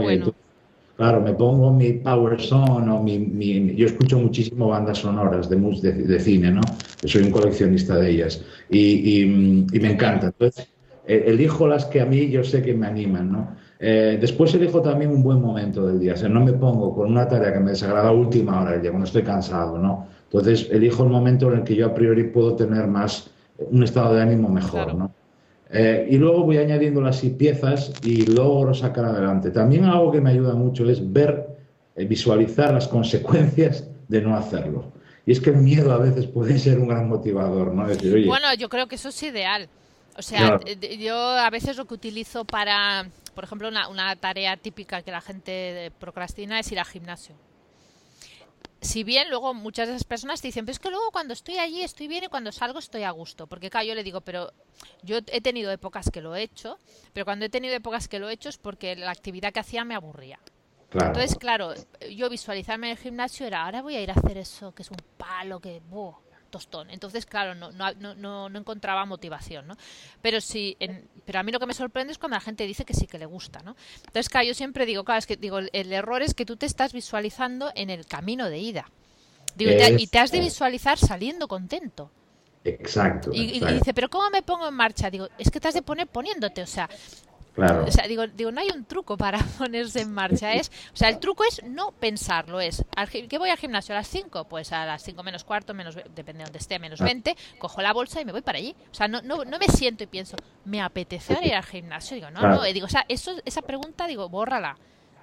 Claro, 0.95 1.22
me 1.22 1.34
pongo 1.34 1.72
mi 1.72 1.93
Power 1.93 2.41
Song 2.41 2.89
o 2.89 3.04
mi, 3.04 3.76
Yo 3.76 3.86
escucho 3.86 4.18
muchísimo 4.18 4.70
bandas 4.70 4.98
sonoras 4.98 5.48
de, 5.48 5.58
de, 5.58 6.20
cine, 6.20 6.52
¿no? 6.52 6.62
Soy 7.06 7.22
un 7.22 7.32
coleccionista 7.32 7.98
de 7.98 8.10
ellas 8.10 8.43
y, 8.68 9.24
me 9.80 9.91
encanta. 9.91 10.28
Entonces, 10.28 10.68
eh, 11.06 11.26
elijo 11.28 11.68
las 11.68 11.86
que 11.86 12.02
a 12.02 12.06
mí 12.06 12.30
yo 12.30 12.43
sé 12.43 12.64
que 12.64 12.74
me 12.74 12.88
animan, 12.88 13.32
¿no? 13.32 13.56
Eh, 13.80 14.18
después 14.20 14.54
elijo 14.56 14.82
también 14.82 15.12
un 15.12 15.22
buen 15.22 15.39
momento 15.39 15.86
del 15.86 16.00
día. 16.00 16.14
O 16.14 16.18
sea, 16.18 16.30
no 16.30 16.43
me 16.43 16.54
pongo 16.54 16.95
con 16.95 17.12
una 17.12 17.28
tarea 17.28 17.54
que 17.54 17.60
me 17.60 17.72
desagrada 17.72 18.10
a 18.10 18.12
última 18.12 18.62
hora 18.62 18.72
del 18.72 18.82
día, 18.82 18.89
cuando 18.89 19.06
estoy 19.06 19.22
cansado, 19.22 19.78
¿no? 19.78 20.08
Entonces, 20.24 20.68
elijo 20.72 21.04
el 21.04 21.10
momento 21.10 21.52
en 21.52 21.60
el 21.60 21.64
que 21.64 21.76
yo 21.76 21.86
a 21.86 21.93
priori 21.93 22.24
puedo 22.26 22.56
tener 22.56 22.88
más, 22.88 23.30
un 23.58 23.84
estado 23.84 24.16
de 24.16 24.22
ánimo 24.22 24.49
mejor, 24.49 24.93
¿no? 24.95 25.12
Eh, 25.70 26.08
y 26.10 26.18
luego 26.18 26.43
voy 26.43 26.58
añadiendo 26.58 27.01
las 27.01 27.20
piezas 27.20 27.91
y 28.03 28.26
logro 28.26 28.74
sacar 28.74 29.05
adelante. 29.05 29.51
También 29.51 29.84
algo 29.84 30.12
que 30.12 30.22
me 30.22 30.30
ayuda 30.30 30.53
mucho 30.53 30.89
es 30.89 31.12
ver, 31.12 31.45
eh, 31.95 32.05
visualizar 32.05 32.74
las 32.74 32.88
consecuencias 32.88 33.86
de 34.08 34.22
no 34.22 34.36
hacerlo. 34.36 34.91
Y 35.26 35.34
es 35.34 35.41
que 35.41 35.49
el 35.49 35.58
miedo 35.58 35.91
a 35.91 35.97
veces 35.97 36.26
puede 36.26 36.58
ser 36.58 36.80
un 36.80 36.88
gran 36.88 37.10
motivador, 37.10 37.74
¿no? 37.74 37.86
bueno, 38.28 38.53
yo 38.58 38.70
creo 38.70 38.88
que 38.88 38.95
eso 38.95 39.10
es 39.10 39.24
ideal. 39.24 39.68
O 40.18 40.22
sea, 40.22 40.60
yo 40.97 41.16
a 41.16 41.49
veces 41.49 41.76
lo 41.78 41.86
que 41.86 41.93
utilizo 41.93 42.45
para, 42.45 43.05
por 43.36 43.43
ejemplo, 43.43 43.68
una, 43.68 43.89
una 43.89 44.16
tarea 44.16 44.55
típica 44.55 45.01
que 45.01 45.12
la 45.12 45.22
gente 45.22 45.91
procrastina 45.99 46.60
es 46.60 46.72
ir 46.72 46.80
al 46.80 46.86
gimnasio 46.86 47.36
si 48.82 49.03
bien 49.03 49.30
luego 49.30 49.53
muchas 49.53 49.88
de 49.88 49.95
esas 49.95 50.03
personas 50.03 50.41
te 50.41 50.49
dicen, 50.49 50.65
pero 50.65 50.73
es 50.73 50.80
que 50.80 50.89
luego 50.89 51.11
cuando 51.11 51.34
estoy 51.34 51.57
allí 51.57 51.82
estoy 51.82 52.07
bien 52.07 52.25
y 52.25 52.28
cuando 52.28 52.51
salgo 52.51 52.80
estoy 52.80 53.03
a 53.03 53.11
gusto. 53.11 53.47
Porque 53.47 53.69
claro, 53.69 53.88
yo 53.88 53.95
le 53.95 54.03
digo, 54.03 54.21
pero 54.21 54.51
yo 55.03 55.17
he 55.17 55.41
tenido 55.41 55.71
épocas 55.71 56.09
que 56.11 56.21
lo 56.21 56.36
he 56.36 56.43
hecho, 56.43 56.78
pero 57.13 57.25
cuando 57.25 57.45
he 57.45 57.49
tenido 57.49 57.73
épocas 57.73 58.07
que 58.07 58.19
lo 58.19 58.30
he 58.30 58.34
hecho 58.34 58.49
es 58.49 58.57
porque 58.57 58.95
la 58.95 59.11
actividad 59.11 59.51
que 59.51 59.59
hacía 59.59 59.84
me 59.84 59.95
aburría. 59.95 60.39
Entonces, 60.93 61.36
claro, 61.36 61.73
yo 62.09 62.30
visualizarme 62.30 62.88
en 62.88 62.91
el 62.91 62.97
gimnasio 62.97 63.45
era, 63.45 63.65
ahora 63.65 63.82
voy 63.82 63.95
a 63.95 64.01
ir 64.01 64.09
a 64.09 64.13
hacer 64.13 64.38
eso, 64.38 64.73
que 64.73 64.84
es 64.84 64.91
un 64.91 64.97
palo, 65.17 65.59
que... 65.59 65.82
tostón. 66.48 66.89
Entonces, 66.89 67.26
claro, 67.26 67.56
no, 67.56 67.72
no, 67.72 67.93
no, 67.93 68.50
no 68.50 68.60
encontraba 68.60 69.06
motivación, 69.06 69.68
¿no? 69.68 69.78
Pero 70.22 70.41
sí, 70.41 70.78
pero 71.26 71.39
a 71.39 71.43
mí 71.43 71.52
lo 71.52 71.60
que 71.60 71.66
me 71.66 71.74
sorprende 71.74 72.12
es 72.12 72.18
cuando 72.18 72.36
la 72.36 72.41
gente 72.41 72.66
dice 72.66 72.86
que 72.86 72.93
sí 72.93 73.08
que 73.08 73.20
le 73.20 73.26
gusta, 73.26 73.62
¿no? 73.62 73.76
Entonces, 73.98 74.30
claro, 74.30 74.48
yo 74.48 74.54
siempre 74.54 74.86
digo, 74.86 75.04
claro, 75.04 75.20
es 75.20 75.28
que 75.28 75.38
digo, 75.38 75.60
el, 75.60 75.93
error 75.93 76.22
es 76.22 76.34
que 76.34 76.45
tú 76.45 76.58
te 76.58 76.66
estás 76.66 76.93
visualizando 76.93 77.72
en 77.76 77.89
el 77.89 78.06
camino 78.06 78.50
de 78.50 78.60
ida. 78.60 78.89
y 79.58 80.08
te 80.08 80.20
has 80.20 80.32
de 80.32 80.39
visualizar 80.39 80.98
saliendo 80.98 81.48
contento. 81.48 82.12
Exacto. 82.64 83.32
Y, 83.34 83.58
y, 83.58 83.60
dice, 83.60 83.93
pero 83.93 84.10
¿cómo 84.10 84.30
me 84.30 84.41
pongo 84.41 84.68
en 84.68 84.74
marcha? 84.74 85.10
Digo, 85.10 85.30
es 85.38 85.50
que 85.50 85.60
te 85.60 85.70
has 85.70 85.74
de 85.74 85.82
poner 85.82 86.08
poniéndote, 86.08 86.62
o 86.62 86.68
sea, 86.68 86.89
o 87.58 87.91
sea, 87.91 88.08
digo, 88.08 88.28
digo, 88.28 88.51
no 88.51 88.62
hay 88.62 88.70
un 88.74 88.86
truco 88.86 89.18
para 89.18 89.39
ponerse 89.58 90.01
en 90.01 90.14
marcha. 90.14 90.53
Es, 90.53 90.72
o 90.93 90.95
sea, 90.95 91.10
el 91.10 91.20
truco 91.20 91.43
es 91.43 91.62
no 91.64 91.91
pensarlo. 91.91 92.60
Es, 92.60 92.86
¿qué 93.30 93.38
voy 93.38 93.49
al 93.49 93.58
gimnasio 93.58 93.95
a 93.95 93.99
las 93.99 94.08
5? 94.08 94.47
Pues 94.47 94.72
a 94.72 94.86
las 94.86 95.03
5 95.03 95.24
menos 95.24 95.43
cuarto, 95.43 95.74
menos, 95.74 95.95
depende 95.95 96.39
de 96.39 96.43
donde 96.45 96.60
esté, 96.60 96.80
menos 96.80 96.99
20, 97.01 97.32
ah. 97.32 97.55
cojo 97.60 97.82
la 97.82 97.93
bolsa 97.93 98.22
y 98.22 98.26
me 98.26 98.32
voy 98.32 98.41
para 98.41 98.60
allí. 98.60 98.76
O 98.91 98.93
sea, 98.93 99.08
no, 99.08 99.22
no, 99.22 99.43
no 99.43 99.58
me 99.60 99.68
siento 99.68 100.03
y 100.03 100.08
pienso, 100.08 100.38
¿me 100.66 100.82
apetece 100.82 101.38
ir 101.43 101.55
al 101.55 101.64
gimnasio? 101.64 102.16
Digo, 102.16 102.30
no, 102.32 102.41
no. 102.41 102.64
Digo, 102.64 102.86
o 102.86 102.89
sea, 102.89 103.05
eso, 103.08 103.32
esa 103.45 103.62
pregunta, 103.62 104.08
digo, 104.08 104.30
bórrala. 104.30 104.78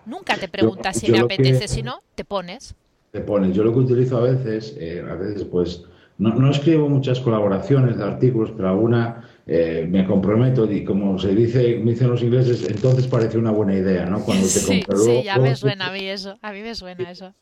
Nunca 0.06 0.36
te 0.36 0.48
preguntas 0.48 0.98
si 0.98 1.10
me 1.10 1.20
apetece, 1.20 1.68
si 1.68 1.82
no, 1.82 2.00
te 2.14 2.24
pones. 2.24 2.74
Te 3.10 3.20
pones. 3.20 3.54
Yo 3.54 3.64
lo 3.64 3.72
que 3.72 3.78
utilizo 3.78 4.18
a 4.18 4.22
veces, 4.22 4.76
eh, 4.78 5.02
a 5.08 5.14
veces, 5.14 5.44
pues, 5.44 5.84
no, 6.18 6.34
no 6.34 6.50
escribo 6.50 6.88
muchas 6.88 7.20
colaboraciones 7.20 7.96
de 7.96 8.04
artículos, 8.04 8.52
pero 8.56 8.68
alguna 8.68 9.24
eh, 9.46 9.86
me 9.90 10.06
comprometo 10.06 10.70
y 10.70 10.84
como 10.84 11.18
se 11.18 11.34
dice, 11.34 11.78
me 11.82 11.92
dicen 11.92 12.08
los 12.08 12.22
ingleses, 12.22 12.68
entonces 12.68 13.06
parece 13.06 13.36
una 13.36 13.50
buena 13.50 13.74
idea, 13.74 14.06
¿no? 14.06 14.20
Cuando 14.20 14.42
te 14.44 14.48
sí, 14.48 14.82
sí, 14.96 15.22
ya 15.22 15.38
me 15.38 15.54
suena 15.54 15.88
a 15.88 15.92
mí 15.92 16.06
eso, 16.06 16.38
a 16.40 16.52
mí 16.52 16.62
me 16.62 16.74
suena 16.74 17.10
eso. 17.10 17.34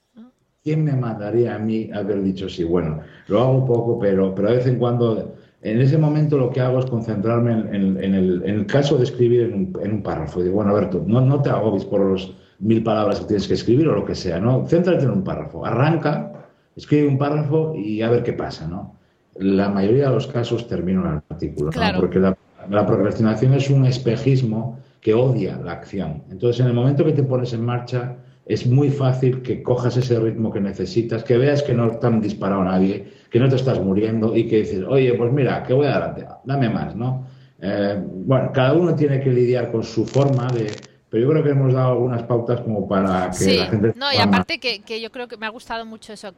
¿Quién 0.64 0.84
me 0.84 0.92
mandaría 0.92 1.54
a 1.54 1.58
mí 1.58 1.90
haber 1.92 2.22
dicho 2.22 2.48
sí? 2.48 2.64
Bueno, 2.64 3.00
lo 3.28 3.40
hago 3.40 3.66
poco, 3.66 3.98
pero, 3.98 4.34
pero 4.34 4.50
de 4.50 4.56
vez 4.56 4.66
en 4.66 4.78
cuando, 4.78 5.34
en 5.60 5.80
ese 5.80 5.98
momento 5.98 6.38
lo 6.38 6.50
que 6.50 6.60
hago 6.60 6.78
es 6.78 6.86
concentrarme 6.86 7.52
en, 7.52 7.74
el, 7.74 8.42
en 8.44 8.54
el, 8.54 8.66
caso 8.66 8.96
de 8.96 9.04
escribir 9.04 9.42
en 9.42 9.54
un, 9.54 9.78
en 9.82 9.92
un 9.92 10.02
párrafo. 10.02 10.42
Digo, 10.42 10.56
bueno, 10.56 10.70
Alberto, 10.70 11.02
no, 11.06 11.20
no 11.20 11.42
te 11.42 11.50
agobies 11.50 11.84
por 11.84 12.00
los 12.00 12.34
mil 12.60 12.82
palabras 12.82 13.20
que 13.20 13.26
tienes 13.26 13.48
que 13.48 13.54
escribir 13.54 13.88
o 13.88 13.94
lo 13.94 14.04
que 14.04 14.14
sea, 14.14 14.38
¿no? 14.38 14.64
Céntrate 14.66 15.04
en 15.04 15.10
un 15.10 15.24
párrafo, 15.24 15.66
arranca, 15.66 16.48
escribe 16.76 17.08
un 17.08 17.18
párrafo 17.18 17.74
y 17.74 18.02
a 18.02 18.10
ver 18.10 18.22
qué 18.22 18.32
pasa, 18.32 18.68
¿no? 18.68 18.96
La 19.36 19.68
mayoría 19.68 20.08
de 20.08 20.14
los 20.14 20.26
casos 20.26 20.68
termino 20.68 21.02
el 21.02 21.20
artículo, 21.30 21.70
porque 21.98 22.18
la, 22.18 22.86
procrastinación 22.86 23.54
es 23.54 23.70
un 23.70 23.86
espejismo 23.86 24.78
que 25.00 25.14
odia 25.14 25.56
la 25.56 25.72
acción. 25.72 26.22
Entonces, 26.30 26.60
en 26.60 26.66
el 26.68 26.74
momento 26.74 27.04
que 27.04 27.12
te 27.12 27.22
pones 27.22 27.52
en 27.52 27.64
marcha, 27.64 28.16
es 28.46 28.66
muy 28.66 28.90
fácil 28.90 29.42
que 29.42 29.62
cojas 29.62 29.96
ese 29.96 30.18
ritmo 30.18 30.52
que 30.52 30.60
necesitas, 30.60 31.24
que 31.24 31.38
veas 31.38 31.62
que 31.62 31.74
no 31.74 31.90
te 31.90 32.06
han 32.06 32.20
disparado 32.20 32.62
nadie, 32.64 33.06
que 33.30 33.40
no 33.40 33.48
te 33.48 33.56
estás 33.56 33.80
muriendo 33.80 34.36
y 34.36 34.46
que 34.46 34.58
dices, 34.58 34.84
oye, 34.86 35.14
pues 35.14 35.32
mira, 35.32 35.62
que 35.62 35.72
voy 35.72 35.86
adelante, 35.86 36.26
dame 36.44 36.68
más, 36.68 36.94
¿no? 36.94 37.26
Eh, 37.60 38.02
bueno, 38.26 38.50
cada 38.52 38.74
uno 38.74 38.94
tiene 38.94 39.20
que 39.20 39.30
lidiar 39.30 39.70
con 39.70 39.84
su 39.84 40.04
forma 40.04 40.48
de, 40.48 40.66
pero 41.12 41.24
yo 41.24 41.30
creo 41.30 41.44
que 41.44 41.50
hemos 41.50 41.74
dado 41.74 41.92
algunas 41.92 42.22
pautas 42.22 42.62
como 42.62 42.88
para 42.88 43.30
que 43.38 43.58
la 43.58 43.66
gente... 43.66 43.92
No, 43.96 44.10
y 44.10 44.16
aparte 44.16 44.58
que, 44.58 44.80
que, 44.80 44.98
yo 44.98 45.12
creo 45.12 45.28
que 45.28 45.36
me 45.36 45.44
ha 45.44 45.50
gustado 45.50 45.84
mucho 45.84 46.14
eso, 46.14 46.32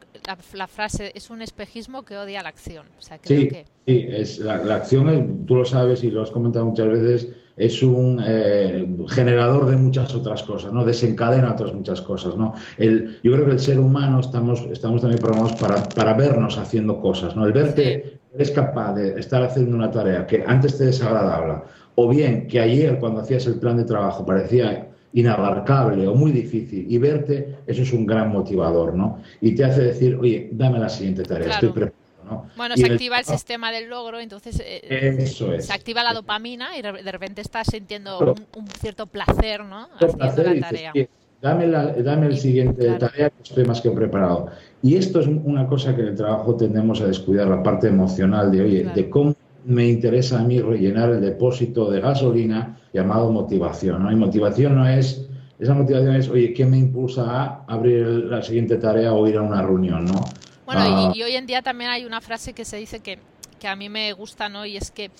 la, 0.53 0.67
frase, 0.67 1.13
es 1.15 1.29
un 1.29 1.41
espejismo 1.41 2.03
que 2.03 2.17
odia 2.17 2.43
la 2.43 2.49
acción. 2.49 2.85
sí, 2.99 3.49
sí 3.49 3.63
es, 3.85 4.39
la, 4.39 4.75
acción, 4.75 5.45
tú 5.45 5.55
lo 5.55 5.63
sabes 5.63 6.03
y 6.03 6.11
lo 6.11 6.23
has 6.23 6.29
comentado 6.29 6.65
muchas 6.65 6.89
veces, 6.89 7.29
es 7.55 7.81
un 7.83 8.21
eh, 8.25 8.85
generador 9.07 9.67
de 9.67 9.77
muchas 9.77 10.13
otras 10.13 10.43
cosas, 10.43 10.73
¿no? 10.73 10.83
Desencadena 10.83 11.53
otras 11.53 11.73
muchas 11.73 12.01
cosas, 12.01 12.35
¿no? 12.35 12.53
El, 12.77 13.19
yo 13.23 13.31
creo 13.31 13.45
que 13.45 13.51
el 13.51 13.59
ser 13.59 13.79
humano 13.79 14.19
estamos, 14.19 14.67
estamos 14.71 14.99
también 14.99 15.21
programados 15.21 15.57
para, 15.57 15.83
para 15.83 16.13
vernos 16.15 16.57
haciendo 16.57 16.99
cosas, 16.99 17.33
¿no? 17.33 17.45
El 17.45 17.53
verte, 17.53 18.19
eres 18.33 18.51
capaz 18.51 18.95
de 18.95 19.17
estar 19.17 19.41
haciendo 19.41 19.77
una 19.77 19.89
tarea 19.89 20.27
que 20.27 20.43
antes 20.45 20.77
te 20.77 20.85
desagradable 20.85 21.61
o 21.95 22.09
bien 22.09 22.47
que 22.47 22.59
ayer 22.59 22.99
cuando 22.99 23.21
hacías 23.21 23.45
el 23.47 23.55
plan 23.55 23.77
de 23.77 23.85
trabajo 23.85 24.25
parecía 24.25 24.87
inabarcable 25.13 26.07
o 26.07 26.13
muy 26.13 26.31
difícil 26.31 26.85
y 26.89 26.97
verte, 26.97 27.55
eso 27.65 27.81
es 27.81 27.93
un 27.93 28.05
gran 28.05 28.29
motivador, 28.29 28.93
¿no? 28.93 29.21
Y 29.39 29.55
te 29.55 29.63
hace 29.63 29.81
decir, 29.81 30.15
oye, 30.15 30.49
dame 30.51 30.77
la 30.77 30.89
siguiente 30.89 31.23
tarea, 31.23 31.53
estoy 31.53 31.69
preparado. 31.69 32.05
¿no? 32.29 32.49
Bueno, 32.57 32.75
se 32.75 32.85
activa 32.85 33.19
el, 33.19 33.25
sistema 33.25 33.71
del 33.71 33.87
logro, 33.87 34.19
entonces 34.19 34.61
eh, 34.65 35.25
se 35.59 35.73
activa 35.73 36.03
la 36.03 36.13
dopamina 36.13 36.77
y 36.77 36.81
de 36.81 37.11
repente 37.11 37.41
estás 37.41 37.67
sintiendo 37.71 38.35
un, 38.55 38.67
cierto 38.81 39.05
placer, 39.05 39.63
¿no? 39.63 39.87
Haciendo 40.19 40.53
la 40.55 40.59
tarea. 40.59 40.93
dame, 41.39 41.67
dame 41.67 42.25
el 42.25 42.37
siguiente 42.37 42.89
tarea 42.93 43.29
que 43.29 43.43
estoy 43.43 43.63
más 43.63 43.79
que 43.79 43.91
preparado. 43.91 44.47
Y 44.81 44.97
esto 44.97 45.19
es 45.19 45.27
una 45.27 45.67
cosa 45.67 45.95
que 45.95 46.01
en 46.01 46.07
el 46.09 46.15
trabajo 46.15 46.55
tendemos 46.55 46.99
a 47.01 47.07
descuidar, 47.07 47.47
la 47.47 47.61
parte 47.61 47.87
emocional 47.87 48.51
de, 48.51 48.61
oye, 48.61 48.83
de 48.83 49.09
cómo 49.09 49.34
me 49.65 49.87
interesa 49.87 50.39
a 50.39 50.43
mí 50.43 50.61
rellenar 50.61 51.09
el 51.11 51.21
depósito 51.21 51.89
de 51.89 51.99
gasolina 51.99 52.79
llamado 52.93 53.31
motivación. 53.31 54.03
¿no? 54.03 54.11
Y 54.11 54.15
motivación 54.15 54.75
no 54.75 54.87
es, 54.87 55.27
esa 55.59 55.73
motivación 55.73 56.15
es, 56.15 56.29
oye, 56.29 56.53
¿qué 56.53 56.65
me 56.65 56.77
impulsa 56.77 57.23
a 57.25 57.65
abrir 57.67 58.05
la 58.05 58.41
siguiente 58.41 58.77
tarea 58.77 59.13
o 59.13 59.27
ir 59.27 59.37
a 59.37 59.41
una 59.41 59.61
reunión? 59.61 60.05
¿no? 60.05 60.23
Bueno, 60.65 61.13
y, 61.13 61.21
ah. 61.21 61.25
hoy 61.25 61.35
en 61.35 61.45
día 61.45 61.61
también 61.61 61.91
hay 61.91 62.05
una 62.05 62.21
frase 62.21 62.53
que 62.53 62.65
se 62.65 62.77
dice 62.77 62.99
que, 62.99 63.19
que 63.59 63.67
a 63.67 63.75
mí 63.75 63.89
me 63.89 64.11
gusta, 64.13 64.49
¿no? 64.49 64.65
Y 64.65 64.77
es 64.77 64.91
que 64.91 65.11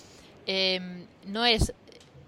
em, 0.48 1.06
no 1.28 1.46
es 1.46 1.74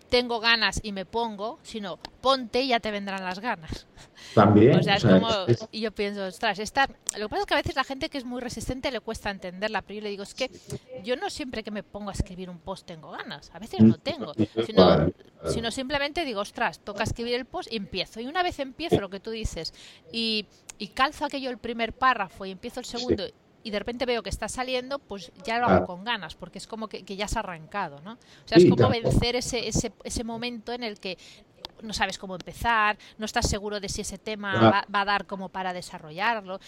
tengo 0.09 0.39
ganas 0.39 0.79
y 0.83 0.91
me 0.91 1.05
pongo, 1.05 1.59
sino 1.63 1.99
ponte 2.27 2.61
y 2.61 2.67
ya 2.67 2.81
te 2.81 2.91
vendrán 2.91 3.23
las 3.23 3.39
ganas. 3.39 3.87
También. 4.35 4.77
O 4.77 4.83
sea, 4.83 4.95
es 4.95 5.05
como, 5.05 5.29
y 5.71 5.79
yo 5.79 5.93
pienso, 5.93 6.25
ostras, 6.25 6.59
esta, 6.59 6.89
lo 7.17 7.27
que 7.27 7.29
pasa 7.29 7.39
es 7.39 7.45
que 7.45 7.53
a 7.53 7.57
veces 7.57 7.75
la 7.77 7.85
gente 7.85 8.09
que 8.09 8.17
es 8.17 8.25
muy 8.25 8.41
resistente 8.41 8.91
le 8.91 8.99
cuesta 8.99 9.29
entenderla, 9.29 9.81
pero 9.81 9.99
yo 9.99 10.03
le 10.03 10.09
digo, 10.09 10.23
es 10.23 10.33
que 10.33 10.51
yo 11.05 11.15
no 11.15 11.29
siempre 11.29 11.63
que 11.63 11.71
me 11.71 11.83
pongo 11.83 12.09
a 12.09 12.11
escribir 12.11 12.49
un 12.49 12.59
post 12.59 12.85
tengo 12.85 13.11
ganas, 13.11 13.49
a 13.53 13.59
veces 13.59 13.79
no 13.79 13.97
tengo, 13.97 14.33
sino, 14.65 15.09
sino 15.45 15.71
simplemente 15.71 16.25
digo, 16.25 16.41
ostras, 16.41 16.79
toca 16.79 17.03
escribir 17.03 17.35
el 17.35 17.45
post 17.45 17.71
y 17.71 17.77
empiezo. 17.77 18.19
Y 18.19 18.27
una 18.27 18.43
vez 18.43 18.59
empiezo 18.59 18.99
lo 18.99 19.09
que 19.09 19.21
tú 19.21 19.31
dices 19.31 19.73
y, 20.11 20.47
y 20.77 20.89
calzo 20.89 21.23
aquello 21.23 21.49
el 21.49 21.59
primer 21.59 21.93
párrafo 21.93 22.45
y 22.45 22.51
empiezo 22.51 22.81
el 22.81 22.85
segundo 22.85 23.23
y 23.63 23.69
de 23.69 23.79
repente 23.79 24.05
veo 24.05 24.23
que 24.23 24.29
está 24.29 24.47
saliendo, 24.47 24.97
pues 24.97 25.31
ya 25.43 25.59
lo 25.59 25.65
hago 25.65 25.85
con 25.85 26.05
ganas, 26.05 26.35
porque 26.35 26.57
es 26.57 26.67
como 26.67 26.87
que, 26.87 27.03
ya 27.03 27.25
has 27.25 27.35
arrancado, 27.35 27.99
¿no? 27.99 28.13
O 28.13 28.47
sea, 28.47 28.57
es 28.59 28.69
como 28.69 28.87
vencer 28.87 29.35
ese, 29.35 29.67
ese, 29.67 29.91
ese 30.05 30.23
momento 30.23 30.71
en 30.71 30.83
el 30.83 31.01
que 31.01 31.17
no 31.81 31.93
sabes 31.93 32.17
cómo 32.17 32.35
empezar, 32.35 32.97
no 33.17 33.25
estás 33.25 33.49
seguro 33.49 33.79
de 33.79 33.89
si 33.89 34.01
ese 34.01 34.17
tema 34.17 34.85
va, 34.89 35.01
a 35.01 35.05
dar 35.05 35.25
como 35.25 35.49
para 35.49 35.73
desarrollarlo. 35.73 36.59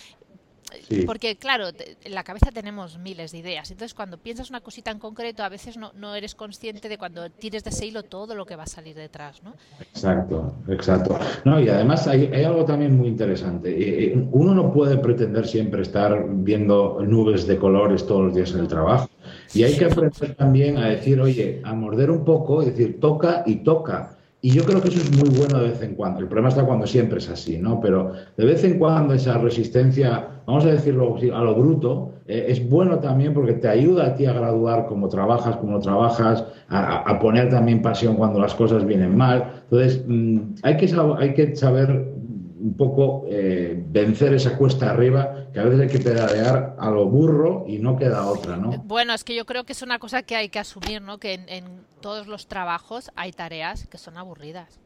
Porque, 1.05 1.35
claro, 1.35 1.69
en 2.03 2.13
la 2.13 2.23
cabeza 2.23 2.51
tenemos 2.51 2.97
miles 2.99 3.31
de 3.31 3.39
ideas. 3.39 3.71
Entonces, 3.71 3.93
cuando 3.93 4.17
piensas 4.17 4.49
una 4.49 4.61
cosita 4.61 4.91
en 4.91 4.99
concreto, 4.99 5.43
a 5.43 5.49
veces 5.49 5.77
no, 5.77 5.91
no 5.95 6.15
eres 6.15 6.35
consciente 6.35 6.89
de 6.89 6.97
cuando 6.97 7.29
tires 7.29 7.63
de 7.63 7.71
ese 7.71 7.87
hilo 7.87 8.03
todo 8.03 8.35
lo 8.35 8.45
que 8.45 8.55
va 8.55 8.63
a 8.63 8.67
salir 8.67 8.95
detrás, 8.95 9.41
¿no? 9.43 9.53
Exacto, 9.79 10.53
exacto. 10.67 11.17
No, 11.43 11.59
y 11.59 11.69
además 11.69 12.07
hay, 12.07 12.29
hay 12.33 12.43
algo 12.43 12.65
también 12.65 12.95
muy 12.95 13.07
interesante. 13.07 13.71
Eh, 13.71 14.13
eh, 14.13 14.27
uno 14.31 14.53
no 14.53 14.71
puede 14.71 14.97
pretender 14.97 15.47
siempre 15.47 15.81
estar 15.81 16.23
viendo 16.27 16.99
nubes 17.01 17.47
de 17.47 17.57
colores 17.57 18.05
todos 18.05 18.25
los 18.25 18.35
días 18.35 18.51
en 18.51 18.59
el 18.59 18.67
trabajo. 18.67 19.09
Y 19.53 19.63
hay 19.63 19.75
que 19.75 19.85
aprender 19.85 20.35
también 20.35 20.77
a 20.77 20.89
decir, 20.89 21.19
oye, 21.19 21.61
a 21.63 21.73
morder 21.73 22.11
un 22.11 22.23
poco, 22.23 22.61
y 22.61 22.67
decir, 22.67 22.99
toca 22.99 23.43
y 23.45 23.57
toca 23.57 24.18
y 24.41 24.51
yo 24.51 24.63
creo 24.63 24.81
que 24.81 24.87
eso 24.87 25.01
es 25.01 25.11
muy 25.17 25.29
bueno 25.37 25.59
de 25.59 25.69
vez 25.69 25.81
en 25.81 25.95
cuando. 25.95 26.21
El 26.21 26.27
problema 26.27 26.47
está 26.47 26.63
cuando 26.63 26.87
siempre 26.87 27.17
es 27.17 27.29
así, 27.29 27.57
¿no? 27.57 27.81
Pero 27.81 28.13
de 28.37 28.45
vez 28.45 28.63
en 28.63 28.79
cuando 28.79 29.13
esa 29.13 29.37
resistencia, 29.37 30.27
vamos 30.45 30.63
a 30.65 30.69
decirlo 30.69 31.17
a 31.33 31.43
lo 31.43 31.55
bruto, 31.55 32.13
eh, 32.25 32.45
es 32.47 32.69
bueno 32.69 32.99
también 32.99 33.33
porque 33.33 33.53
te 33.53 33.67
ayuda 33.67 34.05
a 34.05 34.15
ti 34.15 34.25
a 34.25 34.33
graduar 34.33 34.85
cómo 34.85 35.09
trabajas, 35.09 35.57
cómo 35.57 35.73
no 35.73 35.79
trabajas, 35.81 36.45
a, 36.69 37.19
poner 37.19 37.49
también 37.49 37.81
pasión 37.81 38.15
cuando 38.15 38.39
las 38.39 38.55
cosas 38.55 38.85
vienen 38.85 39.17
mal. 39.17 39.61
Entonces, 39.63 40.05
mm, 40.07 40.39
hay, 40.63 40.77
que, 40.77 40.89
hay 41.17 41.33
que 41.33 41.55
saber 41.57 42.07
un 42.59 42.73
poco 42.75 43.25
eh, 43.29 43.81
vencer 43.87 44.33
esa 44.33 44.57
cuesta 44.57 44.91
arriba, 44.91 45.45
que 45.53 45.59
a 45.59 45.63
veces 45.63 45.81
hay 45.81 45.87
que 45.87 45.99
pedalear 45.99 46.75
a 46.77 46.89
lo 46.89 47.05
burro 47.05 47.65
y 47.67 47.79
no 47.79 47.97
queda 47.97 48.25
otra, 48.27 48.57
¿no? 48.57 48.71
Bueno, 48.83 49.13
es 49.13 49.23
que 49.23 49.35
yo 49.35 49.45
creo 49.45 49.63
que 49.63 49.73
es 49.73 49.81
una 49.81 49.99
cosa 49.99 50.23
que 50.23 50.35
hay 50.35 50.49
que 50.49 50.59
asumir, 50.59 51.01
¿no? 51.01 51.17
Que 51.17 51.33
en, 51.33 51.87
todos 52.01 52.27
los 52.27 52.47
trabajos 52.47 53.11
hay 53.15 53.33
tareas 53.33 53.87
que 53.87 53.97
son 53.97 54.17
aburridas. 54.17 54.79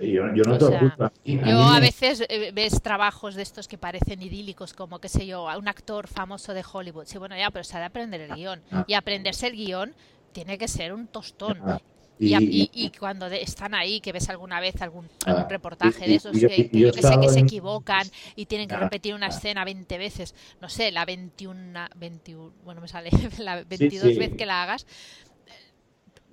Yo, 0.00 0.34
yo 0.34 0.42
no 0.44 0.58
te 0.58 0.66
sea, 0.66 1.12
Yo 1.24 1.62
a 1.62 1.80
veces 1.80 2.24
eh, 2.28 2.50
ves 2.52 2.82
trabajos 2.82 3.34
de 3.34 3.42
estos 3.42 3.66
que 3.66 3.78
parecen 3.78 4.20
idílicos, 4.20 4.74
como, 4.74 4.98
qué 4.98 5.08
sé 5.08 5.26
yo, 5.26 5.46
un 5.56 5.68
actor 5.68 6.06
famoso 6.06 6.52
de 6.54 6.64
Hollywood. 6.70 7.06
Sí, 7.06 7.18
bueno, 7.18 7.36
ya, 7.36 7.50
pero 7.50 7.64
se 7.64 7.76
ha 7.76 7.80
de 7.80 7.86
aprender 7.86 8.20
el 8.20 8.34
guion. 8.34 8.60
Ah. 8.70 8.84
Y 8.86 8.94
aprenderse 8.94 9.46
el 9.46 9.54
guion 9.54 9.94
tiene 10.32 10.58
que 10.58 10.68
ser 10.68 10.92
un 10.92 11.06
tostón. 11.06 11.58
Ah. 11.64 11.80
Y, 12.18 12.92
cuando 12.98 13.26
están 13.26 13.74
ahí, 13.74 14.00
que 14.00 14.12
ves 14.12 14.28
alguna 14.30 14.60
vez 14.60 14.80
algún, 14.80 15.08
ah, 15.26 15.46
reportaje 15.48 16.06
de 16.06 16.14
esos, 16.14 16.32
que, 16.32 16.70
yo, 16.72 16.92
que 16.92 17.02
sé 17.02 17.20
que 17.20 17.28
se 17.28 17.40
equivocan 17.40 18.06
y 18.34 18.46
tienen 18.46 18.68
que 18.68 18.74
ah, 18.74 18.80
repetir 18.80 19.14
una 19.14 19.26
ah. 19.26 19.30
escena 19.30 19.64
20 19.64 19.98
veces, 19.98 20.34
no 20.60 20.68
sé, 20.68 20.92
la 20.92 21.04
21, 21.04 21.88
21 21.96 22.52
bueno, 22.64 22.80
me 22.80 22.88
sale 22.88 23.10
la 23.38 23.62
22 23.64 24.16
veces 24.16 24.36
que 24.36 24.46
la 24.46 24.62
hagas, 24.62 24.86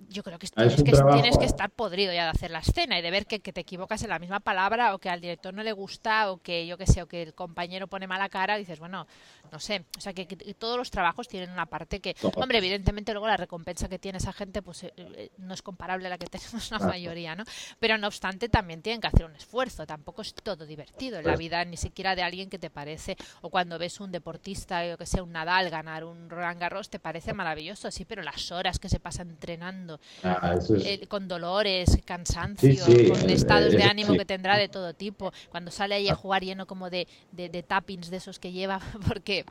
yo 0.10 0.24
creo 0.24 0.40
que, 0.40 0.48
ah, 0.56 0.68
tienes, 0.68 0.84
que 0.84 0.92
tienes, 0.92 1.38
que 1.38 1.46
estar 1.46 1.70
podrido 1.70 2.14
ya 2.14 2.26
de 2.26 2.30
hacer 2.30 2.52
la 2.52 2.60
escena 2.60 2.98
y 2.98 3.02
de 3.02 3.12
ver 3.12 3.26
que, 3.26 3.40
te 3.40 3.62
equivocas 3.62 4.02
en 4.04 4.10
la 4.10 4.20
misma 4.20 4.40
palabra 4.40 4.96
o 4.96 5.00
que 5.00 5.10
al 5.10 5.22
director 5.22 5.54
no 5.54 5.64
le 5.64 5.72
gusta 5.72 6.32
o 6.32 6.38
que 6.38 6.66
yo 6.66 6.78
que 6.78 6.88
sé, 6.88 7.02
o 7.02 7.08
que 7.08 7.22
el 7.22 7.34
compañero 7.34 7.88
pone 7.88 8.08
mala 8.08 8.30
cara, 8.30 8.58
dices, 8.58 8.80
bueno, 8.80 9.08
no 9.52 9.60
sé, 9.60 9.86
o 9.98 10.02
sea 10.02 10.14
que, 10.14 10.26
todos 10.58 10.78
los 10.78 10.92
trabajos 10.92 11.28
tienen 11.28 11.52
una 11.52 11.66
parte 11.66 12.00
que, 12.00 12.16
hombre, 12.36 12.58
evidentemente 12.58 13.12
luego 13.14 13.28
la 13.28 13.38
recompensa 13.38 13.88
que 13.88 14.00
tiene 14.00 14.18
esa 14.18 14.34
gente 14.34 14.62
pues 14.62 14.84
eh, 14.84 14.94
eh, 14.98 15.32
no 15.38 15.54
es 15.54 15.62
comparable 15.62 16.08
a 16.08 16.10
la 16.10 16.18
que 16.18 16.26
tenemos 16.28 16.72
la 16.72 16.80
mayoría, 16.80 17.36
¿no? 17.36 17.44
Pero 17.80 17.98
no 17.98 18.08
obstante 18.08 18.50
también 18.50 18.82
tienen 18.82 19.02
que 19.02 19.08
hacer 19.08 19.26
un 19.26 19.36
esfuerzo, 19.36 19.86
tampoco 19.86 20.22
es 20.22 20.34
todo 20.34 20.66
divertido 20.66 21.20
en 21.20 21.26
la 21.26 21.36
vida, 21.36 21.64
ni 21.66 21.78
siquiera 21.78 22.16
de 22.16 22.24
alguien 22.24 22.50
que 22.50 22.60
te 22.60 22.70
parece, 22.70 23.18
o 23.42 23.50
cuando 23.50 23.78
ves 23.78 24.00
un 24.00 24.12
deportista, 24.12 24.86
yo 24.86 24.98
que 24.98 25.06
sé, 25.06 25.22
un 25.22 25.34
Nadal 25.34 25.70
ganar 25.70 26.04
un 26.04 26.30
Roland 26.30 26.60
Garros, 26.60 26.90
te 26.90 27.00
parece 27.00 27.34
maravilloso, 27.34 27.92
sí, 27.92 28.06
pero 28.06 28.22
las 28.22 28.52
horas 28.52 28.80
que 28.80 28.90
se 28.90 29.00
pasa 29.00 29.24
entrenando 29.24 29.93
Ah, 30.24 30.58
con 31.08 31.28
dolores, 31.28 31.98
cansancio, 32.06 32.86
con 32.86 33.30
estados 33.30 33.72
de 33.72 33.84
ánimo 33.84 34.14
que 34.14 34.26
tendrá 34.26 34.58
de 34.58 34.70
todo 34.70 34.94
tipo. 34.94 35.32
Cuando 35.50 35.72
sale 35.72 35.96
ahí 35.96 36.10
a 36.10 36.14
ah. 36.14 36.16
jugar 36.16 36.44
lleno 36.44 36.66
como 36.68 36.90
de, 36.90 37.08
de, 37.32 37.64
tappings 37.64 38.10
de 38.10 38.18
esos 38.18 38.40
que 38.40 38.52
lleva, 38.52 38.80
porque 39.08 39.46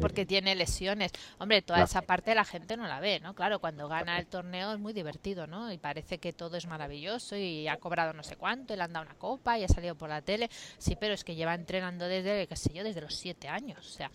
porque 0.00 0.26
tiene 0.26 0.54
lesiones. 0.54 1.12
Hombre, 1.38 1.62
toda 1.62 1.84
esa 1.84 2.02
parte 2.02 2.34
la 2.34 2.44
gente 2.44 2.76
no 2.76 2.86
la 2.86 3.00
ve, 3.00 3.20
¿no? 3.20 3.34
Claro, 3.34 3.60
cuando 3.60 3.88
gana 3.88 4.18
el 4.18 4.26
torneo 4.26 4.72
es 4.72 4.78
muy 4.78 4.92
divertido, 4.92 5.46
¿no? 5.46 5.72
Y 5.72 5.78
parece 5.78 6.18
que 6.18 6.32
todo 6.32 6.56
es 6.56 6.66
maravilloso 6.66 7.36
y 7.36 7.68
ha 7.68 7.76
cobrado 7.76 8.12
no 8.12 8.22
sé 8.22 8.36
cuánto, 8.36 8.74
y 8.74 8.76
le 8.76 8.82
han 8.82 8.92
dado 8.92 9.06
una 9.06 9.14
copa 9.14 9.58
y 9.58 9.64
ha 9.64 9.68
salido 9.68 9.94
por 9.94 10.08
la 10.08 10.22
tele. 10.22 10.50
Sí, 10.78 10.96
pero 10.98 11.14
es 11.14 11.24
que 11.24 11.34
lleva 11.34 11.54
entrenando 11.54 12.06
desde, 12.06 12.46
qué 12.46 12.56
sé 12.56 12.72
yo, 12.72 12.84
desde 12.84 13.00
los 13.00 13.14
siete 13.14 13.48
años. 13.48 13.78
O 13.78 13.92
sea, 13.92 14.10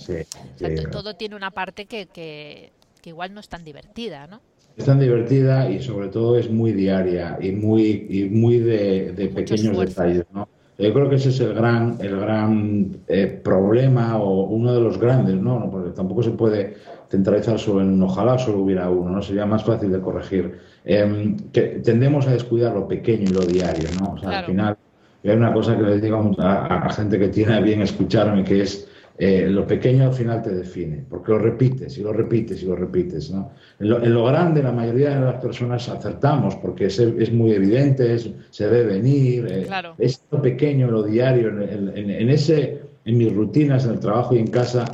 todo 0.91 1.15
tiene 1.15 1.35
una 1.35 1.51
parte 1.51 1.85
que, 1.85 2.07
que, 2.07 2.73
que 3.01 3.09
igual 3.09 3.33
no 3.33 3.39
es 3.39 3.47
tan 3.47 3.63
divertida, 3.63 4.27
¿no? 4.27 4.41
Es 4.79 4.85
tan 4.85 4.97
divertida 4.97 5.69
y 5.69 5.81
sobre 5.81 6.07
todo 6.07 6.37
es 6.37 6.49
muy 6.49 6.71
diaria 6.71 7.37
y 7.41 7.51
muy, 7.51 8.07
y 8.09 8.29
muy 8.29 8.59
de, 8.59 9.29
pequeños 9.35 9.77
detalles. 9.77 10.23
¿no? 10.33 10.47
Yo 10.77 10.93
creo 10.93 11.09
que 11.09 11.15
ese 11.17 11.29
es 11.29 11.39
el 11.41 11.53
gran, 11.53 11.97
el 11.99 12.17
gran 12.17 12.89
eh, 13.09 13.27
problema 13.43 14.17
o 14.19 14.45
uno 14.45 14.73
de 14.73 14.79
los 14.79 14.97
grandes, 14.97 15.35
¿no? 15.35 15.69
porque 15.69 15.89
tampoco 15.89 16.23
se 16.23 16.31
puede 16.31 16.77
centralizar 17.09 17.59
solo 17.59 17.81
en 17.81 18.01
ojalá 18.01 18.37
solo 18.37 18.59
hubiera 18.59 18.89
uno, 18.89 19.11
¿no? 19.11 19.21
sería 19.21 19.45
más 19.45 19.65
fácil 19.65 19.91
de 19.91 19.99
corregir. 19.99 20.59
Em, 20.85 21.35
que 21.51 21.81
tendemos 21.83 22.25
a 22.27 22.31
descuidar 22.31 22.73
lo 22.73 22.87
pequeño 22.87 23.23
y 23.23 23.33
lo 23.33 23.41
diario, 23.41 23.89
¿no? 23.99 24.13
O 24.13 24.17
sea, 24.17 24.39
al 24.39 24.45
final, 24.45 24.77
hay 25.25 25.31
una 25.31 25.51
cosa 25.51 25.75
que 25.75 25.83
les 25.83 26.01
digo 26.01 26.31
a, 26.37 26.85
a 26.85 26.89
gente 26.91 27.19
que 27.19 27.27
tiene 27.27 27.61
bien 27.61 27.81
escucharme, 27.81 28.45
que 28.45 28.61
es 28.61 28.87
eh, 29.21 29.49
lo 29.49 29.67
pequeño 29.67 30.05
al 30.05 30.13
final 30.13 30.41
te 30.41 30.49
define, 30.49 31.03
porque 31.09 31.33
lo 31.33 31.39
repites 31.39 31.97
y 31.97 32.03
lo 32.03 32.13
repites 32.13 32.63
y 32.63 32.65
lo 32.65 32.77
repites. 32.77 33.29
¿no? 33.31 33.51
En, 33.77 34.13
lo, 34.13 34.23
grande 34.23 34.63
la 34.63 34.71
mayoría 34.71 35.09
de 35.09 35.19
las 35.19 35.41
personas 35.41 35.89
acertamos 35.89 36.55
porque 36.55 36.85
es, 36.85 36.99
es 36.99 37.29
muy 37.33 37.51
evidente, 37.51 38.17
se 38.17 38.67
ve 38.67 38.85
venir, 38.85 39.45
eh, 39.51 39.67
es 39.97 40.23
lo 40.31 40.41
pequeño, 40.41 40.89
lo 40.89 41.03
diario, 41.03 41.49
en, 41.49 42.29
ese, 42.29 42.81
en 43.03 43.17
mis 43.17 43.35
rutinas, 43.35 43.83
en 43.83 43.91
el 43.91 43.99
trabajo 43.99 44.35
y 44.35 44.39
en 44.39 44.47
casa, 44.47 44.85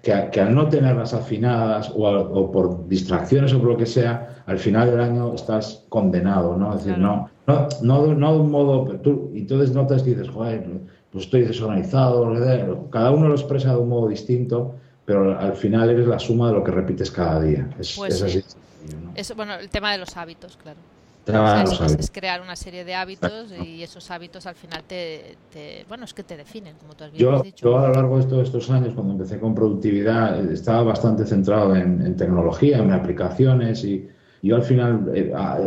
que, 0.00 0.12
al 0.14 0.54
no 0.54 0.66
tenerlas 0.66 1.12
afinadas 1.12 1.92
o, 1.94 2.50
por 2.50 2.88
distracciones 2.88 3.52
o 3.52 3.58
por 3.58 3.72
lo 3.72 3.76
que 3.76 3.84
sea, 3.84 4.42
al 4.46 4.58
final 4.58 4.92
del 4.92 5.00
año 5.00 5.34
estás 5.34 5.84
condenado, 5.90 6.56
¿no? 6.56 6.74
Es 6.74 6.86
decir, 6.86 6.98
no, 6.98 7.28
no, 7.46 7.68
no, 7.82 8.14
no 8.14 8.32
de 8.32 8.40
un 8.40 8.50
modo, 8.50 8.84
tú, 9.02 9.30
y 9.34 9.40
entonces 9.40 9.74
notas 9.74 10.06
y 10.06 10.14
dices, 10.14 10.30
joder, 10.30 10.64
pues 11.14 11.26
estoy 11.26 11.42
desorganizado, 11.42 12.28
cada 12.90 13.12
uno 13.12 13.28
lo 13.28 13.34
expresa 13.36 13.70
de 13.70 13.76
un 13.76 13.88
modo 13.88 14.08
distinto, 14.08 14.74
pero 15.04 15.38
al 15.38 15.54
final 15.54 15.88
eres 15.90 16.08
la 16.08 16.18
suma 16.18 16.48
de 16.48 16.54
lo 16.54 16.64
que 16.64 16.72
repites 16.72 17.08
cada 17.12 17.40
día. 17.40 17.70
Es, 17.78 17.94
pues 17.96 18.20
así. 18.20 18.42
bueno, 19.36 19.54
el 19.54 19.68
tema 19.68 19.92
de 19.92 19.98
los 19.98 20.16
hábitos, 20.16 20.58
claro. 20.58 20.80
es, 22.00 22.10
crear 22.10 22.42
una 22.42 22.56
serie 22.56 22.84
de 22.84 22.96
hábitos 22.96 23.52
y 23.52 23.84
esos 23.84 24.10
hábitos 24.10 24.44
al 24.46 24.56
final 24.56 24.82
te, 24.82 25.36
bueno, 25.88 26.04
es 26.04 26.12
que 26.14 26.24
te 26.24 26.36
definen, 26.36 26.74
como 26.78 26.94
tú 26.94 27.04
has, 27.04 27.12
yo, 27.12 27.40
dicho. 27.42 27.64
Yo 27.64 27.78
a 27.78 27.86
lo 27.86 27.94
largo 27.94 28.18
de 28.18 28.24
todos 28.24 28.48
estos 28.48 28.68
años, 28.70 28.92
cuando 28.92 29.12
empecé 29.12 29.38
con 29.38 29.54
productividad, 29.54 30.50
estaba 30.50 30.82
bastante 30.82 31.24
centrado 31.26 31.76
en, 31.76 32.04
en 32.04 32.16
tecnología, 32.16 32.78
en 32.78 32.90
aplicaciones 32.90 33.84
y, 33.84 34.08
yo 34.48 34.56
al 34.56 34.62
final 34.62 35.10
eh, 35.14 35.32
ah, 35.34 35.58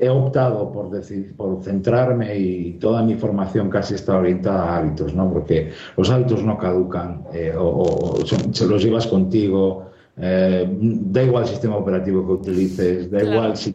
he, 0.00 0.08
optado 0.08 0.70
por, 0.70 0.90
decir, 0.90 1.34
por 1.36 1.62
centrarme 1.62 2.36
y 2.38 2.72
toda 2.74 3.02
mi 3.02 3.14
formación 3.14 3.70
casi 3.70 3.94
está 3.94 4.18
orientada 4.18 4.64
a 4.64 4.76
hábitos, 4.76 5.14
¿no? 5.14 5.32
porque 5.32 5.70
los 5.96 6.10
hábitos 6.10 6.42
no 6.44 6.58
caducan 6.58 7.24
eh, 7.32 7.54
o, 7.56 8.18
se 8.52 8.66
los 8.66 8.82
llevas 8.84 9.06
contigo. 9.06 9.86
Eh, 10.22 10.68
da 10.70 11.22
igual 11.22 11.44
el 11.44 11.48
sistema 11.48 11.76
operativo 11.76 12.26
que 12.26 12.32
utilices, 12.32 13.10
da 13.10 13.22
igual 13.22 13.56
si, 13.56 13.74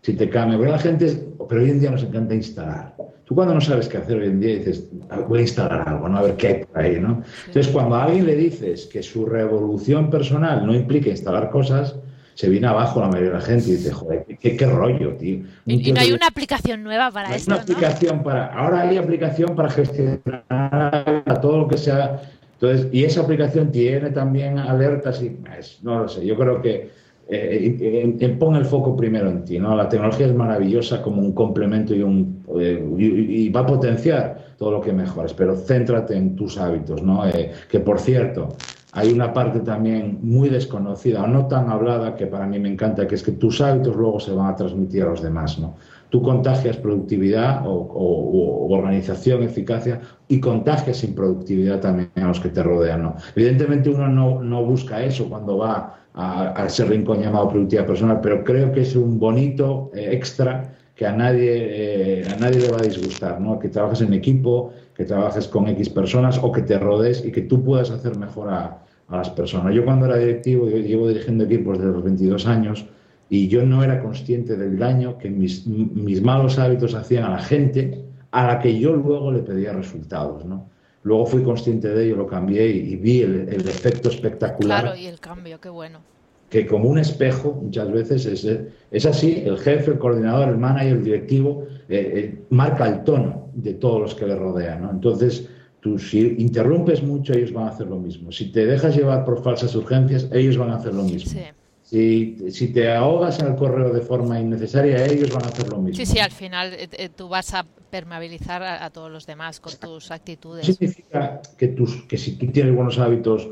si 0.00 0.14
te 0.14 0.30
cambia. 0.30 0.58
Pero 0.58 0.70
la 0.70 0.78
gente, 0.78 1.28
pero 1.46 1.60
hoy 1.60 1.70
en 1.70 1.80
día 1.80 1.90
nos 1.90 2.04
encanta 2.04 2.34
instalar. 2.34 2.94
Tú 3.24 3.34
cuando 3.34 3.54
no 3.54 3.60
sabes 3.60 3.88
qué 3.88 3.98
hacer 3.98 4.18
hoy 4.18 4.28
en 4.28 4.40
día 4.40 4.56
dices, 4.56 4.88
ah, 5.10 5.20
voy 5.28 5.40
a 5.40 5.42
instalar 5.42 5.86
algo, 5.88 6.08
¿no? 6.08 6.18
A 6.18 6.22
ver 6.22 6.36
qué 6.36 6.46
hay 6.46 6.64
por 6.64 6.78
ahí, 6.78 7.00
¿no? 7.00 7.22
Entonces, 7.46 7.72
cuando 7.72 7.96
a 7.96 8.04
alguien 8.04 8.26
le 8.26 8.36
dices 8.36 8.86
que 8.86 9.02
su 9.02 9.26
revolución 9.26 10.08
personal 10.08 10.66
no 10.66 10.74
implica 10.74 11.10
instalar 11.10 11.50
cosas, 11.50 11.96
se 12.34 12.48
viene 12.48 12.66
abajo 12.66 13.00
la 13.00 13.08
mayoría 13.08 13.30
de 13.30 13.38
la 13.38 13.44
gente 13.44 13.68
y 13.68 13.72
dice, 13.72 13.92
joder, 13.92 14.24
qué, 14.24 14.66
rollo, 14.66 15.14
tío. 15.14 15.44
y, 15.66 15.92
no 15.92 16.00
hay 16.00 16.12
una 16.12 16.26
aplicación 16.26 16.82
nueva 16.82 17.10
para 17.10 17.28
no 17.28 17.34
esto, 17.34 17.52
una 17.52 17.62
aplicación 17.62 18.22
para, 18.22 18.46
ahora 18.46 18.82
hay 18.82 18.96
aplicación 18.96 19.54
para 19.54 19.70
gestionar 19.70 21.40
todo 21.40 21.58
lo 21.58 21.68
que 21.68 21.78
sea. 21.78 22.20
Entonces, 22.54 22.88
y 22.92 23.04
esa 23.04 23.20
aplicación 23.20 23.70
tiene 23.70 24.10
también 24.10 24.58
alertas 24.58 25.22
y 25.22 25.38
no 25.82 26.00
lo 26.00 26.08
sé, 26.08 26.26
yo 26.26 26.36
creo 26.36 26.60
que 26.60 26.90
eh, 27.28 28.36
pon 28.38 28.56
el 28.56 28.64
foco 28.64 28.96
primero 28.96 29.30
en 29.30 29.44
ti, 29.44 29.58
¿no? 29.58 29.74
La 29.74 29.88
tecnología 29.88 30.26
es 30.26 30.34
maravillosa 30.34 31.00
como 31.00 31.22
un 31.22 31.32
complemento 31.32 31.94
y, 31.94 32.02
un, 32.02 32.44
eh, 32.60 32.84
y, 32.98 33.48
va 33.48 33.60
a 33.60 33.66
potenciar 33.66 34.54
todo 34.58 34.72
lo 34.72 34.80
que 34.80 34.92
mejores, 34.92 35.32
pero 35.32 35.56
céntrate 35.56 36.16
en 36.16 36.36
tus 36.36 36.58
hábitos, 36.58 37.02
¿no? 37.02 37.26
Eh, 37.26 37.52
que 37.70 37.80
por 37.80 37.98
cierto, 37.98 38.48
hay 38.94 39.12
una 39.12 39.32
parte 39.32 39.60
también 39.60 40.18
muy 40.22 40.48
desconocida 40.48 41.24
o 41.24 41.26
no 41.26 41.46
tan 41.48 41.68
hablada 41.68 42.14
que 42.14 42.26
para 42.26 42.46
mí 42.46 42.60
me 42.60 42.68
encanta, 42.68 43.08
que 43.08 43.16
es 43.16 43.24
que 43.24 43.32
tus 43.32 43.60
hábitos 43.60 43.96
luego 43.96 44.20
se 44.20 44.30
van 44.32 44.52
a 44.52 44.56
transmitir 44.56 45.02
a 45.02 45.06
los 45.06 45.20
demás, 45.20 45.58
¿no? 45.58 45.74
Tú 46.10 46.22
contagias 46.22 46.76
productividad 46.76 47.62
o, 47.66 48.68
organización, 48.70 49.42
eficacia 49.42 50.00
y 50.28 50.38
contagias 50.38 51.02
improductividad 51.02 51.80
también 51.80 52.08
a 52.14 52.28
los 52.28 52.38
que 52.38 52.50
te 52.50 52.62
rodean. 52.62 53.14
Evidentemente 53.34 53.90
uno 53.90 54.06
no, 54.06 54.40
no 54.40 54.64
busca 54.64 55.02
eso 55.02 55.28
cuando 55.28 55.58
va 55.58 55.98
a, 56.14 56.64
ese 56.64 56.84
rincón 56.84 57.20
llamado 57.20 57.48
productividad 57.48 57.86
personal, 57.86 58.20
pero 58.22 58.44
creo 58.44 58.70
que 58.70 58.82
es 58.82 58.94
un 58.94 59.18
bonito 59.18 59.90
eh, 59.92 60.10
extra 60.12 60.72
que 60.94 61.04
a 61.04 61.10
nadie, 61.10 62.20
eh, 62.20 62.28
a 62.32 62.36
nadie 62.36 62.60
le 62.60 62.68
va 62.68 62.78
a 62.78 62.82
disgustar, 62.82 63.40
¿no? 63.40 63.58
Que 63.58 63.68
trabajes 63.68 64.00
en 64.00 64.14
equipo, 64.14 64.72
que 64.94 65.04
trabajes 65.04 65.48
con 65.48 65.66
X 65.66 65.88
personas 65.88 66.38
o 66.40 66.52
que 66.52 66.62
te 66.62 66.78
rodees 66.78 67.24
y 67.24 67.32
que 67.32 67.40
tú 67.40 67.64
puedas 67.64 67.90
hacer 67.90 68.16
mejor 68.16 68.50
a, 68.50 68.83
las 69.10 69.30
personas. 69.30 69.74
Yo 69.74 69.84
cuando 69.84 70.06
era 70.06 70.16
directivo, 70.16 70.68
yo 70.68 70.78
llevo 70.78 71.08
dirigiendo 71.08 71.44
equipos 71.44 71.78
desde 71.78 71.92
los 71.92 72.02
22 72.02 72.46
años 72.46 72.86
y 73.28 73.48
yo 73.48 73.64
no 73.64 73.82
era 73.82 74.02
consciente 74.02 74.56
del 74.56 74.78
daño 74.78 75.18
que 75.18 75.30
mis, 75.30 75.66
mis 75.66 76.22
malos 76.22 76.58
hábitos 76.58 76.94
hacían 76.94 77.24
a 77.24 77.30
la 77.30 77.38
gente 77.38 78.04
a 78.30 78.46
la 78.46 78.58
que 78.58 78.78
yo 78.78 78.94
luego 78.94 79.30
le 79.30 79.40
pedía 79.40 79.72
resultados, 79.72 80.44
¿no? 80.44 80.68
Luego 81.04 81.26
fui 81.26 81.42
consciente 81.42 81.88
de 81.88 82.06
ello, 82.06 82.16
lo 82.16 82.26
cambié 82.26 82.66
y, 82.66 82.96
vi 82.96 83.20
el, 83.20 83.48
efecto 83.48 84.08
espectacular. 84.08 84.82
Claro, 84.82 84.96
y 84.96 85.06
el 85.06 85.20
cambio, 85.20 85.60
qué 85.60 85.68
bueno. 85.68 86.00
Que 86.48 86.66
como 86.66 86.88
un 86.88 86.98
espejo, 86.98 87.52
muchas 87.62 87.92
veces 87.92 88.24
es, 88.24 88.44
es 88.90 89.06
así, 89.06 89.42
el 89.44 89.58
jefe, 89.58 89.92
el 89.92 89.98
coordinador, 89.98 90.48
el 90.48 90.56
manager, 90.56 90.96
el 90.96 91.04
directivo, 91.04 91.66
eh, 91.88 92.12
eh, 92.14 92.42
marca 92.50 92.88
el 92.88 93.04
tono 93.04 93.50
de 93.52 93.74
todos 93.74 94.00
los 94.00 94.14
que 94.14 94.26
le 94.26 94.34
rodean. 94.34 94.82
¿no? 94.82 94.90
Entonces, 94.90 95.48
tú 95.84 95.98
si 95.98 96.34
interrumpes 96.38 97.02
mucho, 97.02 97.34
ellos 97.34 97.52
van 97.52 97.66
a 97.66 97.68
hacer 97.68 97.86
lo 97.88 97.98
mismo. 97.98 98.32
Si 98.32 98.50
te 98.50 98.64
dejas 98.64 98.96
llevar 98.96 99.22
por 99.22 99.42
falsas 99.42 99.74
urgencias, 99.74 100.26
ellos 100.32 100.56
van 100.56 100.70
a 100.70 100.76
hacer 100.76 100.94
lo 100.94 101.02
mismo. 101.02 101.30
Sí. 101.30 101.44
Si, 101.82 102.50
si, 102.50 102.72
te 102.72 102.90
ahogas 102.90 103.38
en 103.40 103.48
el 103.48 103.56
correo 103.56 103.92
de 103.92 104.00
forma 104.00 104.40
innecesaria, 104.40 105.04
ellos 105.04 105.30
van 105.34 105.44
a 105.44 105.48
hacer 105.48 105.68
lo 105.68 105.76
mismo. 105.76 106.02
Sí, 106.02 106.10
sí, 106.10 106.18
al 106.18 106.30
final 106.30 106.72
eh, 106.74 107.10
tú 107.14 107.28
vas 107.28 107.52
a 107.52 107.66
permeabilizar 107.90 108.62
a, 108.62 108.88
todos 108.88 109.12
los 109.12 109.26
demás 109.26 109.60
con 109.60 109.74
tus 109.74 110.10
actitudes. 110.10 110.64
Significa 110.64 111.42
que, 111.58 111.68
tus, 111.68 112.02
que 112.06 112.16
si 112.16 112.36
tú 112.36 112.46
tienes 112.46 112.74
buenos 112.74 112.98
hábitos, 112.98 113.50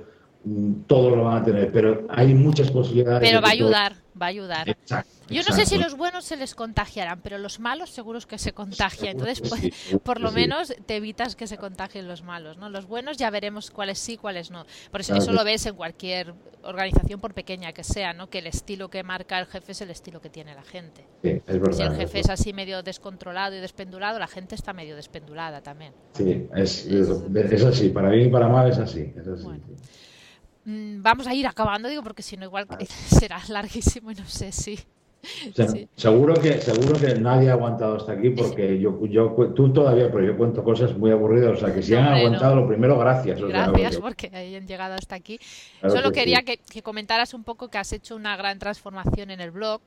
todos 0.87 1.17
lo 1.17 1.25
van 1.25 1.43
a 1.43 1.45
tener, 1.45 1.71
pero 1.73 2.07
hay 2.09 2.35
muchas 2.35 2.71
posibilidades. 2.71 3.29
Pero 3.29 3.41
va 3.41 3.49
a 3.49 3.53
ayudar, 3.53 3.97
va 4.21 4.27
a 4.27 4.29
ayudar. 4.29 4.77
Yo 5.29 5.43
no 5.49 5.55
sé 5.55 5.67
si 5.67 5.79
los 5.79 5.97
buenos 5.97 6.25
se 6.25 6.37
les 6.37 6.55
contagiarán, 6.55 7.21
pero 7.23 7.39
los 7.39 7.61
malos 7.61 7.91
seguros 7.91 8.27
que 8.27 8.39
se 8.39 8.53
contagian. 8.53 9.13
Entonces, 9.13 9.41
pues, 9.49 10.01
por 10.03 10.21
lo 10.21 10.33
menos 10.33 10.75
te 10.87 10.97
evitas 10.97 11.37
que 11.37 11.47
se 11.47 11.59
contagien 11.59 12.09
los 12.09 12.23
malos, 12.23 12.59
¿no? 12.59 12.69
Los 12.69 12.87
buenos 12.87 13.17
ya 13.17 13.31
veremos 13.31 13.71
cuáles 13.71 13.99
sí, 13.99 14.17
cuáles 14.17 14.51
no. 14.51 14.67
Por 14.91 15.01
eso, 15.01 15.15
eso 15.15 15.33
lo 15.33 15.45
ves 15.45 15.65
en 15.67 15.75
cualquier 15.75 16.35
organización, 16.65 17.21
por 17.21 17.35
pequeña 17.35 17.73
que 17.73 17.85
sea, 17.85 18.13
¿no? 18.13 18.29
Que 18.29 18.39
el 18.39 18.47
estilo 18.47 18.89
que 18.89 19.03
marca 19.03 19.39
el 19.39 19.47
jefe 19.47 19.73
es 19.73 19.81
el 19.81 19.91
estilo 19.91 20.21
que 20.21 20.29
tiene 20.29 20.55
la 20.55 20.63
gente. 20.63 21.07
si 21.23 21.83
el 21.83 21.97
jefe 21.97 22.21
es, 22.21 22.31
así 22.31 22.53
medio 22.53 22.83
descontrolado 22.83 23.57
y 23.57 23.61
despendulado, 23.61 24.19
la 24.19 24.29
gente 24.29 24.55
está 24.55 24.73
medio 24.73 24.97
despendulada 24.97 25.63
también. 25.63 25.93
Sí, 26.15 26.49
es, 26.55 26.87
así. 27.65 27.89
Para 27.91 28.11
bien 28.11 28.29
y 28.29 28.31
para 28.31 28.49
mal 28.49 28.69
es 28.69 28.79
así. 28.79 29.01
Mm, 29.01 29.61
vamos 30.65 31.27
a 31.27 31.35
ir 31.35 31.47
acabando, 31.47 31.89
digo, 31.89 32.03
porque 32.03 32.23
si 32.23 32.37
no, 32.37 32.45
igual 32.45 32.67
será 32.89 33.41
larguísimo 33.49 34.11
y 34.11 34.15
no 34.15 34.27
sé 34.27 34.53
si. 34.53 34.79
Seguro 35.95 36.35
que 36.35 36.61
seguro 36.61 36.99
que 36.99 37.15
nadie 37.15 37.49
ha 37.49 37.53
aguantado 37.53 37.97
hasta 37.97 38.13
aquí 38.13 38.31
porque 38.31 38.79
yo, 38.81 39.07
yo 39.07 39.33
tú 39.55 39.73
todavía, 39.73 40.11
pero 40.11 40.25
yo 40.25 40.37
cuento 40.37 40.65
cosas 40.65 40.97
muy 40.97 41.13
aburridas, 41.13 41.53
o 41.53 41.61
sea 41.65 41.73
que 41.73 41.83
si 41.83 41.95
han 41.95 42.09
aguantado 42.09 42.57
lo 42.57 42.67
primero, 42.67 42.99
gracias. 42.99 43.41
gracias 43.41 43.99
porque 43.99 44.31
hayan 44.35 44.67
llegado 44.67 44.95
hasta 44.95 45.15
aquí. 45.15 45.39
Solo 45.81 46.11
quería 46.11 46.43
que, 46.43 46.59
comentaras 46.83 47.35
un 47.35 47.45
poco 47.45 47.69
que 47.69 47.79
has 47.79 47.93
hecho 47.93 48.17
una 48.17 48.37
gran 48.37 48.59
transformación 48.59 49.31
en 49.31 49.41
el 49.41 49.53
blog. 49.53 49.81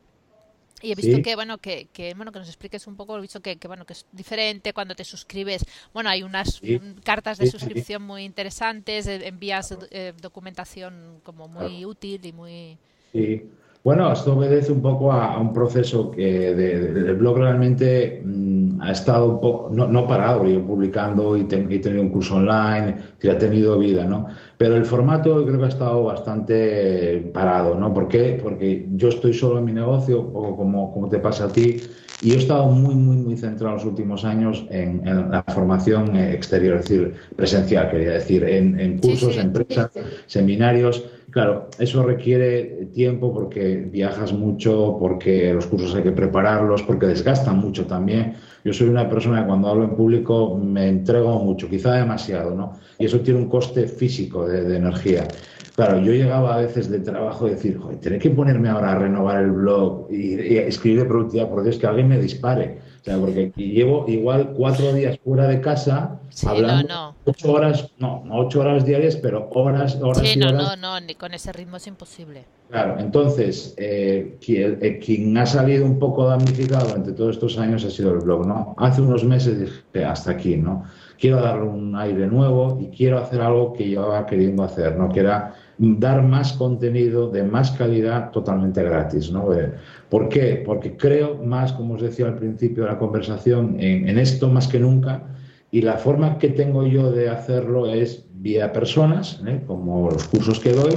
Y 0.81 0.91
he 0.91 0.95
visto 0.95 1.21
que 1.21 1.35
bueno 1.35 1.57
que, 1.57 1.87
que, 1.93 2.13
bueno 2.13 2.31
que 2.31 2.39
nos 2.39 2.49
expliques 2.49 2.85
un 2.85 2.95
poco, 2.95 3.17
he 3.17 3.21
visto 3.21 3.41
que, 3.41 3.57
bueno 3.65 3.85
que 3.85 3.93
es 3.93 4.05
diferente 4.11 4.73
cuando 4.73 4.93
te 4.93 5.03
suscribes. 5.03 5.65
Bueno, 5.93 6.09
hay 6.09 6.21
unas 6.23 6.61
cartas 7.03 7.37
de 7.37 7.47
suscripción 7.47 8.03
muy 8.03 8.23
interesantes, 8.23 9.07
eh, 9.07 9.27
envías 9.27 9.75
eh, 9.91 10.13
documentación 10.21 11.21
como 11.23 11.47
muy 11.47 11.85
útil 11.85 12.25
y 12.25 12.33
muy 12.33 12.77
Sí. 13.13 13.43
Bueno, 13.85 14.11
esto 14.11 14.35
obedece 14.35 14.71
un 14.71 14.81
poco 14.81 15.11
a, 15.11 15.39
un 15.39 15.53
proceso 15.53 16.09
que 16.09 16.49
el 16.49 17.15
blog 17.17 17.37
realmente 17.37 18.19
mm, 18.25 18.81
ha 18.81 18.91
estado 18.91 19.27
un 19.27 19.39
poco, 19.39 19.69
no, 19.71 19.87
no 19.87 20.07
parado, 20.07 20.47
yo 20.47 20.65
publicando 20.65 21.37
y, 21.37 21.41
he 21.41 21.79
tenido 21.79 22.01
un 22.01 22.09
curso 22.09 22.37
online, 22.37 22.95
que 23.19 23.29
ha 23.29 23.37
tenido 23.37 23.77
vida, 23.77 24.03
¿no? 24.05 24.25
Pero 24.57 24.75
el 24.75 24.85
formato 24.85 25.45
creo 25.45 25.59
que 25.59 25.65
ha 25.65 25.67
estado 25.67 26.03
bastante 26.03 27.29
parado, 27.31 27.75
¿no? 27.75 27.93
¿Por 27.93 28.07
qué? 28.07 28.39
Porque 28.41 28.87
yo 28.95 29.09
estoy 29.09 29.35
solo 29.35 29.59
en 29.59 29.65
mi 29.65 29.73
negocio, 29.73 30.19
un 30.19 30.33
poco 30.33 30.57
como, 30.57 30.91
como 30.91 31.07
te 31.07 31.19
pasa 31.19 31.45
a 31.45 31.49
ti, 31.49 31.77
y 32.25 32.31
he 32.31 32.37
estado 32.37 32.65
muy, 32.65 32.95
muy, 32.95 33.17
muy 33.17 33.37
centrado 33.37 33.75
en 33.75 33.77
los 33.77 33.85
últimos 33.85 34.25
años 34.25 34.65
en, 34.71 35.03
la 35.05 35.43
formación 35.43 36.15
exterior, 36.15 36.77
es 36.77 36.89
decir, 36.89 37.13
presencial, 37.35 37.91
quería 37.91 38.13
decir, 38.13 38.43
en, 38.43 38.79
en 38.79 38.97
cursos, 38.97 39.37
empresas, 39.37 39.91
seminarios. 40.25 41.05
Claro, 41.29 41.69
eso 41.77 42.01
requiere 42.01 42.87
tiempo 42.93 43.31
porque 43.31 43.75
viajas 43.91 44.33
mucho, 44.33 44.97
porque 44.99 45.53
los 45.53 45.67
cursos 45.67 45.93
hay 45.93 46.01
que 46.01 46.13
prepararlos, 46.13 46.81
porque 46.81 47.05
desgastan 47.05 47.59
mucho 47.59 47.85
también. 47.85 48.33
Yo 48.63 48.73
soy 48.73 48.87
una 48.89 49.07
persona 49.07 49.41
que 49.41 49.47
cuando 49.47 49.67
hablo 49.67 49.83
en 49.83 49.95
público 49.95 50.57
me 50.57 50.87
entrego 50.87 51.37
mucho, 51.39 51.69
quizá 51.69 51.93
demasiado, 51.93 52.55
¿no? 52.55 52.73
Y 52.97 53.05
eso 53.05 53.19
tiene 53.19 53.39
un 53.39 53.49
coste 53.49 53.87
físico 53.87 54.47
de, 54.47 54.75
energía. 54.75 55.27
Claro, 55.75 55.99
yo 55.99 56.13
llegaba 56.13 56.55
a 56.55 56.57
veces 56.59 56.89
de 56.89 56.99
trabajo 56.99 57.47
y 57.47 57.51
decir, 57.51 57.77
joder, 57.77 57.99
tener 57.99 58.19
que 58.19 58.29
ponerme 58.29 58.69
ahora 58.69 58.93
a 58.93 58.99
renovar 58.99 59.43
el 59.43 59.51
blog 59.51 60.07
y, 60.09 60.35
y 60.35 60.57
escribir 60.57 61.01
de 61.01 61.05
productividad, 61.05 61.49
por 61.49 61.63
Dios, 61.63 61.77
que 61.77 61.85
alguien 61.85 62.07
me 62.07 62.17
dispare 62.17 62.79
sea, 63.05 63.19
porque 63.19 63.51
llevo 63.55 64.05
igual 64.07 64.53
cuatro 64.57 64.91
días 64.91 65.19
fuera 65.23 65.47
de 65.47 65.61
casa 65.61 66.19
hablando 66.45 67.15
ocho 67.23 67.53
horas, 67.53 67.91
no, 67.99 68.23
no 68.25 68.39
ocho 68.39 68.61
horas 68.61 68.83
diarias, 68.83 69.15
pero 69.15 69.49
horas, 69.53 69.97
horas. 70.01 70.27
Sí, 70.27 70.37
no, 70.39 70.51
no, 70.51 70.75
no, 70.75 70.99
ni 70.99 71.13
con 71.13 71.33
ese 71.33 71.51
ritmo 71.51 71.77
es 71.77 71.85
imposible. 71.87 72.45
Claro, 72.69 72.99
entonces, 72.99 73.75
eh, 73.77 74.37
eh, 74.47 74.99
quien, 74.99 75.37
ha 75.37 75.45
salido 75.45 75.85
un 75.85 75.99
poco 75.99 76.27
damnificado 76.27 76.87
durante 76.87 77.11
todos 77.13 77.35
estos 77.35 77.57
años 77.59 77.85
ha 77.85 77.91
sido 77.91 78.11
el 78.13 78.19
blog, 78.19 78.47
¿no? 78.47 78.75
Hace 78.77 79.01
unos 79.01 79.23
meses 79.23 79.59
dije, 79.59 80.03
hasta 80.03 80.31
aquí, 80.31 80.57
¿no? 80.57 80.83
Quiero 81.19 81.39
darle 81.39 81.69
un 81.69 81.95
aire 81.95 82.27
nuevo 82.27 82.77
y 82.81 82.87
quiero 82.87 83.19
hacer 83.19 83.39
algo 83.39 83.71
que 83.73 83.87
llevaba 83.87 84.25
queriendo 84.25 84.63
hacer, 84.63 84.97
¿no? 84.97 85.09
Que 85.09 85.19
era 85.19 85.53
dar 85.77 86.23
más 86.23 86.53
contenido 86.53 87.29
de 87.29 87.43
más 87.43 87.71
calidad 87.71 88.31
totalmente 88.31 88.83
gratis, 88.83 89.31
¿no? 89.31 89.53
Eh, 89.53 89.71
¿Por 90.09 90.29
qué? 90.29 90.61
Porque 90.65 90.95
creo 90.95 91.41
más, 91.43 91.73
como 91.73 91.95
os 91.95 92.01
decía 92.01 92.27
al 92.27 92.35
principio 92.35 92.83
de 92.83 92.91
la 92.91 92.97
conversación, 92.97 93.77
en, 93.79 94.17
esto 94.17 94.49
más 94.49 94.67
que 94.67 94.79
nunca 94.79 95.23
y 95.71 95.81
la 95.81 95.97
forma 95.97 96.37
que 96.37 96.49
tengo 96.49 96.85
yo 96.85 97.11
de 97.11 97.29
hacerlo 97.29 97.87
es 97.87 98.25
vía 98.35 98.71
personas, 98.71 99.41
¿eh? 99.45 99.61
como 99.67 100.09
los 100.09 100.27
cursos 100.27 100.59
que 100.59 100.71
doy, 100.71 100.93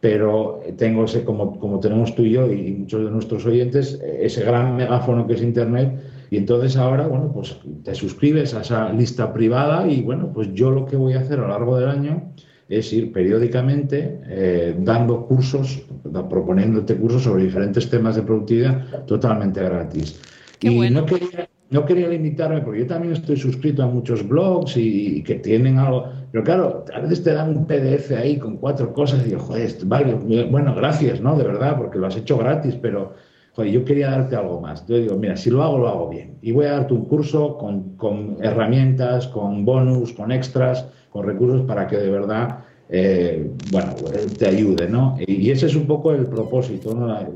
pero 0.00 0.60
tengo 0.76 1.04
ese, 1.04 1.24
como, 1.24 1.58
como 1.58 1.80
tenemos 1.80 2.14
tú 2.14 2.22
y 2.22 2.32
yo 2.32 2.50
y 2.50 2.72
muchos 2.72 3.04
de 3.04 3.10
nuestros 3.10 3.44
oyentes, 3.44 4.00
ese 4.02 4.44
gran 4.44 4.76
megáfono 4.76 5.26
que 5.26 5.34
es 5.34 5.42
Internet. 5.42 6.00
Y 6.30 6.36
entonces 6.36 6.76
ahora, 6.76 7.08
bueno, 7.08 7.32
pues 7.32 7.58
te 7.82 7.94
suscribes 7.94 8.54
a 8.54 8.60
esa 8.60 8.92
lista 8.92 9.32
privada 9.32 9.88
y 9.88 10.00
bueno, 10.02 10.30
pues 10.32 10.52
yo 10.54 10.70
lo 10.70 10.86
que 10.86 10.96
voy 10.96 11.14
a 11.14 11.20
hacer 11.20 11.40
a 11.40 11.42
lo 11.42 11.48
largo 11.48 11.76
del 11.76 11.88
año 11.88 12.32
es 12.70 12.92
ir 12.92 13.12
periódicamente 13.12 14.20
eh, 14.28 14.76
dando 14.78 15.26
cursos, 15.26 15.82
proponiéndote 16.30 16.94
cursos 16.96 17.24
sobre 17.24 17.42
diferentes 17.42 17.90
temas 17.90 18.14
de 18.14 18.22
productividad 18.22 19.04
totalmente 19.06 19.60
gratis. 19.60 20.20
y 20.60 20.88
no, 20.88 21.04
quería, 21.04 21.48
no 21.70 21.84
quería 21.84 22.08
limitarme, 22.08 22.60
porque 22.60 22.80
yo 22.80 22.86
también 22.86 23.12
estoy 23.12 23.36
suscrito 23.36 23.82
a 23.82 23.88
muchos 23.88 24.26
blogs 24.26 24.76
y, 24.76 25.20
que 25.24 25.34
tienen 25.36 25.78
algo, 25.78 26.12
Pero 26.30 26.44
claro, 26.44 26.84
a 26.94 27.00
veces 27.00 27.24
te 27.24 27.32
dan 27.32 27.56
un 27.56 27.66
PDF 27.66 28.12
ahí 28.12 28.38
con 28.38 28.56
cuatro 28.58 28.92
cosas 28.92 29.22
y 29.26 29.30
digo, 29.30 29.40
joder, 29.40 29.76
vale, 29.86 30.14
bueno, 30.48 30.72
gracias, 30.72 31.20
¿no? 31.20 31.36
De 31.36 31.42
verdad, 31.42 31.76
porque 31.76 31.98
lo 31.98 32.06
has 32.06 32.16
hecho 32.16 32.38
gratis, 32.38 32.76
pero 32.80 33.14
joder, 33.52 33.72
yo 33.72 33.84
quería 33.84 34.10
darte 34.10 34.36
algo 34.36 34.60
más. 34.60 34.86
Yo 34.86 34.96
digo, 34.96 35.16
mira, 35.16 35.36
si 35.36 35.50
lo 35.50 35.64
hago, 35.64 35.78
lo 35.78 35.88
hago 35.88 36.08
bien. 36.08 36.38
Y 36.40 36.52
voy 36.52 36.66
a 36.66 36.72
darte 36.72 36.94
un 36.94 37.06
curso 37.06 37.58
con, 37.58 37.96
con 37.96 38.36
herramientas, 38.40 39.26
con 39.26 39.64
bonus, 39.64 40.12
con 40.12 40.30
extras, 40.30 40.86
con 41.10 41.26
recursos 41.26 41.62
para 41.66 41.86
que 41.86 41.96
de 41.96 42.10
verdad 42.10 42.64
eh, 42.92 43.48
bueno, 43.70 43.94
te 44.36 44.46
ayude, 44.48 44.88
¿no? 44.88 45.16
Y 45.24 45.50
ese 45.50 45.66
es 45.66 45.76
un 45.76 45.86
poco 45.86 46.12
el 46.12 46.26
propósito. 46.26 46.90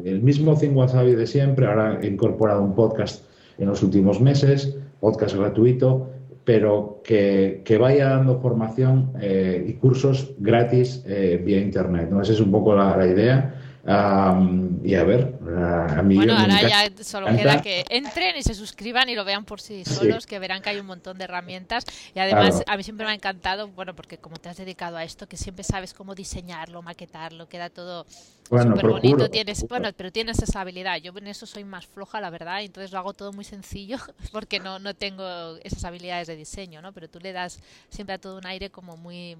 El 0.04 0.20
mismo 0.20 0.56
Think 0.56 0.76
Wasabi 0.76 1.14
de 1.14 1.26
siempre, 1.26 1.66
ahora 1.66 2.00
he 2.02 2.08
incorporado 2.08 2.62
un 2.62 2.74
podcast 2.74 3.24
en 3.58 3.68
los 3.68 3.82
últimos 3.84 4.20
meses, 4.20 4.76
podcast 4.98 5.36
gratuito, 5.36 6.10
pero 6.44 7.00
que, 7.04 7.62
que 7.64 7.78
vaya 7.78 8.08
dando 8.10 8.40
formación 8.40 9.12
eh, 9.20 9.64
y 9.68 9.74
cursos 9.74 10.34
gratis 10.38 11.04
eh, 11.06 11.40
vía 11.44 11.60
Internet, 11.60 12.08
¿no? 12.10 12.20
Esa 12.20 12.32
es 12.32 12.40
un 12.40 12.50
poco 12.50 12.74
la 12.74 13.06
idea 13.06 13.54
y 13.86 14.94
a 14.94 15.04
ver, 15.04 15.38
a, 15.58 16.02
mí 16.02 16.16
Bueno, 16.16 16.36
ahora 16.38 16.62
ya 16.62 17.04
solo 17.04 17.26
queda 17.26 17.60
que 17.60 17.84
entren 17.90 18.34
y 18.36 18.42
se 18.42 18.54
suscriban 18.54 19.10
y 19.10 19.14
lo 19.14 19.24
vean 19.26 19.44
por 19.44 19.60
sí 19.60 19.84
solos, 19.84 20.26
que 20.26 20.38
verán 20.38 20.62
que 20.62 20.70
hay 20.70 20.78
un 20.78 20.86
montón 20.86 21.18
de 21.18 21.24
herramientas. 21.24 21.84
Y 22.14 22.18
además, 22.18 22.62
a 22.66 22.76
mí 22.78 22.82
siempre 22.82 23.04
me 23.04 23.12
ha 23.12 23.14
encantado, 23.14 23.68
bueno, 23.68 23.94
porque 23.94 24.16
como 24.16 24.36
te 24.36 24.48
has 24.48 24.56
dedicado 24.56 24.96
a 24.96 25.04
esto, 25.04 25.28
que 25.28 25.36
siempre 25.36 25.64
sabes 25.64 25.92
cómo 25.92 26.14
diseñarlo, 26.14 26.80
maquetarlo, 26.80 27.46
queda 27.46 27.68
todo 27.68 28.06
bueno, 28.48 28.74
súper 28.74 28.90
bonito. 28.90 29.28
Tienes, 29.28 29.66
bueno, 29.68 29.90
pero 29.94 30.10
tienes 30.10 30.42
esa 30.42 30.62
habilidad. 30.62 30.96
Yo 30.96 31.12
en 31.16 31.26
eso 31.26 31.44
soy 31.44 31.64
más 31.64 31.86
floja, 31.86 32.22
la 32.22 32.30
verdad, 32.30 32.62
y 32.62 32.66
entonces 32.66 32.90
lo 32.90 32.98
hago 32.98 33.12
todo 33.12 33.32
muy 33.32 33.44
sencillo 33.44 33.98
porque 34.32 34.60
no, 34.60 34.78
no 34.78 34.94
tengo 34.94 35.56
esas 35.62 35.84
habilidades 35.84 36.28
de 36.28 36.36
diseño, 36.36 36.80
¿no? 36.80 36.92
Pero 36.92 37.08
tú 37.08 37.20
le 37.20 37.32
das 37.32 37.60
siempre 37.90 38.14
a 38.14 38.18
todo 38.18 38.38
un 38.38 38.46
aire 38.46 38.70
como 38.70 38.96
muy 38.96 39.36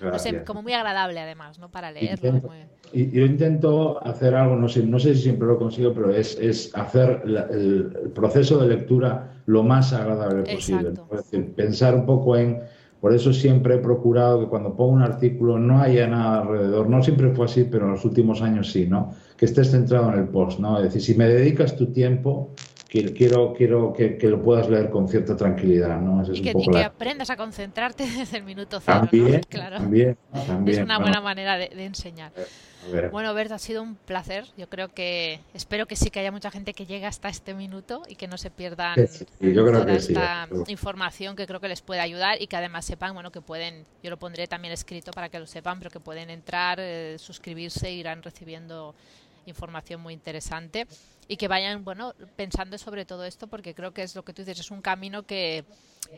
no 0.00 0.18
sé, 0.18 0.44
como 0.44 0.62
muy 0.62 0.72
agradable 0.72 1.20
además, 1.20 1.58
¿no? 1.58 1.70
Para 1.70 1.90
leerlo. 1.90 2.40
Y 2.92 3.10
yo 3.10 3.24
intento 3.24 4.04
hacer 4.06 4.34
algo, 4.34 4.56
no 4.56 4.68
sé, 4.68 4.82
no 4.84 4.98
sé 4.98 5.14
si 5.14 5.22
siempre 5.22 5.46
lo 5.46 5.58
consigo, 5.58 5.92
pero 5.92 6.10
es, 6.10 6.38
es 6.40 6.74
hacer 6.74 7.22
el, 7.24 8.10
proceso 8.14 8.58
de 8.58 8.68
lectura 8.68 9.42
lo 9.46 9.62
más 9.62 9.92
agradable 9.92 10.54
posible. 10.54 10.92
Es 11.12 11.30
decir, 11.30 11.54
pensar 11.54 11.94
un 11.94 12.06
poco 12.06 12.36
en, 12.36 12.62
por 13.00 13.14
eso 13.14 13.32
siempre 13.32 13.76
he 13.76 13.78
procurado 13.78 14.40
que 14.40 14.46
cuando 14.46 14.74
pongo 14.74 14.92
un 14.92 15.02
artículo 15.02 15.58
no 15.58 15.80
haya 15.80 16.06
nada 16.06 16.42
alrededor. 16.42 16.88
No 16.88 17.02
siempre 17.02 17.30
fue 17.30 17.44
así, 17.44 17.64
pero 17.64 17.84
en 17.84 17.92
los 17.92 18.04
últimos 18.04 18.42
años 18.42 18.72
sí, 18.72 18.86
¿no? 18.86 19.14
Que 19.36 19.44
estés 19.44 19.70
centrado 19.70 20.12
en 20.12 20.18
el 20.18 20.28
post, 20.28 20.58
¿no? 20.58 20.78
Es 20.78 20.84
decir, 20.84 21.02
si 21.02 21.14
me 21.14 21.28
dedicas 21.28 21.76
tu 21.76 21.92
tiempo 21.92 22.54
quiero, 22.88 23.52
quiero 23.52 23.92
que, 23.92 24.16
que, 24.16 24.28
lo 24.28 24.42
puedas 24.42 24.68
leer 24.68 24.90
con 24.90 25.08
cierta 25.08 25.36
tranquilidad. 25.36 26.00
¿no? 26.00 26.22
y, 26.32 26.40
que, 26.40 26.54
que, 26.54 26.82
aprendas 26.82 27.30
a 27.30 27.36
concentrarte 27.36 28.04
desde 28.18 28.38
el 28.38 28.44
minuto 28.44 28.80
cero. 28.80 29.00
También, 29.00 29.40
claro. 29.48 29.76
también, 29.76 30.16
es 30.66 30.78
una 30.78 30.98
buena 30.98 31.20
manera 31.20 31.56
de, 31.56 31.68
de 31.68 31.84
enseñar. 31.84 32.32
Bueno, 33.10 33.34
Bert, 33.34 33.52
ha 33.52 33.58
sido 33.58 33.82
un 33.82 33.96
placer. 33.96 34.46
Yo 34.56 34.68
creo 34.68 34.88
que 34.88 35.40
espero 35.52 35.86
que 35.86 35.96
sí 35.96 36.10
que 36.10 36.20
haya 36.20 36.32
mucha 36.32 36.50
gente 36.50 36.72
que 36.72 36.86
llegue 36.86 37.06
hasta 37.06 37.28
este 37.28 37.54
minuto 37.54 38.02
y 38.08 38.16
que 38.16 38.28
no 38.28 38.38
se 38.38 38.50
pierdan 38.50 38.94
toda 38.94 39.92
esta 39.92 40.48
información 40.68 41.36
que 41.36 41.46
creo 41.46 41.60
que 41.60 41.68
les 41.68 41.82
puede 41.82 42.00
ayudar 42.00 42.40
y 42.40 42.46
que 42.46 42.56
además 42.56 42.84
sepan, 42.84 43.14
bueno, 43.14 43.30
que 43.30 43.40
pueden, 43.40 43.84
yo 44.02 44.10
lo 44.10 44.16
pondré 44.16 44.46
también 44.46 44.72
escrito 44.72 45.10
para 45.10 45.28
que 45.28 45.38
lo 45.38 45.46
sepan, 45.46 45.78
pero 45.78 45.90
que 45.90 46.00
pueden 46.00 46.30
entrar, 46.30 46.78
eh, 46.80 47.16
suscribirse, 47.18 47.90
irán 47.92 48.22
recibiendo 48.22 48.94
información 49.48 50.00
muy 50.00 50.14
interesante 50.14 50.86
y 51.28 51.36
que 51.36 51.46
vayan, 51.46 51.84
bueno, 51.84 52.14
pensando 52.36 52.78
sobre 52.78 53.04
todo 53.04 53.24
esto 53.24 53.46
porque 53.46 53.74
creo 53.74 53.92
que 53.92 54.02
es 54.02 54.16
lo 54.16 54.24
que 54.24 54.32
tú 54.32 54.42
dices, 54.42 54.60
es 54.60 54.70
un 54.70 54.80
camino 54.80 55.24
que, 55.24 55.64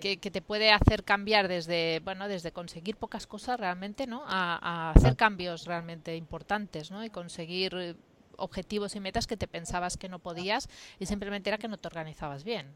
que, 0.00 0.16
te 0.16 0.40
puede 0.40 0.70
hacer 0.70 1.02
cambiar 1.02 1.48
desde, 1.48 2.00
bueno, 2.04 2.28
desde 2.28 2.52
conseguir 2.52 2.96
pocas 2.96 3.26
cosas 3.26 3.58
realmente, 3.58 4.06
¿no? 4.06 4.22
A, 4.26 4.92
hacer 4.92 5.16
cambios 5.16 5.66
realmente 5.66 6.16
importantes, 6.16 6.90
¿no? 6.90 7.04
Y 7.04 7.10
conseguir 7.10 7.96
objetivos 8.36 8.94
y 8.96 9.00
metas 9.00 9.26
que 9.26 9.36
te 9.36 9.48
pensabas 9.48 9.96
que 9.96 10.08
no 10.08 10.20
podías 10.20 10.68
y 10.98 11.06
simplemente 11.06 11.50
era 11.50 11.58
que 11.58 11.68
no 11.68 11.76
te 11.76 11.88
organizabas 11.88 12.44
bien. 12.44 12.66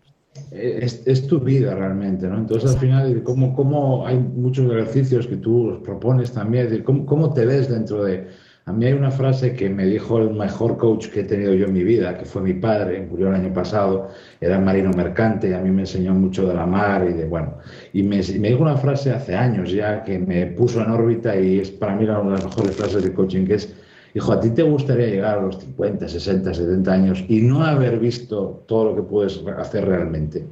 Es, 0.50 1.06
es 1.06 1.28
tu 1.28 1.38
vida 1.38 1.74
realmente, 1.76 2.26
¿no? 2.26 2.38
Entonces 2.38 2.72
al 2.72 2.80
final, 2.80 3.22
¿cómo, 3.22 3.54
¿cómo, 3.54 4.04
hay 4.04 4.18
muchos 4.18 4.66
ejercicios 4.72 5.28
que 5.28 5.36
tú 5.36 5.80
propones 5.84 6.32
también? 6.32 6.82
¿Cómo, 6.82 7.06
¿Cómo 7.06 7.32
te 7.32 7.46
ves 7.46 7.68
dentro 7.68 8.02
de, 8.02 8.28
a 8.66 8.72
mí 8.72 8.86
hay 8.86 8.94
una 8.94 9.10
frase 9.10 9.54
que 9.54 9.68
me 9.68 9.84
dijo 9.84 10.18
el 10.18 10.30
mejor 10.30 10.78
coach 10.78 11.08
que 11.08 11.20
he 11.20 11.24
tenido 11.24 11.52
yo 11.52 11.66
en 11.66 11.74
mi 11.74 11.84
vida, 11.84 12.16
que 12.16 12.24
fue 12.24 12.40
mi 12.40 12.54
padre, 12.54 13.06
murió 13.06 13.28
el 13.28 13.34
año 13.34 13.52
pasado, 13.52 14.08
era 14.40 14.58
marino 14.58 14.90
mercante 14.90 15.50
y 15.50 15.52
a 15.52 15.60
mí 15.60 15.70
me 15.70 15.82
enseñó 15.82 16.14
mucho 16.14 16.48
de 16.48 16.54
la 16.54 16.64
mar 16.64 17.06
y 17.08 17.12
de, 17.12 17.26
bueno, 17.26 17.58
y 17.92 18.02
me, 18.02 18.16
me 18.16 18.48
dijo 18.48 18.62
una 18.62 18.78
frase 18.78 19.12
hace 19.12 19.34
años 19.36 19.70
ya 19.70 20.02
que 20.02 20.18
me 20.18 20.46
puso 20.46 20.80
en 20.80 20.90
órbita 20.90 21.38
y 21.38 21.60
es 21.60 21.70
para 21.70 21.94
mí 21.94 22.04
una 22.04 22.20
de 22.20 22.30
las 22.30 22.44
mejores 22.44 22.74
frases 22.74 23.02
de 23.02 23.12
coaching, 23.12 23.44
que 23.44 23.54
es, 23.54 23.74
hijo, 24.14 24.32
¿a 24.32 24.40
ti 24.40 24.48
te 24.48 24.62
gustaría 24.62 25.08
llegar 25.08 25.38
a 25.38 25.42
los 25.42 25.58
50, 25.58 26.08
60, 26.08 26.54
70 26.54 26.90
años 26.90 27.24
y 27.28 27.42
no 27.42 27.62
haber 27.62 27.98
visto 27.98 28.64
todo 28.66 28.86
lo 28.86 28.96
que 28.96 29.02
puedes 29.02 29.44
hacer 29.58 29.84
realmente? 29.84 30.46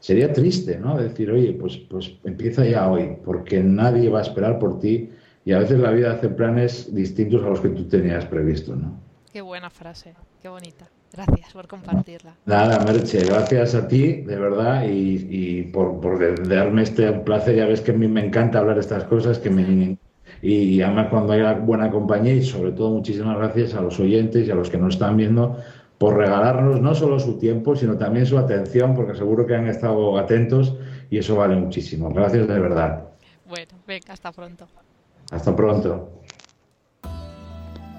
Sería 0.00 0.34
triste, 0.34 0.78
¿no? 0.78 0.98
Decir, 0.98 1.30
oye, 1.30 1.54
pues, 1.54 1.78
pues 1.78 2.12
empieza 2.24 2.66
ya 2.66 2.90
hoy, 2.90 3.16
porque 3.24 3.62
nadie 3.62 4.10
va 4.10 4.18
a 4.18 4.22
esperar 4.22 4.58
por 4.58 4.78
ti 4.78 5.08
y 5.44 5.52
a 5.52 5.58
veces 5.58 5.78
la 5.78 5.90
vida 5.90 6.12
hace 6.12 6.28
planes 6.28 6.94
distintos 6.94 7.42
a 7.44 7.48
los 7.48 7.60
que 7.60 7.68
tú 7.68 7.84
tenías 7.88 8.24
previsto, 8.26 8.74
¿no? 8.74 8.98
Qué 9.32 9.40
buena 9.40 9.68
frase, 9.68 10.14
qué 10.40 10.48
bonita. 10.48 10.88
Gracias 11.12 11.52
por 11.52 11.68
compartirla. 11.68 12.34
Nada, 12.46 12.84
Merche, 12.84 13.24
gracias 13.24 13.74
a 13.74 13.86
ti, 13.86 14.22
de 14.22 14.36
verdad, 14.36 14.84
y, 14.88 15.62
por, 15.72 16.00
por, 16.00 16.48
darme 16.48 16.82
este 16.82 17.12
placer. 17.12 17.56
Ya 17.56 17.66
ves 17.66 17.80
que 17.80 17.92
a 17.92 17.94
mí 17.94 18.08
me 18.08 18.24
encanta 18.24 18.58
hablar 18.58 18.78
estas 18.78 19.04
cosas, 19.04 19.38
que 19.38 19.50
me, 19.50 19.96
y 20.42 20.82
además 20.82 21.08
cuando 21.10 21.32
hay 21.32 21.42
buena 21.60 21.90
compañía, 21.90 22.34
y 22.34 22.42
sobre 22.42 22.72
todo 22.72 22.90
muchísimas 22.90 23.36
gracias 23.36 23.74
a 23.74 23.80
los 23.80 23.98
oyentes 24.00 24.46
y 24.46 24.50
a 24.50 24.54
los 24.54 24.70
que 24.70 24.78
nos 24.78 24.94
están 24.94 25.16
viendo 25.16 25.56
por 25.98 26.16
regalarnos 26.16 26.80
no 26.80 26.94
solo 26.94 27.18
su 27.18 27.38
tiempo, 27.38 27.76
sino 27.76 27.96
también 27.96 28.26
su 28.26 28.36
atención, 28.36 28.94
porque 28.94 29.14
seguro 29.14 29.46
que 29.46 29.54
han 29.54 29.68
estado 29.68 30.18
atentos 30.18 30.76
y 31.10 31.18
eso 31.18 31.36
vale 31.36 31.56
muchísimo. 31.56 32.10
Gracias 32.10 32.48
de 32.48 32.58
verdad. 32.58 33.04
Bueno, 33.46 33.72
venga, 33.86 34.12
hasta 34.12 34.32
pronto. 34.32 34.66
Hasta 35.30 35.54
pronto. 35.54 36.22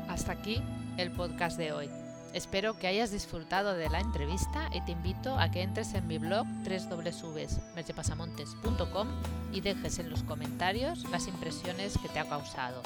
Hasta 0.07 0.31
aquí 0.31 0.63
el 0.97 1.11
podcast 1.11 1.57
de 1.57 1.73
hoy. 1.73 1.89
Espero 2.33 2.77
que 2.77 2.87
hayas 2.87 3.11
disfrutado 3.11 3.75
de 3.75 3.89
la 3.89 4.01
entrevista 4.01 4.69
y 4.73 4.81
te 4.81 4.91
invito 4.91 5.39
a 5.39 5.51
que 5.51 5.61
entres 5.61 5.93
en 5.93 6.05
mi 6.05 6.17
blog 6.17 6.45
www.mercepasamontes.com 6.65 9.07
y 9.53 9.61
dejes 9.61 9.99
en 9.99 10.09
los 10.09 10.23
comentarios 10.23 11.09
las 11.11 11.27
impresiones 11.27 11.97
que 11.97 12.09
te 12.09 12.19
ha 12.19 12.27
causado. 12.27 12.81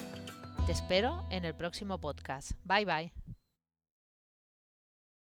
Te 0.68 0.74
espero 0.74 1.26
en 1.32 1.46
el 1.46 1.56
próximo 1.56 1.98
podcast. 1.98 2.52
Bye 2.64 2.86
bye. 2.86 3.12